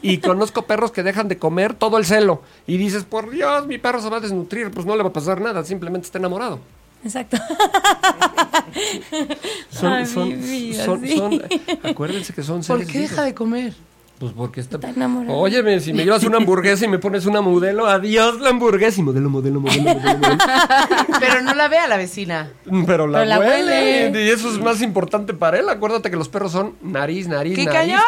[0.02, 2.42] Y conozco perros que dejan de comer todo el celo.
[2.66, 4.70] Y dices, por Dios, mi perro se va a desnutrir.
[4.70, 6.60] Pues no le va a pasar nada, simplemente está enamorado.
[7.04, 7.36] Exacto.
[9.70, 11.16] Son, Ay, son, mi vida, son- sí.
[11.16, 11.42] son-
[11.82, 13.74] acuérdense que son ¿Por seres qué deja de comer?
[14.18, 14.76] Pues porque está...
[14.76, 15.36] Está enamorado.
[15.38, 19.04] Óyeme, si me llevas una hamburguesa y me pones una modelo, adiós la hamburguesa y
[19.04, 20.38] modelo, modelo, modelo, modelo, modelo.
[21.20, 22.50] Pero no la ve a la vecina.
[22.86, 24.08] Pero la, Pero la huele.
[24.10, 24.24] huele.
[24.24, 25.68] Y eso es más importante para él.
[25.68, 27.80] Acuérdate que los perros son nariz, nariz, ¡Qué nariz.
[27.80, 28.02] cañón!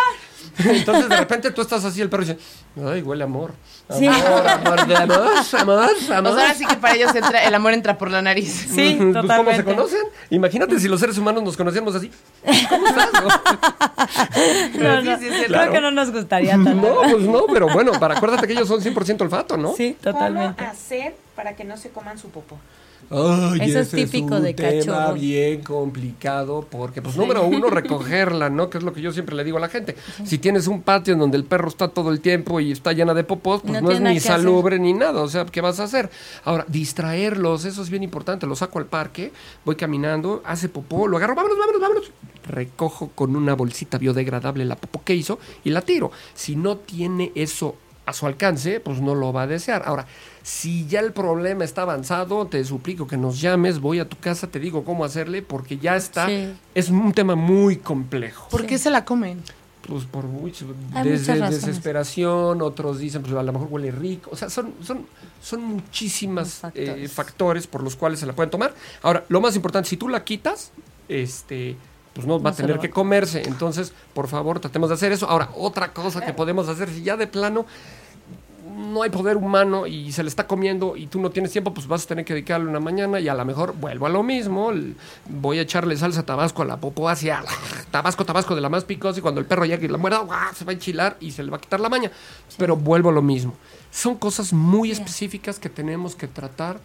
[0.65, 2.39] Entonces de repente tú estás así, el perro dice,
[2.87, 3.53] ay, huele a amor.
[3.99, 4.07] Sí.
[4.07, 5.17] Amor, amor, de amor,
[5.59, 6.33] amor, O sea, amor.
[6.33, 8.69] ahora sí que para ellos entra, el amor entra por la nariz.
[8.71, 9.65] Sí, Pues, ¿Cómo se totalmente.
[9.65, 10.01] conocen?
[10.31, 12.11] Imagínate si los seres humanos nos conociéramos así.
[12.69, 13.09] ¿Cómo estás?
[13.13, 13.31] No,
[14.73, 15.55] sí, no, sí, es cierto.
[15.59, 16.71] creo que no nos gustaría tanto.
[16.75, 19.75] No, pues no, pero bueno, para acuérdate que ellos son 100% olfato, ¿no?
[19.75, 20.57] Sí, totalmente.
[20.59, 22.59] ¿Cómo hacer para que no se coman su popó?
[23.11, 25.15] Eso es típico un de tema cachorro.
[25.15, 28.71] bien complicado porque, pues, número uno, recogerla, ¿no?
[28.71, 29.97] Que es lo que yo siempre le digo a la gente.
[30.25, 33.13] Si tienes un patio en donde el perro está todo el tiempo y está llena
[33.13, 34.23] de popós, pues No no, es ni hacer.
[34.23, 35.23] salubre ni nada.
[35.23, 36.09] O sea, ¿qué vas a hacer?
[36.45, 38.47] Ahora, distraerlos, eso es bien importante.
[38.47, 39.33] Lo saco al parque,
[39.65, 42.11] voy caminando, hace popó, lo agarro, vámonos, vámonos, vámonos.
[42.47, 46.11] Recojo con una bolsita biodegradable la popó que hizo y la tiro.
[46.35, 47.75] Si no tiene eso
[48.07, 49.83] a su alcance, pues no lo va a desear.
[49.85, 50.07] Ahora,
[50.43, 54.47] si ya el problema está avanzado, te suplico que nos llames, voy a tu casa,
[54.47, 56.27] te digo cómo hacerle, porque ya está.
[56.29, 56.53] Sí.
[56.75, 58.49] Es un tema muy complejo.
[58.51, 59.41] ¿Por qué se la comen?
[59.87, 61.67] Pues por mucho, Hay desde muchas razones.
[61.67, 64.31] desesperación, otros dicen, pues a lo mejor huele rico.
[64.33, 65.07] O sea, son, son,
[65.43, 67.67] son muchísimas Los factores.
[67.67, 68.75] por los cuales se la pueden tomar.
[69.03, 70.71] Ahora, lo más importante, si tú la quitas,
[71.09, 71.77] este
[72.13, 73.43] pues no, va a tener va- que comerse.
[73.47, 75.29] Entonces, por favor, tratemos de hacer eso.
[75.29, 77.67] Ahora, otra cosa que podemos hacer, si ya de plano
[78.81, 81.87] no hay poder humano y se le está comiendo y tú no tienes tiempo, pues
[81.87, 84.73] vas a tener que dedicarle una mañana y a lo mejor vuelvo a lo mismo.
[85.27, 87.45] voy a echarle salsa tabasco a la popó hacia
[87.91, 90.55] tabasco, tabasco de la más picosa y cuando el perro llegue y la muerda, ¡guau!
[90.55, 92.11] se va a enchilar y se le va a quitar la maña.
[92.57, 93.55] Pero vuelvo a lo mismo.
[93.91, 96.81] Son cosas muy específicas que tenemos que tratar.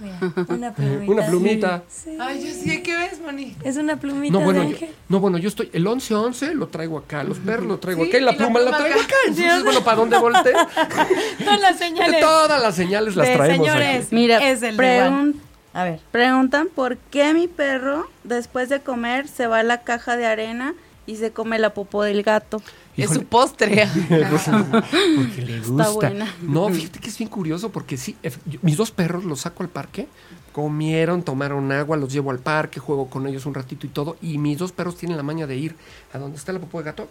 [0.00, 0.18] Mira,
[0.48, 1.12] una plumita.
[1.12, 1.82] Una plumita.
[1.88, 2.16] Sí.
[2.18, 3.54] Ay, yo sí, ¿qué ves, Moni?
[3.64, 4.90] Es una plumita No bueno, de yo, ángel.
[5.08, 8.18] no, bueno, yo estoy, el 11-11 lo traigo acá, los perros lo traigo Sí, acá
[8.18, 9.06] y la y la pluma la pluma traigo acá.
[9.06, 9.16] acá.
[9.28, 10.52] Entonces, bueno, ¿para dónde volteé?
[11.44, 12.20] Todas las señales.
[12.20, 14.06] Todas las señales las de traemos señores.
[14.06, 14.14] aquí.
[14.14, 15.32] Mira, es el de Juan.
[15.34, 15.40] pregun-
[15.72, 16.00] A ver.
[16.10, 20.74] preguntan por qué mi perro, después de comer, se va a la caja de arena
[21.06, 22.62] y se come la popó del gato.
[22.96, 23.88] Es su postre.
[24.08, 25.90] Porque le gusta.
[25.90, 26.34] buena.
[26.42, 28.16] No, fíjate que es bien curioso porque sí,
[28.62, 30.08] mis dos perros los saco al parque,
[30.52, 34.38] comieron, tomaron agua, los llevo al parque, juego con ellos un ratito y todo, y
[34.38, 35.76] mis dos perros tienen la maña de ir
[36.12, 37.08] a donde está la popó de gato,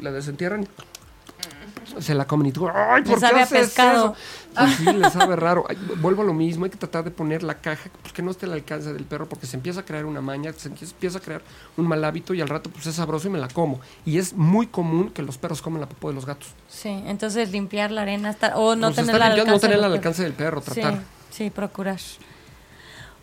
[0.00, 0.66] la desentierran,
[2.00, 4.06] se la comen y tú, ¡ay, por qué haces pescado.
[4.06, 4.14] eso?
[4.54, 5.64] Pues sí, le sabe raro.
[5.68, 8.30] Ay, vuelvo a lo mismo, hay que tratar de poner la caja pues, que no
[8.30, 11.20] esté al alcance del perro porque se empieza a crear una maña, se empieza a
[11.20, 11.42] crear
[11.76, 13.80] un mal hábito y al rato pues es sabroso y me la como.
[14.04, 16.48] Y es muy común que los perros coman la popó de los gatos.
[16.68, 19.66] Sí, entonces limpiar la arena está, o no Pues tenerla está al limpiando, no alcance.
[19.66, 20.60] tenerla al del alcance perro.
[20.60, 20.94] tratar.
[20.94, 21.98] Sí, sí, procurar.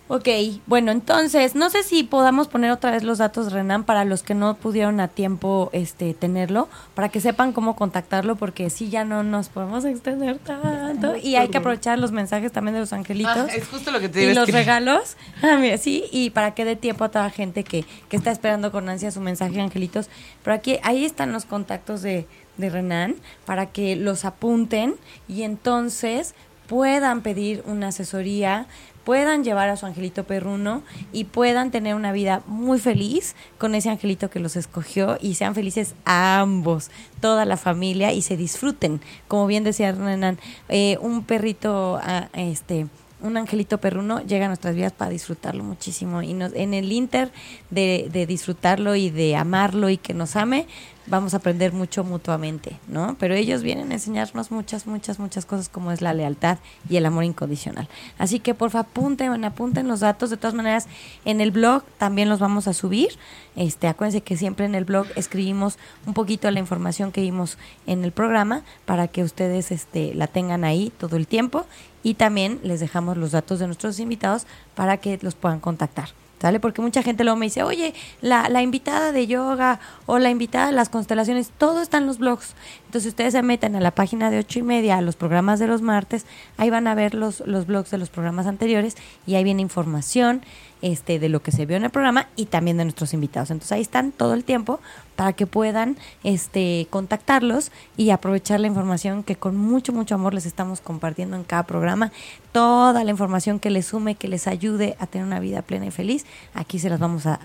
[0.09, 0.27] Ok,
[0.67, 4.35] bueno, entonces, no sé si podamos poner otra vez los datos, Renan, para los que
[4.35, 9.23] no pudieron a tiempo este tenerlo, para que sepan cómo contactarlo, porque sí ya no
[9.23, 11.15] nos podemos extender tanto.
[11.15, 13.49] Y hay que aprovechar los mensajes también de los angelitos.
[13.49, 15.15] Ah, es justo lo que te y los regalos.
[15.41, 18.31] Ah, mira, sí, y para que dé tiempo a toda la gente que, que está
[18.31, 20.09] esperando con ansia su mensaje, angelitos.
[20.43, 22.27] Pero aquí, ahí están los contactos de,
[22.57, 23.15] de Renan
[23.45, 24.95] para que los apunten
[25.27, 26.33] y entonces
[26.67, 28.67] puedan pedir una asesoría,
[29.03, 33.89] puedan llevar a su angelito perruno y puedan tener una vida muy feliz con ese
[33.89, 36.89] angelito que los escogió y sean felices ambos,
[37.19, 39.01] toda la familia y se disfruten.
[39.27, 40.39] Como bien decía Renan,
[40.69, 42.87] eh, un perrito, ah, este
[43.23, 47.31] un angelito perruno llega a nuestras vidas para disfrutarlo muchísimo y nos, en el inter
[47.69, 50.67] de, de disfrutarlo y de amarlo y que nos ame
[51.05, 53.15] vamos a aprender mucho mutuamente, ¿no?
[53.19, 56.59] Pero ellos vienen a enseñarnos muchas, muchas, muchas cosas como es la lealtad
[56.89, 57.87] y el amor incondicional.
[58.17, 60.29] Así que porfa apunten, apunten los datos.
[60.29, 60.87] De todas maneras,
[61.25, 63.09] en el blog también los vamos a subir.
[63.55, 68.03] Este, acuérdense que siempre en el blog escribimos un poquito la información que vimos en
[68.03, 71.65] el programa para que ustedes este, la tengan ahí todo el tiempo
[72.01, 76.09] y también les dejamos los datos de nuestros invitados para que los puedan contactar.
[76.43, 76.59] ¿Sale?
[76.59, 80.65] Porque mucha gente luego me dice, oye, la, la invitada de yoga o la invitada
[80.65, 82.53] de las constelaciones, todo está en los blogs.
[82.87, 85.67] Entonces ustedes se meten a la página de ocho y media, a los programas de
[85.67, 86.25] los martes,
[86.57, 90.41] ahí van a ver los, los blogs de los programas anteriores y ahí viene información
[90.83, 93.49] este, de lo que se vio en el programa y también de nuestros invitados.
[93.49, 94.79] Entonces ahí están todo el tiempo
[95.15, 100.45] para que puedan este, contactarlos y aprovechar la información que con mucho, mucho amor les
[100.45, 102.11] estamos compartiendo en cada programa.
[102.51, 105.91] Toda la información que les sume, que les ayude a tener una vida plena y
[105.91, 107.39] feliz, aquí se las vamos a,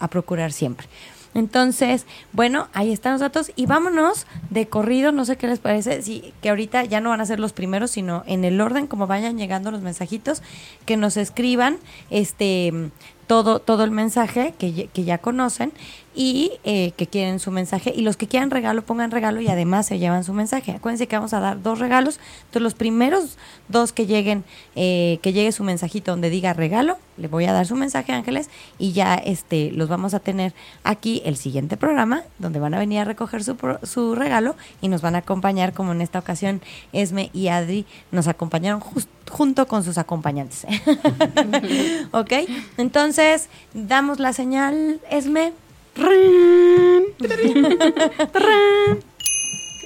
[0.00, 0.86] a- procurar siempre.
[1.34, 6.00] Entonces, bueno, ahí están los datos y vámonos de corrido, no sé qué les parece,
[6.02, 9.06] si que ahorita ya no van a ser los primeros, sino en el orden como
[9.06, 10.42] vayan llegando los mensajitos,
[10.86, 11.78] que nos escriban
[12.10, 12.90] este
[13.26, 15.72] todo, todo el mensaje que, que ya conocen
[16.14, 17.92] y eh, que quieren su mensaje.
[17.94, 20.72] Y los que quieran regalo, pongan regalo y además se llevan su mensaje.
[20.72, 22.20] Acuérdense que vamos a dar dos regalos.
[22.40, 23.36] Entonces, los primeros
[23.68, 24.44] dos que lleguen,
[24.76, 28.50] eh, que llegue su mensajito donde diga regalo, le voy a dar su mensaje, Ángeles,
[28.78, 33.00] y ya este los vamos a tener aquí el siguiente programa, donde van a venir
[33.00, 36.60] a recoger su, su regalo y nos van a acompañar, como en esta ocasión
[36.92, 40.66] Esme y Adri nos acompañaron jus- junto con sus acompañantes.
[42.12, 42.32] ¿Ok?
[42.76, 45.52] Entonces, damos la señal, Esme.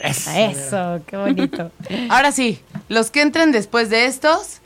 [0.02, 1.70] Eso, qué bonito.
[2.10, 4.60] Ahora sí, los que entren después de estos.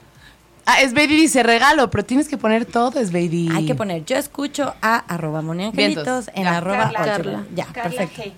[0.64, 3.48] Ah, Esbeidi dice regalo, pero tienes que poner todo, Esbeidi.
[3.52, 6.58] Hay que poner, yo escucho a arroba moniangelitos en Ya.
[6.58, 7.44] arroba Carla.
[7.54, 8.22] Ya, Carla perfecto.
[8.22, 8.32] G.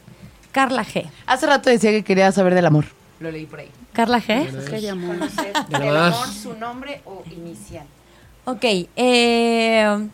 [0.51, 1.07] Carla G.
[1.27, 2.87] Hace rato decía que quería saber del amor.
[3.21, 3.69] Lo leí por ahí.
[3.93, 4.89] Carla G.
[4.91, 5.19] Amor.
[5.19, 7.85] Conocer el amor, su nombre o inicial.
[8.47, 8.65] Ok,
[8.97, 10.09] eh,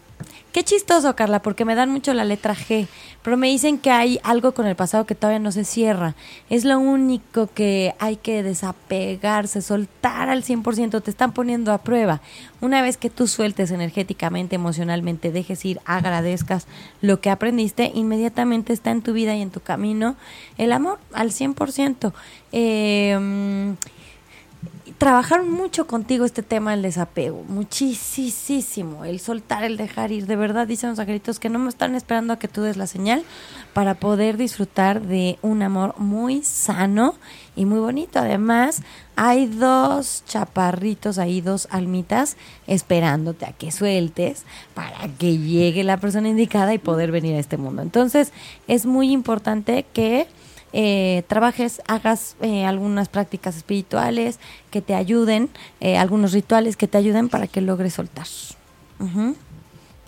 [0.52, 2.88] qué chistoso, Carla, porque me dan mucho la letra G,
[3.22, 6.14] pero me dicen que hay algo con el pasado que todavía no se cierra.
[6.48, 12.20] Es lo único que hay que desapegarse, soltar al 100%, te están poniendo a prueba.
[12.60, 16.66] Una vez que tú sueltes energéticamente, emocionalmente, dejes ir, agradezcas
[17.00, 20.16] lo que aprendiste, inmediatamente está en tu vida y en tu camino
[20.58, 22.12] el amor al 100%.
[22.52, 23.99] Eh, mm,
[25.00, 30.26] trabajaron mucho contigo este tema del desapego, muchísimo, el soltar, el dejar ir.
[30.26, 32.86] De verdad, dicen los angelitos que no me están esperando a que tú des la
[32.86, 33.24] señal
[33.72, 37.14] para poder disfrutar de un amor muy sano
[37.56, 38.18] y muy bonito.
[38.18, 38.82] Además,
[39.16, 42.36] hay dos chaparritos ahí, dos almitas,
[42.66, 44.44] esperándote a que sueltes
[44.74, 47.80] para que llegue la persona indicada y poder venir a este mundo.
[47.80, 48.34] Entonces,
[48.68, 50.28] es muy importante que
[50.72, 54.38] eh, trabajes, hagas eh, algunas prácticas espirituales
[54.70, 58.26] que te ayuden, eh, algunos rituales que te ayuden para que logres soltar.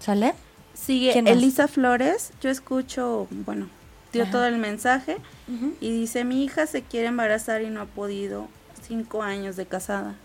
[0.00, 0.34] ¿Sale?
[0.74, 1.18] Sigue.
[1.18, 2.32] Elisa Flores.
[2.40, 3.68] Yo escucho, bueno,
[4.12, 4.32] dio Ajá.
[4.32, 5.16] todo el mensaje
[5.80, 8.48] y dice, mi hija se quiere embarazar y no ha podido.
[8.86, 10.16] Cinco años de casada.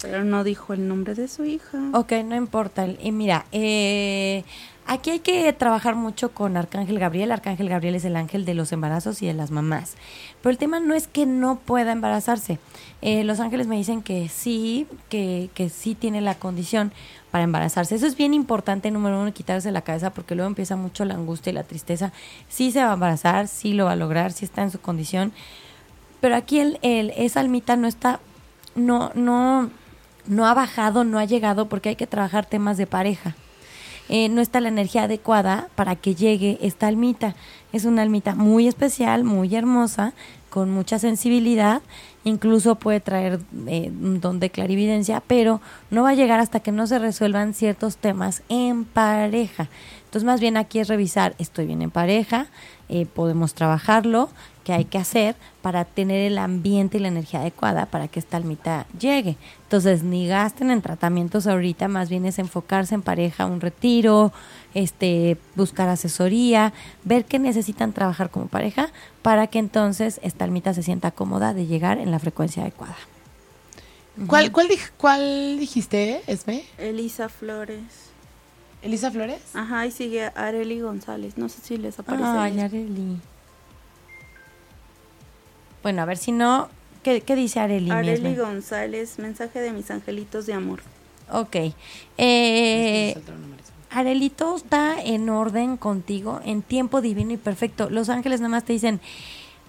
[0.00, 1.78] Pero no dijo el nombre de su hija.
[1.92, 2.86] Ok, no importa.
[2.86, 4.44] Y mira, eh,
[4.88, 7.30] aquí hay que trabajar mucho con Arcángel Gabriel.
[7.30, 9.94] Arcángel Gabriel es el ángel de los embarazos y de las mamás.
[10.42, 12.58] Pero el tema no es que no pueda embarazarse.
[13.02, 16.92] Eh, los ángeles me dicen que sí, que, que sí tiene la condición
[17.30, 17.94] para embarazarse.
[17.94, 21.50] Eso es bien importante, número uno, quitarse la cabeza porque luego empieza mucho la angustia
[21.50, 22.12] y la tristeza.
[22.48, 25.32] Sí se va a embarazar, sí lo va a lograr, sí está en su condición.
[26.20, 28.20] Pero aquí el, el, esa almita no está,
[28.74, 29.70] no, no,
[30.26, 33.36] no ha bajado, no ha llegado porque hay que trabajar temas de pareja.
[34.08, 37.34] Eh, no está la energía adecuada para que llegue esta almita.
[37.72, 40.14] Es una almita muy especial, muy hermosa,
[40.50, 41.82] con mucha sensibilidad,
[42.24, 45.60] incluso puede traer eh, un don de clarividencia, pero
[45.90, 49.68] no va a llegar hasta que no se resuelvan ciertos temas en pareja.
[50.04, 52.46] Entonces, más bien aquí es revisar, estoy bien en pareja,
[52.88, 54.30] eh, podemos trabajarlo,
[54.68, 58.36] qué hay que hacer para tener el ambiente y la energía adecuada para que esta
[58.36, 59.38] almita llegue.
[59.62, 64.30] Entonces, ni gasten en tratamientos ahorita, más bien es enfocarse en pareja, un retiro,
[64.74, 68.90] este, buscar asesoría, ver qué necesitan trabajar como pareja
[69.22, 72.96] para que entonces esta almita se sienta cómoda de llegar en la frecuencia adecuada.
[74.26, 76.62] ¿Cuál, cuál, dij- cuál dijiste, Esme?
[76.76, 77.80] Elisa Flores.
[78.82, 79.40] ¿Elisa Flores?
[79.54, 81.38] Ajá, y sigue Areli González.
[81.38, 82.24] No sé si les aparece.
[82.26, 82.60] Ay.
[82.60, 83.16] Areli.
[85.82, 86.68] Bueno, a ver si no,
[87.02, 87.90] ¿qué, qué dice Areli?
[87.90, 88.34] Areli?
[88.36, 90.80] González, mensaje de mis angelitos de amor.
[91.30, 91.56] Ok.
[92.16, 93.14] Eh,
[93.90, 97.88] Areli, todo está en orden contigo, en tiempo divino y perfecto.
[97.90, 99.00] Los ángeles nada más te dicen,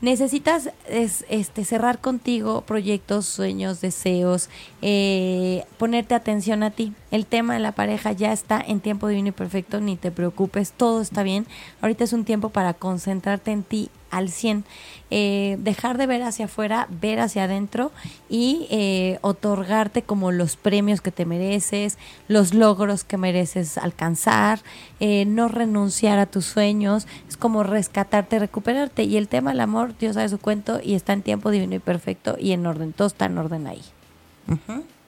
[0.01, 4.49] necesitas es- este, cerrar contigo proyectos, sueños, deseos,
[4.81, 6.93] eh, ponerte atención a ti.
[7.11, 10.71] El tema de la pareja ya está en tiempo divino y perfecto, ni te preocupes,
[10.73, 11.45] todo está bien.
[11.81, 14.63] Ahorita es un tiempo para concentrarte en ti al 100,
[15.11, 17.91] eh, dejar de ver hacia afuera, ver hacia adentro
[18.29, 24.59] y eh, otorgarte como los premios que te mereces, los logros que mereces alcanzar,
[24.99, 29.03] eh, no renunciar a tus sueños, es como rescatarte, recuperarte.
[29.03, 31.79] Y el tema del amor, Dios sabe su cuento y está en tiempo divino y
[31.79, 33.81] perfecto y en orden, todo está en orden ahí.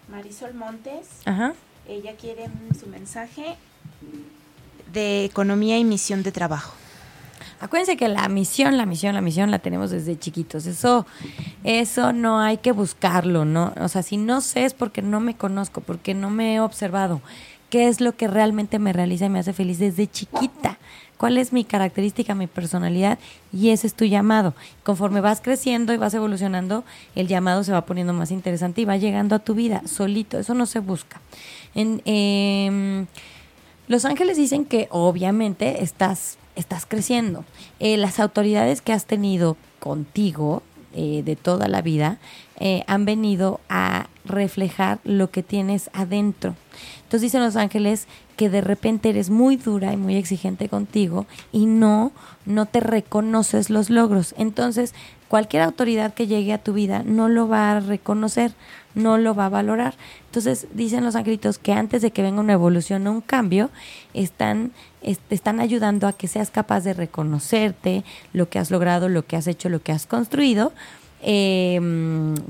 [0.09, 1.53] Marisol Montes, Ajá.
[1.87, 2.47] ella quiere
[2.79, 3.55] su mensaje
[4.93, 6.73] de economía y misión de trabajo.
[7.61, 10.65] Acuérdense que la misión, la misión, la misión la tenemos desde chiquitos.
[10.65, 11.05] Eso,
[11.63, 13.73] eso no hay que buscarlo, ¿no?
[13.79, 17.21] O sea, si no sé es porque no me conozco, porque no me he observado.
[17.69, 20.79] ¿Qué es lo que realmente me realiza y me hace feliz desde chiquita?
[21.21, 23.19] ¿Cuál es mi característica, mi personalidad?
[23.53, 24.55] Y ese es tu llamado.
[24.81, 26.83] Conforme vas creciendo y vas evolucionando,
[27.13, 30.39] el llamado se va poniendo más interesante y va llegando a tu vida solito.
[30.39, 31.21] Eso no se busca.
[31.75, 33.05] En, em,
[33.87, 37.45] los ángeles dicen que obviamente estás, estás creciendo.
[37.79, 40.63] Eh, las autoridades que has tenido contigo
[40.93, 42.17] eh, de toda la vida
[42.59, 46.55] eh, han venido a reflejar lo que tienes adentro.
[47.03, 51.65] Entonces dicen los ángeles que de repente eres muy dura y muy exigente contigo y
[51.65, 52.11] no,
[52.45, 54.35] no te reconoces los logros.
[54.37, 54.93] Entonces,
[55.31, 58.51] cualquier autoridad que llegue a tu vida no lo va a reconocer,
[58.95, 59.93] no lo va a valorar.
[60.25, 63.69] Entonces, dicen los angelitos que antes de que venga una evolución o un cambio,
[64.13, 64.73] están,
[65.29, 68.03] están ayudando a que seas capaz de reconocerte,
[68.33, 70.73] lo que has logrado, lo que has hecho, lo que has construido,
[71.23, 71.79] eh,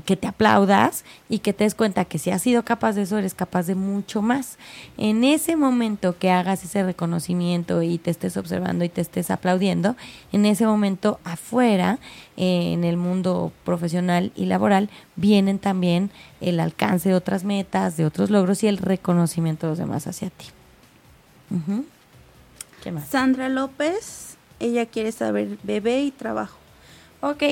[0.04, 3.18] que te aplaudas y que te des cuenta que si has sido capaz de eso,
[3.18, 4.56] eres capaz de mucho más.
[4.96, 9.96] En ese momento que hagas ese reconocimiento y te estés observando y te estés aplaudiendo,
[10.32, 11.98] en ese momento afuera,
[12.36, 18.06] eh, en el mundo profesional y laboral, vienen también el alcance de otras metas, de
[18.06, 20.46] otros logros y el reconocimiento de los demás hacia ti.
[22.82, 23.08] ¿Qué más?
[23.08, 26.56] Sandra López, ella quiere saber bebé y trabajo.
[27.20, 27.42] Ok,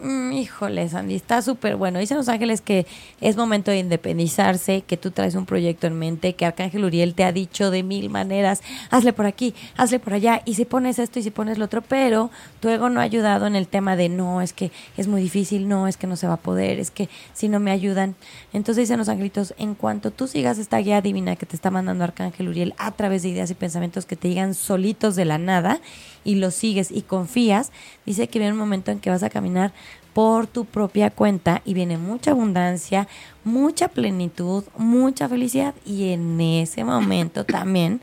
[0.00, 1.98] Mm, híjole, Sandy, está súper bueno.
[1.98, 2.86] Dicen los ángeles que
[3.20, 7.24] es momento de independizarse, que tú traes un proyecto en mente, que Arcángel Uriel te
[7.24, 11.18] ha dicho de mil maneras, hazle por aquí, hazle por allá, y si pones esto
[11.18, 12.30] y si pones lo otro, pero
[12.60, 15.68] tu ego no ha ayudado en el tema de no, es que es muy difícil,
[15.68, 18.14] no, es que no se va a poder, es que si no me ayudan.
[18.52, 22.04] Entonces dicen los angelitos, en cuanto tú sigas esta guía divina que te está mandando
[22.04, 25.80] Arcángel Uriel a través de ideas y pensamientos que te digan solitos de la nada,
[26.24, 27.72] y lo sigues y confías,
[28.06, 29.72] dice que viene un momento en que vas a caminar
[30.12, 33.06] por tu propia cuenta y viene mucha abundancia,
[33.44, 38.00] mucha plenitud, mucha felicidad y en ese momento también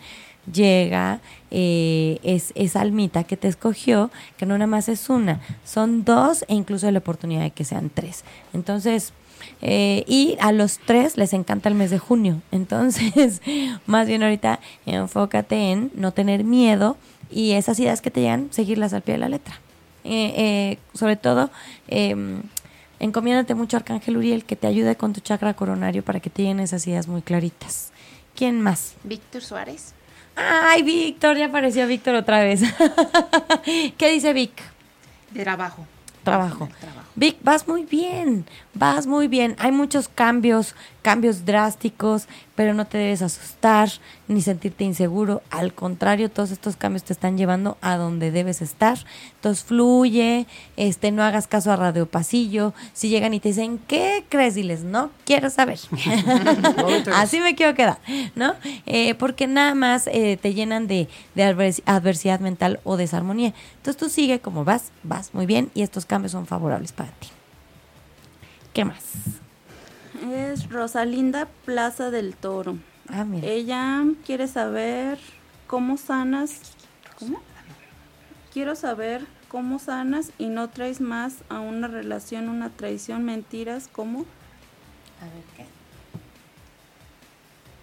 [0.52, 1.20] llega
[1.52, 6.46] eh, es, esa almita que te escogió, que no nada más es una, son dos
[6.48, 8.24] e incluso la oportunidad de que sean tres.
[8.54, 9.14] Entonces,
[9.62, 12.42] eh, y a los tres les encanta el mes de junio.
[12.52, 13.42] Entonces,
[13.86, 16.98] más bien ahorita enfócate en no tener miedo
[17.30, 19.60] y esas ideas que te llegan, seguirlas al pie de la letra.
[20.04, 21.50] Eh, eh, sobre todo,
[21.88, 22.16] eh,
[23.00, 26.44] encomiéndate mucho a Arcángel Uriel que te ayude con tu chakra coronario para que te
[26.44, 27.92] lleguen esas ideas muy claritas.
[28.36, 28.96] ¿Quién más?
[29.04, 29.94] Víctor Suárez.
[30.36, 32.62] Ay, Víctor, ya apareció Víctor otra vez.
[33.98, 34.52] ¿Qué dice Vic?
[35.32, 35.86] De trabajo.
[36.24, 36.70] Trabajo.
[36.80, 37.05] trabajo.
[37.18, 39.56] Vic, vas muy bien, vas muy bien.
[39.60, 43.90] Hay muchos cambios, cambios drásticos, pero no te debes asustar
[44.28, 45.42] ni sentirte inseguro.
[45.50, 48.98] Al contrario, todos estos cambios te están llevando a donde debes estar.
[49.36, 52.74] Entonces fluye, este, no hagas caso a Radio Pasillo.
[52.92, 54.56] Si llegan y te dicen, ¿qué crees?
[54.56, 55.80] Diles, no quiero saber.
[57.14, 58.00] Así me quiero quedar,
[58.36, 58.56] ¿no?
[58.86, 61.44] Eh, porque nada más eh, te llenan de, de
[61.86, 63.54] adversidad mental o desarmonía.
[63.78, 67.05] Entonces tú sigue como vas, vas muy bien y estos cambios son favorables para
[68.74, 69.04] ¿Qué más?
[70.32, 72.78] Es Rosalinda Plaza del Toro.
[73.10, 73.48] Ah, mira.
[73.48, 75.20] Ella quiere saber
[75.68, 76.74] cómo sanas.
[77.20, 77.40] ¿Cómo?
[78.54, 84.26] Quiero saber cómo sanas y no traes más a una relación, una traición, mentiras, ¿cómo?
[85.22, 85.66] A ver qué.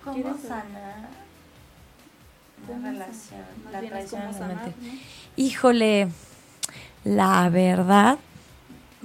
[0.04, 1.08] ¿Cómo sanar
[2.68, 3.40] una relación?
[3.70, 4.22] La traición,
[5.36, 6.08] Híjole,
[7.04, 8.18] la verdad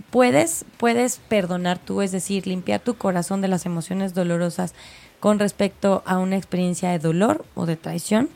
[0.09, 4.73] puedes, puedes perdonar tú, es decir, limpiar tu corazón de las emociones dolorosas
[5.19, 8.29] con respecto a una experiencia de dolor o de traición,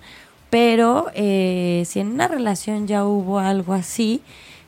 [0.50, 4.22] pero eh, si en una relación ya hubo algo así,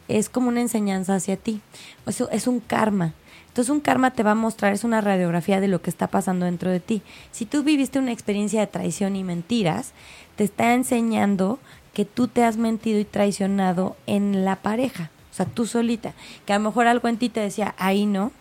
[0.07, 1.61] es como una enseñanza hacia ti,
[2.05, 3.13] es, es un karma.
[3.47, 6.45] Entonces un karma te va a mostrar, es una radiografía de lo que está pasando
[6.45, 7.03] dentro de ti.
[7.31, 9.93] Si tú viviste una experiencia de traición y mentiras,
[10.35, 11.59] te está enseñando
[11.93, 15.11] que tú te has mentido y traicionado en la pareja.
[15.33, 16.13] O sea, tú solita.
[16.45, 18.31] Que a lo mejor algo en ti te decía, ahí no,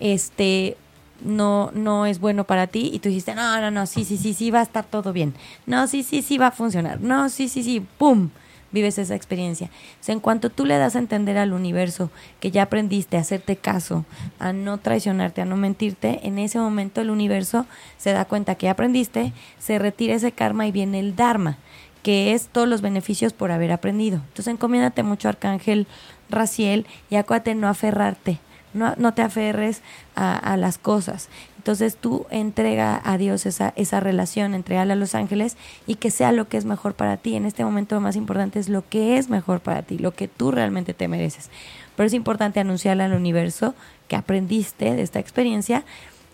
[0.00, 0.78] este,
[1.22, 2.90] no, no es bueno para ti.
[2.94, 5.34] Y tú dijiste, no, no, no, sí, sí, sí, sí, va a estar todo bien.
[5.66, 7.02] No, sí, sí, sí, va a funcionar.
[7.02, 8.30] No, sí, sí, sí, ¡pum!
[8.70, 9.66] Vives esa experiencia.
[10.00, 12.10] O sea, en cuanto tú le das a entender al universo
[12.40, 14.06] que ya aprendiste a hacerte caso,
[14.38, 17.66] a no traicionarte, a no mentirte, en ese momento el universo
[17.98, 21.58] se da cuenta que ya aprendiste, se retira ese karma y viene el dharma
[22.02, 24.16] que es todos los beneficios por haber aprendido.
[24.16, 25.86] Entonces encomiéndate mucho Arcángel
[26.28, 28.38] Raciel y acuérdate no aferrarte,
[28.74, 29.82] no, no te aferres
[30.14, 31.28] a, las cosas.
[31.58, 35.56] Entonces tú entrega a Dios esa, esa relación, entregale a los ángeles
[35.86, 37.36] y que sea lo que es mejor para ti.
[37.36, 40.26] En este momento lo más importante es lo que es mejor para ti, lo que
[40.26, 41.50] tú realmente te mereces.
[41.94, 43.74] Pero es importante anunciarle al universo
[44.08, 45.84] que aprendiste de esta experiencia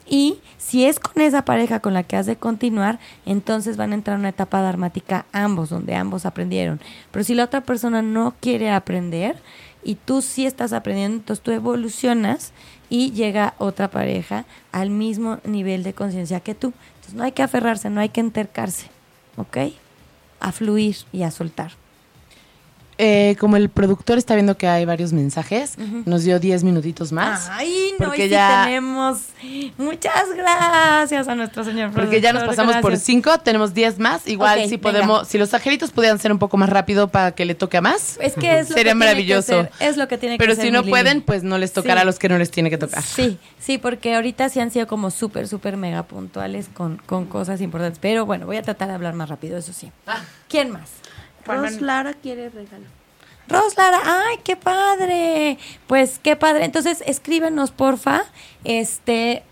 [0.08, 3.94] Y si es con esa pareja con la que has de continuar, entonces van a
[3.94, 6.80] entrar en una etapa dharmática ambos, donde ambos aprendieron.
[7.10, 9.36] Pero si la otra persona no quiere aprender
[9.84, 12.52] y tú sí estás aprendiendo, entonces tú evolucionas
[12.88, 16.72] y llega otra pareja al mismo nivel de conciencia que tú.
[16.94, 18.86] Entonces no hay que aferrarse, no hay que entercarse,
[19.36, 19.58] ¿ok?
[20.40, 21.72] A fluir y a soltar.
[23.00, 27.48] Eh, como el productor está viendo que hay varios mensajes, nos dio 10 minutitos más.
[27.48, 29.20] Ay, no, porque ya tenemos.
[29.76, 32.04] Muchas gracias a nuestro señor productor.
[32.06, 34.26] Porque ya nos pasamos por 5, tenemos 10 más.
[34.26, 37.54] Igual si podemos, si los angelitos pudieran ser un poco más rápido para que le
[37.54, 39.68] toque a más, es que es lo sería maravilloso.
[39.78, 42.18] es lo que tiene que Pero si no pueden, pues no les tocará a los
[42.18, 43.04] que no les tiene que tocar.
[43.04, 47.60] Sí, sí, porque ahorita sí han sido como súper, súper mega puntuales con, con cosas
[47.60, 48.00] importantes.
[48.00, 49.92] Pero bueno, voy a tratar de hablar más rápido, eso sí.
[50.08, 50.20] Ah.
[50.48, 50.90] ¿Quién más?
[51.48, 52.84] Ros Lara quiere regalo.
[53.48, 55.58] Ros Lara, ay, qué padre.
[55.86, 56.64] Pues qué padre.
[56.64, 58.24] Entonces, escríbenos, porfa.
[58.64, 59.42] Este,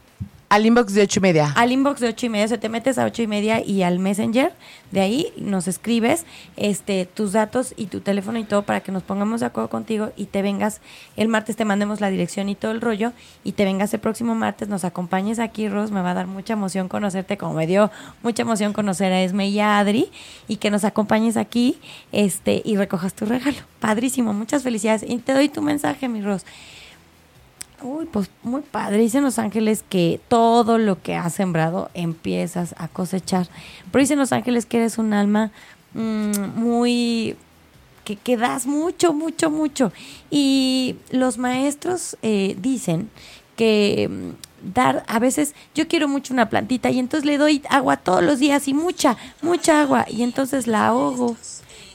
[0.49, 1.53] al inbox de ocho y media.
[1.57, 3.99] Al inbox de ocho y media, se te metes a ocho y media y al
[3.99, 4.53] Messenger,
[4.93, 6.25] de ahí nos escribes
[6.57, 10.13] este tus datos y tu teléfono y todo para que nos pongamos de acuerdo contigo
[10.17, 10.81] y te vengas
[11.17, 13.13] el martes, te mandemos la dirección y todo el rollo
[13.43, 16.53] y te vengas el próximo martes, nos acompañes aquí, Ros, me va a dar mucha
[16.53, 17.91] emoción conocerte, como me dio
[18.23, 20.11] mucha emoción conocer a Esme y a Adri
[20.47, 21.79] y que nos acompañes aquí
[22.13, 23.59] este y recojas tu regalo.
[23.81, 26.45] Padrísimo, muchas felicidades y te doy tu mensaje, mi Ros.
[27.83, 28.99] Uy, pues muy padre.
[28.99, 33.49] Dicen los ángeles que todo lo que has sembrado empiezas a cosechar.
[33.91, 35.51] Pero dicen los ángeles que eres un alma
[35.95, 37.37] mm, muy
[38.05, 39.93] que, que, das mucho, mucho, mucho.
[40.31, 43.11] Y los maestros eh, dicen
[43.57, 47.97] que mm, dar, a veces yo quiero mucho una plantita y entonces le doy agua
[47.97, 51.37] todos los días y mucha, mucha agua y entonces la ahogo.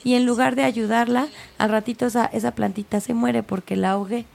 [0.03, 4.25] Y en lugar de ayudarla, al ratito esa, esa plantita se muere porque la ahogué.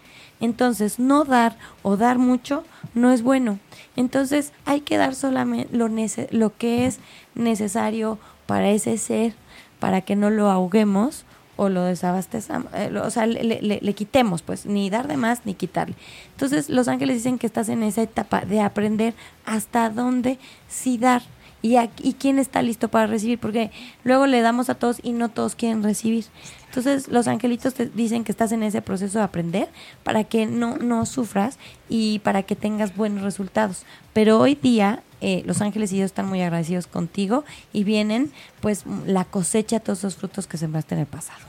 [0.40, 2.64] Entonces, no dar o dar mucho
[2.94, 3.58] no es bueno.
[3.96, 6.98] Entonces, hay que dar solamente lo, lo que es
[7.34, 9.34] necesario para ese ser,
[9.80, 11.24] para que no lo ahoguemos
[11.56, 15.54] o lo desabastezamos, eh, o sea, le, le, quitemos, pues, ni dar de más ni
[15.54, 15.94] quitarle.
[16.32, 19.14] Entonces, los ángeles dicen que estás en esa etapa de aprender
[19.46, 20.38] hasta dónde
[20.68, 21.22] sí dar
[21.62, 23.70] y, y quién está listo para recibir, porque
[24.04, 26.26] luego le damos a todos y no todos quieren recibir.
[26.68, 29.68] Entonces los angelitos te dicen que estás en ese proceso de aprender
[30.02, 31.58] para que no, no sufras
[31.88, 33.84] y para que tengas buenos resultados.
[34.12, 38.30] Pero hoy día eh, los ángeles y Dios están muy agradecidos contigo y vienen
[38.60, 41.40] pues la cosecha de todos esos frutos que sembraste en el pasado.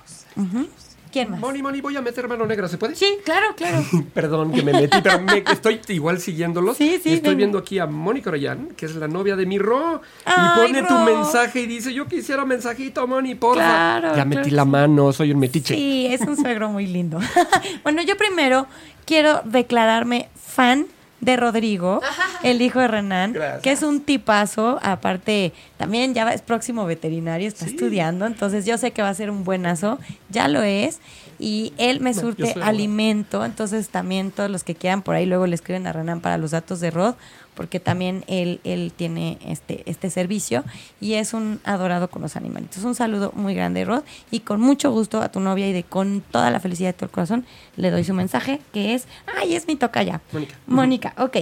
[1.12, 1.40] ¿Quién más?
[1.40, 2.96] Moni, Moni, voy a meter mano negra, ¿se puede?
[2.96, 3.84] Sí, claro, claro.
[4.14, 5.20] Perdón que me metí, pero
[5.52, 6.78] estoy igual siguiéndolos.
[6.78, 7.10] Sí, sí.
[7.10, 10.02] Y estoy viendo aquí a Mónica Orellán, que es la novia de mi Ro.
[10.26, 13.62] y pone tu mensaje y dice, yo quisiera mensajito, Moni, porfa.
[13.62, 15.76] Claro, ya metí la mano, soy un metiche.
[15.76, 17.20] Sí, es un suegro muy lindo.
[17.84, 18.68] bueno, yo primero
[19.06, 20.88] quiero declararme fan
[21.20, 22.02] de Rodrigo,
[22.44, 27.66] el hijo de Renan, que es un tipazo, aparte también ya es próximo veterinario, está
[27.66, 29.98] estudiando, entonces yo sé que va a ser un buenazo,
[30.30, 31.00] ya lo es,
[31.40, 35.56] y él me surte alimento, entonces también todos los que quieran por ahí luego le
[35.56, 37.16] escriben a Renan para los datos de Rod,
[37.58, 40.64] porque también él, él tiene este, este servicio
[41.02, 42.84] y es un adorado con los animalitos.
[42.84, 46.22] Un saludo muy grande, Rod, y con mucho gusto a tu novia y de con
[46.22, 49.08] toda la felicidad de todo el corazón le doy su mensaje, que es,
[49.42, 50.22] ay, es mi toca ya.
[50.32, 50.56] Mónica.
[50.68, 51.38] Mónica, ok.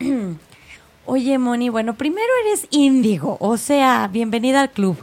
[1.06, 4.96] Oye, Moni, bueno, primero eres índigo, o sea, bienvenida al club.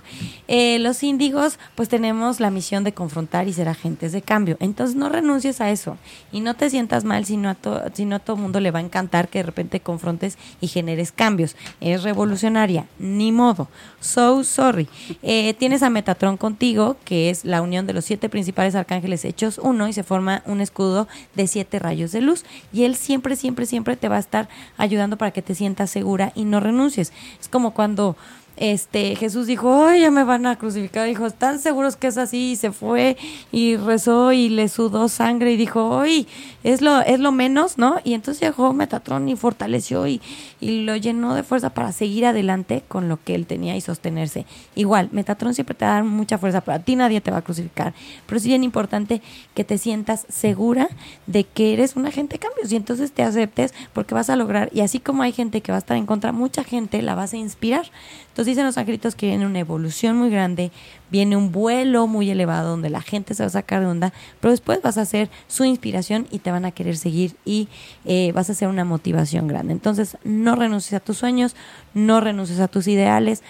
[0.47, 4.57] Eh, los índigos, pues tenemos la misión de confrontar y ser agentes de cambio.
[4.59, 5.97] Entonces, no renuncies a eso
[6.31, 7.57] y no te sientas mal si no a,
[7.93, 11.11] si no a todo mundo le va a encantar que de repente confrontes y generes
[11.11, 11.55] cambios.
[11.79, 13.69] Es revolucionaria, ni modo.
[13.99, 14.89] So sorry.
[15.21, 19.59] Eh, tienes a Metatron contigo, que es la unión de los siete principales arcángeles hechos
[19.61, 22.43] uno y se forma un escudo de siete rayos de luz.
[22.73, 26.31] Y él siempre, siempre, siempre te va a estar ayudando para que te sientas segura
[26.35, 27.13] y no renuncies.
[27.39, 28.15] Es como cuando
[28.57, 31.07] este Jesús dijo, ay, ya me van a crucificar.
[31.07, 32.51] Dijo, ¿están seguros que es así?
[32.51, 33.17] Y se fue
[33.51, 36.27] y rezó y le sudó sangre y dijo, ay,
[36.63, 37.99] es lo, es lo menos, ¿no?
[38.03, 40.21] Y entonces llegó Metatrón y fortaleció y,
[40.61, 44.45] y lo llenó de fuerza para seguir adelante con lo que él tenía y sostenerse.
[44.75, 47.93] Igual, Metatrón siempre te da mucha fuerza, pero a ti nadie te va a crucificar.
[48.27, 49.21] Pero es bien importante
[49.55, 50.87] que te sientas segura
[51.25, 54.69] de que eres un agente de cambios y entonces te aceptes porque vas a lograr,
[54.71, 57.33] y así como hay gente que va a estar en contra, mucha gente la vas
[57.33, 57.89] a inspirar.
[58.29, 60.71] Entonces dicen los angelitos que viene una evolución muy grande,
[61.11, 64.51] viene un vuelo muy elevado donde la gente se va a sacar de onda, pero
[64.51, 67.67] después vas a ser su inspiración y te van a querer seguir y
[68.05, 69.73] eh, vas a ser una motivación grande.
[69.73, 71.55] Entonces no renuncies a tus sueños,
[71.93, 73.43] no renuncies a tus ideales,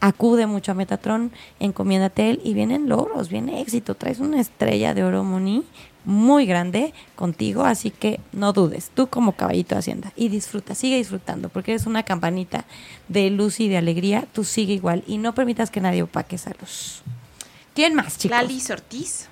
[0.00, 5.04] acude mucho a Metatron, encomiéndate él y vienen logros, viene éxito, traes una estrella de
[5.04, 5.64] oro Moni
[6.10, 10.96] muy grande contigo, así que no dudes, tú como caballito de Hacienda y disfruta, sigue
[10.96, 12.64] disfrutando, porque eres una campanita
[13.08, 16.52] de luz y de alegría, tú sigue igual y no permitas que nadie opaque esa
[16.60, 17.02] luz.
[17.74, 18.36] ¿Quién más, chicos?
[18.36, 19.28] Lali Ortiz.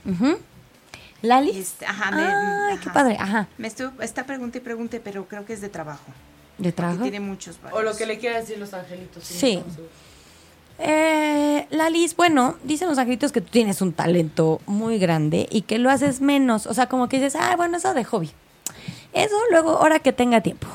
[1.20, 1.50] Lali.
[1.50, 3.48] Este, ajá, Ay, qué padre, ajá.
[3.58, 6.12] Me estuvo, está pregunte y pregunte, pero creo que es de trabajo.
[6.58, 7.02] ¿De trabajo?
[7.02, 7.58] Tiene muchos.
[7.72, 9.24] O lo que le quiera decir los angelitos.
[9.24, 9.62] Sí.
[10.78, 15.78] Eh, Lalis, bueno, dicen los angelitos que tú tienes un talento muy grande y que
[15.78, 16.66] lo haces menos.
[16.66, 18.30] O sea, como que dices, ah, bueno, eso de hobby.
[19.12, 20.68] Eso luego, ahora que tenga tiempo.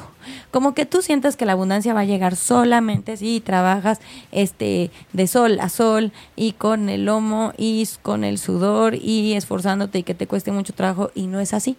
[0.51, 3.99] Como que tú sientes que la abundancia va a llegar solamente si trabajas
[4.31, 9.99] este de sol a sol y con el lomo y con el sudor y esforzándote
[9.99, 11.75] y que te cueste mucho trabajo y no es así.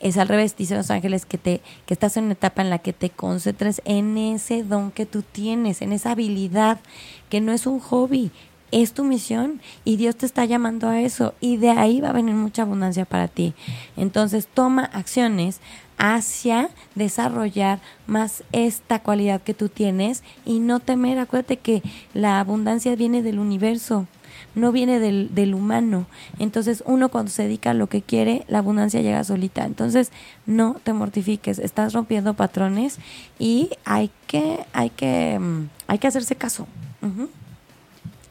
[0.00, 2.78] Es al revés, dicen los ángeles que te que estás en una etapa en la
[2.78, 6.80] que te concentres en ese don que tú tienes, en esa habilidad
[7.28, 8.30] que no es un hobby,
[8.72, 12.14] es tu misión y Dios te está llamando a eso y de ahí va a
[12.14, 13.54] venir mucha abundancia para ti.
[13.96, 15.60] Entonces toma acciones
[15.98, 21.18] hacia desarrollar más esta cualidad que tú tienes y no temer.
[21.18, 21.82] Acuérdate que
[22.14, 24.06] la abundancia viene del universo,
[24.54, 26.06] no viene del, del humano.
[26.38, 29.64] Entonces uno cuando se dedica a lo que quiere, la abundancia llega solita.
[29.64, 30.10] Entonces
[30.46, 32.98] no te mortifiques, estás rompiendo patrones
[33.38, 36.66] y hay que, hay que, mm, hay que hacerse caso.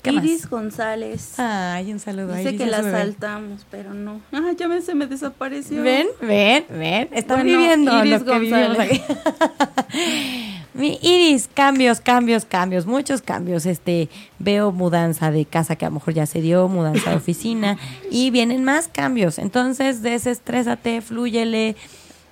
[0.04, 1.38] Iris González.
[1.40, 2.34] Ay, un saludo.
[2.34, 4.22] Dice que la saltamos, pero no.
[4.32, 5.84] Ah, ya me, se me desapareció.
[5.84, 7.10] Ven, ven, ven.
[7.12, 9.02] Están viviendo Iris González.
[10.74, 13.66] Mi Iris, cambios, cambios, cambios, muchos cambios.
[13.66, 17.78] Este, veo mudanza de casa que a lo mejor ya se dio, mudanza de oficina
[18.12, 19.40] y vienen más cambios.
[19.40, 21.76] Entonces, desestrésate, flúyele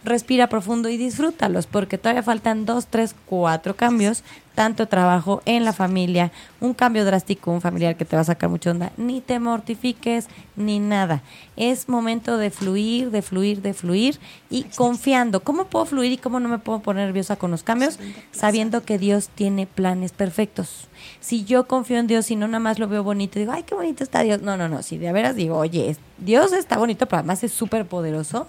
[0.08, 4.24] respira profundo y disfrútalos, porque todavía faltan dos, tres, cuatro cambios,
[4.56, 8.50] tanto trabajo en la familia, un cambio drástico, un familiar que te va a sacar
[8.50, 11.22] mucha onda, ni te mortifiques, ni nada.
[11.56, 14.20] Es momento de fluir, de fluir, de fluir
[14.50, 15.42] y confiando.
[15.42, 18.00] ¿Cómo puedo fluir y cómo no me puedo poner nerviosa con los cambios?
[18.32, 20.88] Sabiendo que Dios tiene planes perfectos.
[21.20, 23.76] Si yo confío en Dios y no nada más lo veo bonito digo, ay, qué
[23.76, 24.42] bonito está Dios.
[24.42, 24.82] No, no, no.
[24.82, 28.48] Si de veras digo, oye, Dios está bonito, pero además es súper poderoso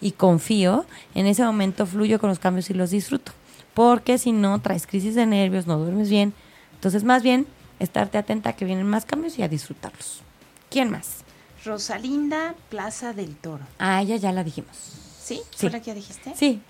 [0.00, 3.32] y confío, en ese momento fluyo con los cambios y los disfruto.
[3.74, 6.34] Porque si no, traes crisis de nervios, no duermes bien.
[6.74, 7.46] Entonces, más bien,
[7.78, 10.22] estarte atenta a que vienen más cambios y a disfrutarlos.
[10.70, 11.24] ¿Quién más?
[11.64, 13.64] Rosalinda Plaza del Toro.
[13.78, 14.76] Ah, ella ya la dijimos.
[15.20, 15.40] ¿Sí?
[15.56, 16.32] ¿Fue la que ya dijiste?
[16.36, 16.60] Sí.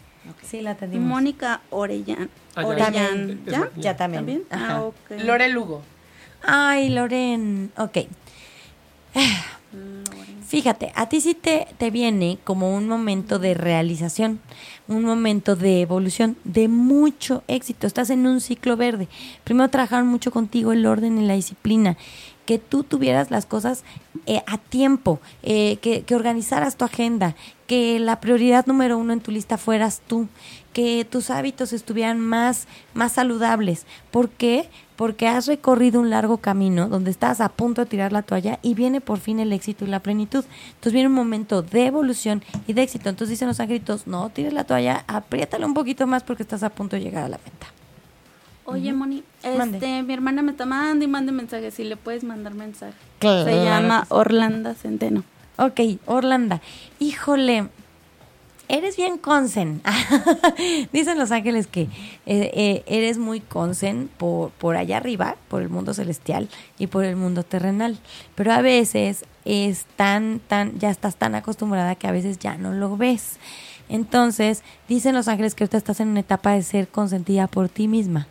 [0.43, 1.09] Sí, la atendimos.
[1.09, 2.29] Mónica Orellán.
[2.55, 3.45] Ah, Orellán.
[3.47, 3.71] ¿Ya?
[3.77, 4.45] Ya también.
[4.51, 5.23] Ah, ok.
[5.25, 5.83] Lore Lugo.
[6.43, 7.73] Ay, Loren.
[7.77, 7.99] Ok.
[10.49, 14.41] Fíjate, a ti sí te, te viene como un momento de realización,
[14.89, 17.87] un momento de evolución, de mucho éxito.
[17.87, 19.09] Estás en un ciclo verde.
[19.45, 21.99] Primero trabajaron mucho contigo el orden y la disciplina
[22.47, 23.85] que tú tuvieras las cosas
[24.25, 29.21] eh, a tiempo, eh, que, que, organizaras tu agenda, que la prioridad número uno en
[29.21, 30.29] tu lista fueras tú,
[30.73, 33.85] que tus hábitos estuvieran más, más saludables.
[34.11, 34.71] ¿Por qué?
[34.99, 38.75] Porque has recorrido un largo camino donde estás a punto de tirar la toalla y
[38.75, 40.45] viene por fin el éxito y la plenitud.
[40.71, 43.09] Entonces viene un momento de evolución y de éxito.
[43.09, 46.71] Entonces dicen los angelitos, no tires la toalla, apriétale un poquito más porque estás a
[46.71, 47.69] punto de llegar a la meta.
[48.65, 51.75] Oye, Moni, este, mi hermana me está mandando y mande mensajes.
[51.75, 52.93] Si le puedes mandar mensaje.
[53.21, 55.23] Se llama Orlando Centeno.
[55.59, 56.61] Ok, Orlando.
[56.99, 57.69] Híjole,
[58.69, 59.83] eres bien consen.
[60.93, 61.89] Dicen los ángeles que eh,
[62.27, 67.17] eh, eres muy consen por, por allá arriba, por el mundo celestial y por el
[67.17, 67.99] mundo terrenal.
[68.35, 72.73] Pero a veces es tan, tan, ya estás tan acostumbrada que a veces ya no
[72.73, 73.39] lo ves.
[73.89, 77.89] Entonces, dicen los ángeles que ahorita estás en una etapa de ser consentida por ti
[77.89, 78.29] misma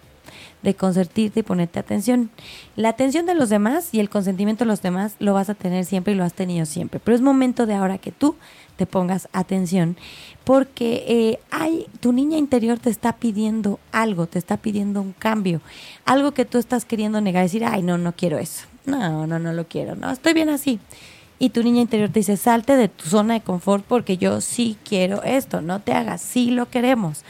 [0.64, 2.30] de consentirte y ponerte atención.
[2.76, 5.86] La atención de los demás y el consentimiento de los demás lo vas a tener
[5.86, 7.00] siempre y lo has tenido siempre.
[7.00, 8.36] Pero es momento de ahora que tú
[8.78, 9.98] te pongas atención
[10.46, 15.60] porque eh, hay, tu niña interior te está pidiendo algo, te está pidiendo un cambio,
[16.06, 19.52] algo que tú estás queriendo negar, decir, ay, no, no quiero eso, no, no, no
[19.52, 20.80] lo quiero, no, estoy bien así.
[21.40, 24.78] Y tu niña interior te dice, salte de tu zona de confort porque yo sí
[24.84, 27.24] quiero esto, no te hagas, sí lo queremos.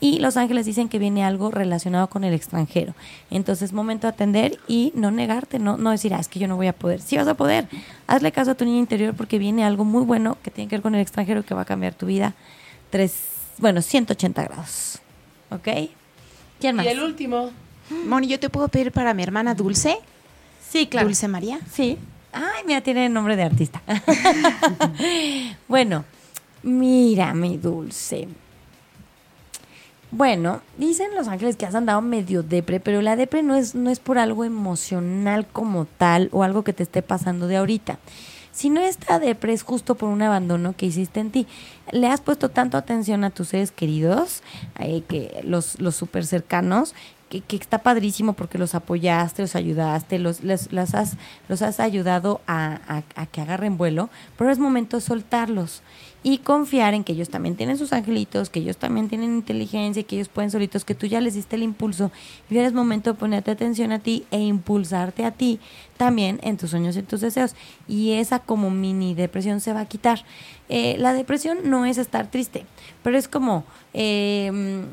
[0.00, 2.94] Y los ángeles dicen que viene algo relacionado con el extranjero.
[3.30, 6.56] Entonces, momento de atender y no negarte, no, no decir, ah, es que yo no
[6.56, 7.00] voy a poder.
[7.00, 7.66] Sí vas a poder.
[8.06, 10.82] Hazle caso a tu niña interior porque viene algo muy bueno que tiene que ver
[10.82, 12.34] con el extranjero que va a cambiar tu vida
[12.90, 13.14] tres,
[13.58, 14.98] bueno, 180 grados.
[15.50, 15.68] ¿Ok?
[16.60, 16.86] ¿Quién más?
[16.86, 17.50] Y el último.
[18.06, 19.98] Moni, ¿yo te puedo pedir para mi hermana Dulce?
[20.68, 21.06] Sí, claro.
[21.06, 21.58] Dulce María.
[21.72, 21.98] Sí.
[22.32, 23.82] Ay, mira, tiene nombre de artista.
[25.68, 26.04] bueno,
[26.62, 28.28] mira, mi Dulce
[30.10, 33.90] Bueno, dicen los ángeles que has andado medio depre, pero la depre no es, no
[33.90, 37.98] es por algo emocional como tal o algo que te esté pasando de ahorita.
[38.50, 41.46] Sino esta depre es justo por un abandono que hiciste en ti.
[41.92, 44.42] Le has puesto tanto atención a tus seres queridos,
[44.78, 46.94] eh, que los, los súper cercanos,
[47.28, 50.40] que, está padrísimo porque los apoyaste, los ayudaste, los,
[50.94, 51.16] has,
[51.48, 55.82] los has ayudado a, a, que agarren vuelo, pero es momento de soltarlos
[56.30, 60.16] y confiar en que ellos también tienen sus angelitos, que ellos también tienen inteligencia, que
[60.16, 62.12] ellos pueden solitos, que tú ya les diste el impulso
[62.50, 65.58] y ahora es momento de ponerte atención a ti e impulsarte a ti
[65.96, 67.56] también en tus sueños y tus deseos.
[67.88, 70.22] Y esa como mini depresión se va a quitar.
[70.68, 72.66] Eh, la depresión no es estar triste,
[73.02, 73.64] pero es como...
[73.94, 74.84] Eh,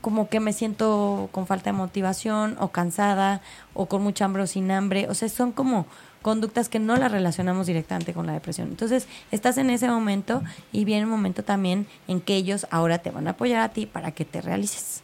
[0.00, 3.42] como que me siento con falta de motivación o cansada
[3.74, 5.08] o con mucha hambre o sin hambre.
[5.10, 5.86] O sea, son como
[6.28, 8.68] conductas que no las relacionamos directamente con la depresión.
[8.68, 10.42] Entonces, estás en ese momento
[10.72, 13.86] y viene un momento también en que ellos ahora te van a apoyar a ti
[13.86, 15.02] para que te realices.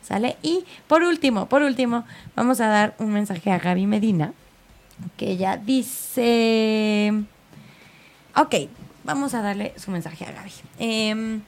[0.00, 0.36] ¿Sale?
[0.42, 2.04] Y por último, por último,
[2.36, 4.32] vamos a dar un mensaje a Gaby Medina,
[5.16, 7.24] que ella dice...
[8.36, 8.54] Ok,
[9.02, 10.52] vamos a darle su mensaje a Gaby.
[10.78, 11.40] Eh,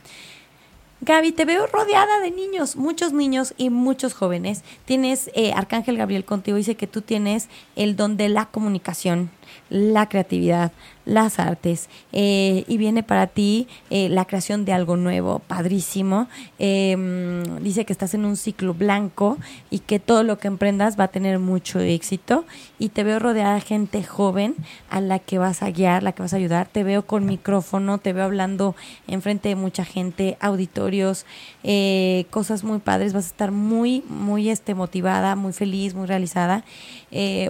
[1.02, 4.62] Gaby, te veo rodeada de niños, muchos niños y muchos jóvenes.
[4.86, 9.31] Tienes eh, Arcángel Gabriel contigo, dice que tú tienes el don de la comunicación,
[9.68, 10.73] la creatividad,
[11.06, 16.28] las artes eh, y viene para ti eh, la creación de algo nuevo, padrísimo.
[16.58, 19.38] Em, dice que estás en un ciclo blanco
[19.70, 22.44] y que todo lo que emprendas va a tener mucho éxito
[22.78, 24.56] y te veo rodeada de gente joven
[24.90, 26.66] a la que vas a guiar, la que vas a ayudar.
[26.66, 28.74] Te veo con micrófono, te veo hablando
[29.06, 31.24] enfrente de mucha gente, auditorios,
[31.62, 33.12] eh, cosas muy padres.
[33.12, 36.64] Vas a estar muy, muy este, motivada, muy feliz, muy realizada.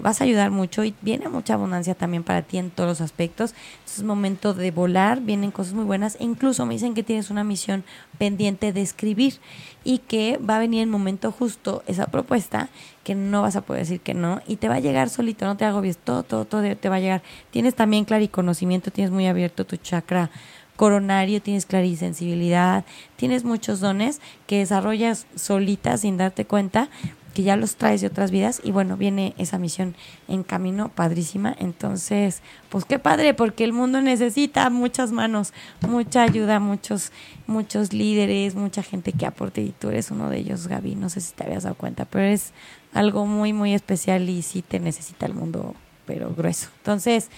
[0.03, 3.46] vas a ayudar mucho y viene mucha abundancia también para ti en todos los aspectos
[3.85, 6.15] es momento de volar, vienen cosas muy buenas.
[6.19, 7.83] E incluso me dicen que tienes una misión
[8.17, 9.39] pendiente de escribir
[9.83, 12.69] y que va a venir el momento justo esa propuesta
[13.03, 15.57] que no vas a poder decir que no y te va a llegar solito, no
[15.57, 17.21] te agobies, todo, todo, todo te va a llegar.
[17.51, 20.29] Tienes también clariconocimiento, tienes muy abierto tu chakra
[20.75, 26.89] coronario, tienes clarisensibilidad, tienes muchos dones que desarrollas solita sin darte cuenta
[27.37, 29.93] que ya los traes de otras vidas y bueno, viene esa misión
[30.27, 31.55] en camino padrísima.
[31.59, 35.53] Entonces, pues qué padre, porque el mundo necesita muchas manos,
[35.87, 37.11] mucha ayuda, muchos
[37.45, 40.95] muchos líderes, mucha gente que aporte y tú eres uno de ellos, Gaby.
[40.95, 42.53] No sé si te habías dado cuenta, pero es
[42.91, 45.75] algo muy, muy especial y sí te necesita el mundo,
[46.07, 46.69] pero grueso.
[46.77, 47.29] Entonces,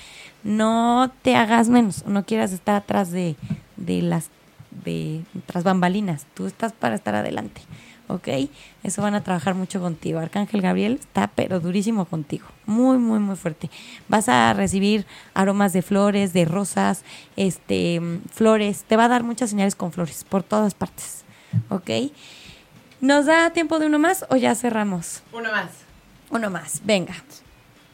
[0.45, 3.35] no te hagas menos, no quieras estar atrás de,
[3.75, 4.29] de las
[4.85, 7.59] de tras bambalinas, tú estás para estar adelante.
[8.09, 8.27] ¿Ok?
[8.83, 10.19] Eso van a trabajar mucho contigo.
[10.19, 13.69] Arcángel Gabriel está pero durísimo contigo, muy, muy, muy fuerte.
[14.09, 17.03] Vas a recibir aromas de flores, de rosas,
[17.37, 18.01] este,
[18.33, 21.23] flores, te va a dar muchas señales con flores por todas partes,
[21.69, 21.89] ¿ok?
[22.99, 25.21] ¿Nos da tiempo de uno más o ya cerramos?
[25.31, 25.69] Uno más.
[26.31, 27.15] Uno más, venga.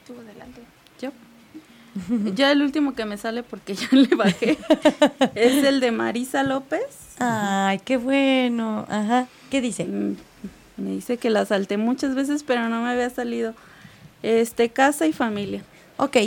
[0.07, 0.61] Tú adelante.
[0.99, 1.11] ¿Yo?
[2.35, 4.57] ya el último que me sale porque ya le bajé
[5.35, 7.15] es el de Marisa López.
[7.19, 8.85] Ay, qué bueno.
[8.89, 9.27] Ajá.
[9.55, 9.85] ¿Qué dice?
[9.85, 10.17] Mm,
[10.75, 13.53] me dice que la salté muchas veces, pero no me había salido.
[14.21, 15.63] Este, casa y familia.
[15.95, 16.17] Ok.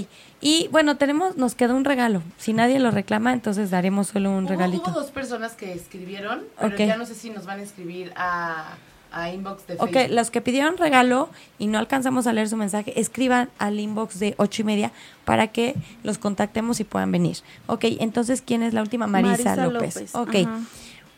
[0.41, 2.23] Y bueno, tenemos, nos queda un regalo.
[2.39, 4.91] Si nadie lo reclama, entonces daremos solo un regalito.
[4.91, 8.77] Hubo dos personas que escribieron, pero ya no sé si nos van a escribir a,
[9.13, 9.91] a inbox de Facebook.
[9.91, 11.29] Ok, los que pidieron regalo
[11.59, 14.91] y no alcanzamos a leer su mensaje, escriban al inbox de ocho y media
[15.27, 17.37] para que los contactemos y puedan venir.
[17.67, 19.07] Ok, entonces, ¿quién es la última?
[19.07, 20.15] Marisa, López.
[20.15, 20.35] Ok.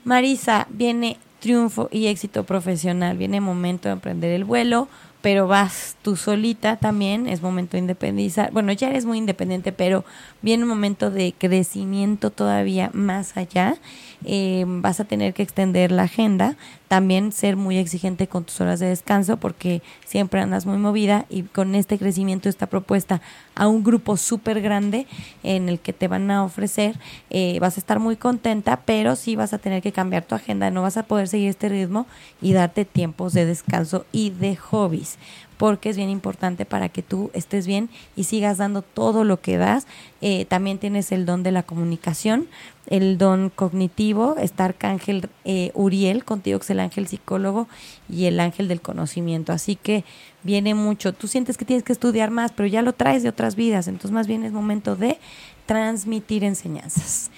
[0.02, 3.16] Marisa, viene triunfo y éxito profesional.
[3.16, 4.88] Viene momento de emprender el vuelo,
[5.22, 8.52] pero vas tú solita también, es momento de independizar.
[8.52, 10.04] Bueno, ya eres muy independiente, pero
[10.42, 13.76] viene un momento de crecimiento todavía más allá.
[14.24, 16.56] Eh, vas a tener que extender la agenda,
[16.88, 21.42] también ser muy exigente con tus horas de descanso porque siempre andas muy movida y
[21.44, 23.22] con este crecimiento, esta propuesta
[23.54, 25.06] a un grupo súper grande
[25.42, 26.98] en el que te van a ofrecer,
[27.30, 30.70] eh, vas a estar muy contenta, pero sí vas a tener que cambiar tu agenda,
[30.70, 32.06] no vas a poder seguir este ritmo
[32.42, 35.16] y darte tiempos de descanso y de hobbies
[35.60, 39.58] porque es bien importante para que tú estés bien y sigas dando todo lo que
[39.58, 39.86] das.
[40.22, 42.48] Eh, también tienes el don de la comunicación,
[42.86, 47.68] el don cognitivo, está Arcángel eh, Uriel, contigo que es el ángel psicólogo
[48.08, 49.52] y el ángel del conocimiento.
[49.52, 50.02] Así que
[50.44, 51.12] viene mucho.
[51.12, 54.12] Tú sientes que tienes que estudiar más, pero ya lo traes de otras vidas, entonces
[54.12, 55.18] más bien es momento de
[55.66, 57.30] transmitir enseñanzas.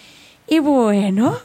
[0.47, 1.39] Y bueno,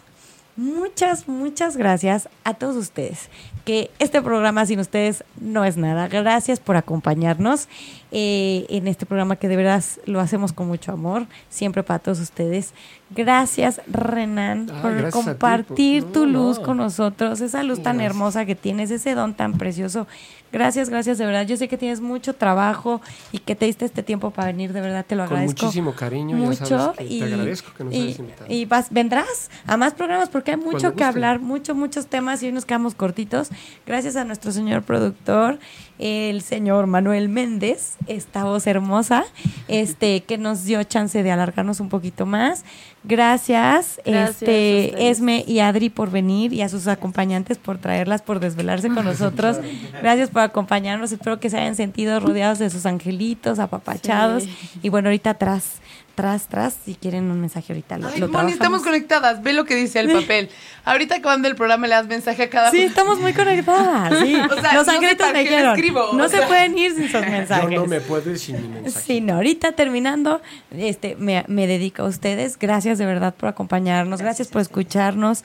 [0.57, 3.29] muchas, muchas gracias a todos ustedes
[3.63, 6.07] que este programa sin ustedes no es nada.
[6.07, 7.67] Gracias por acompañarnos
[8.11, 12.19] eh, en este programa que de verdad lo hacemos con mucho amor, siempre para todos
[12.19, 12.73] ustedes.
[13.09, 19.15] Gracias, Renan, por compartir tu luz con nosotros, esa luz tan hermosa que tienes, ese
[19.15, 20.07] don tan precioso.
[20.51, 21.45] Gracias, gracias, de verdad.
[21.45, 23.01] Yo sé que tienes mucho trabajo
[23.31, 25.57] y que te diste este tiempo para venir, de verdad te lo agradezco.
[25.57, 28.45] Con muchísimo cariño, mucho, y, te agradezco que nos hayas invitado.
[28.49, 32.47] Y vas, vendrás a más programas porque hay mucho que hablar, muchos, muchos temas y
[32.47, 33.49] hoy nos quedamos cortitos.
[33.85, 35.59] Gracias a nuestro señor productor
[35.99, 39.25] el señor Manuel Méndez, esta voz hermosa,
[39.67, 42.63] este, que nos dio chance de alargarnos un poquito más.
[43.03, 48.89] Gracias, este, Esme y Adri por venir y a sus acompañantes por traerlas, por desvelarse
[48.89, 49.57] con nosotros.
[50.01, 51.11] Gracias por acompañarnos.
[51.11, 54.43] Espero que se hayan sentido rodeados de sus angelitos, apapachados.
[54.81, 55.79] Y bueno, ahorita atrás
[56.17, 57.99] tras, tras, si quieren un mensaje ahorita.
[57.99, 59.43] Lo, Ay, Moni, estamos conectadas.
[59.43, 60.49] Ve lo que dice el papel.
[60.83, 64.17] Ahorita acabando el programa le das mensaje a cada Sí, estamos muy conectadas.
[64.19, 64.35] Sí.
[64.57, 65.79] O sea, Los angelitos me dijeron.
[66.17, 67.69] No se pueden ir sin sus mensajes.
[67.71, 69.05] Yo no me puedo ir sin mi mensaje.
[69.05, 70.41] Sí, no, ahorita terminando,
[70.71, 72.57] este, me, me dedico a ustedes.
[72.57, 74.19] Gracias de verdad por acompañarnos.
[74.19, 75.43] Gracias por escucharnos.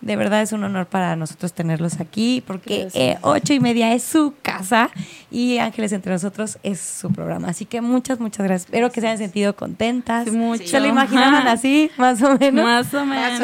[0.00, 4.02] De verdad es un honor para nosotros tenerlos aquí porque eh, ocho y media es
[4.02, 4.90] su casa
[5.30, 7.48] y Ángeles entre nosotros es su programa.
[7.48, 8.66] Así que muchas, muchas gracias.
[8.66, 10.28] Espero que se hayan sentido contentas.
[10.64, 12.64] ¿Se lo imaginaban así, más o menos?
[12.64, 13.40] Más o menos.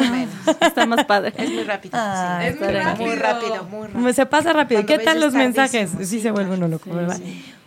[0.61, 1.33] Está más padre.
[1.37, 1.97] Es muy rápido.
[1.97, 3.07] Ah, es muy rápido.
[3.07, 3.63] muy rápido.
[3.63, 4.13] Muy rápido.
[4.13, 4.85] Se pasa rápido.
[4.85, 5.91] ¿Qué tal los mensajes?
[6.03, 7.19] Sí se vuelve uno loco, ¿verdad?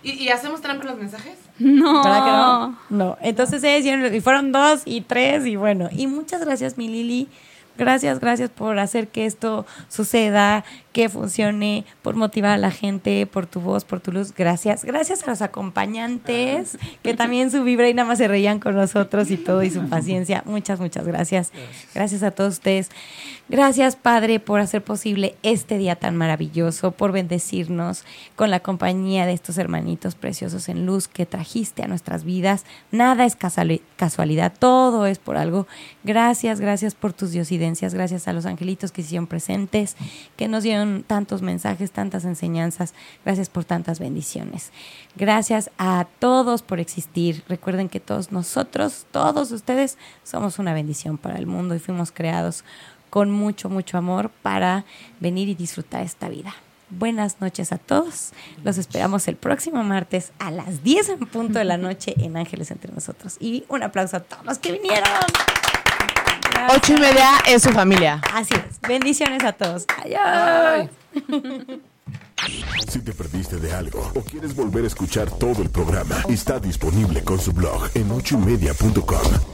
[0.05, 1.39] ¿Y, hacemos trampa en los mensajes?
[1.59, 2.02] No.
[2.02, 2.78] ¿Verdad que no?
[2.90, 3.19] No.
[3.23, 5.89] Entonces y fueron dos y tres y bueno.
[5.90, 7.28] Y muchas gracias, mi Lili.
[7.76, 13.46] Gracias, gracias por hacer que esto suceda, que funcione, por motivar a la gente, por
[13.46, 14.32] tu voz, por tu luz.
[14.32, 14.84] Gracias.
[14.84, 19.30] Gracias a los acompañantes, que también su vibra y nada más se reían con nosotros
[19.32, 20.44] y todo y su paciencia.
[20.46, 21.51] Muchas, muchas gracias.
[21.94, 22.90] Gracias a todos ustedes.
[23.48, 28.05] Gracias, Padre, por hacer posible este día tan maravilloso, por bendecirnos
[28.36, 32.64] con la compañía de estos hermanitos preciosos en luz que trajiste a nuestras vidas.
[32.90, 33.82] Nada es casualidad,
[34.58, 35.66] todo es por algo.
[36.02, 39.96] Gracias, gracias por tus diosidencias, gracias a los angelitos que hicieron presentes,
[40.36, 42.94] que nos dieron tantos mensajes, tantas enseñanzas.
[43.24, 44.72] Gracias por tantas bendiciones.
[45.16, 47.44] Gracias a todos por existir.
[47.48, 52.64] Recuerden que todos nosotros, todos ustedes, somos una bendición para el mundo y fuimos creados
[53.10, 54.84] con mucho, mucho amor para
[55.20, 56.54] venir y disfrutar esta vida.
[56.98, 58.32] Buenas noches a todos.
[58.62, 62.70] Los esperamos el próximo martes a las 10 en punto de la noche en Ángeles
[62.70, 63.36] entre nosotros.
[63.40, 65.08] Y un aplauso a todos los que vinieron.
[66.74, 68.22] Ocho y media es su familia.
[68.32, 68.80] Así es.
[68.80, 69.86] Bendiciones a todos.
[70.02, 70.90] Adiós.
[72.88, 77.24] Si te perdiste de algo o quieres volver a escuchar todo el programa, está disponible
[77.24, 79.53] con su blog en ochoymedia.com.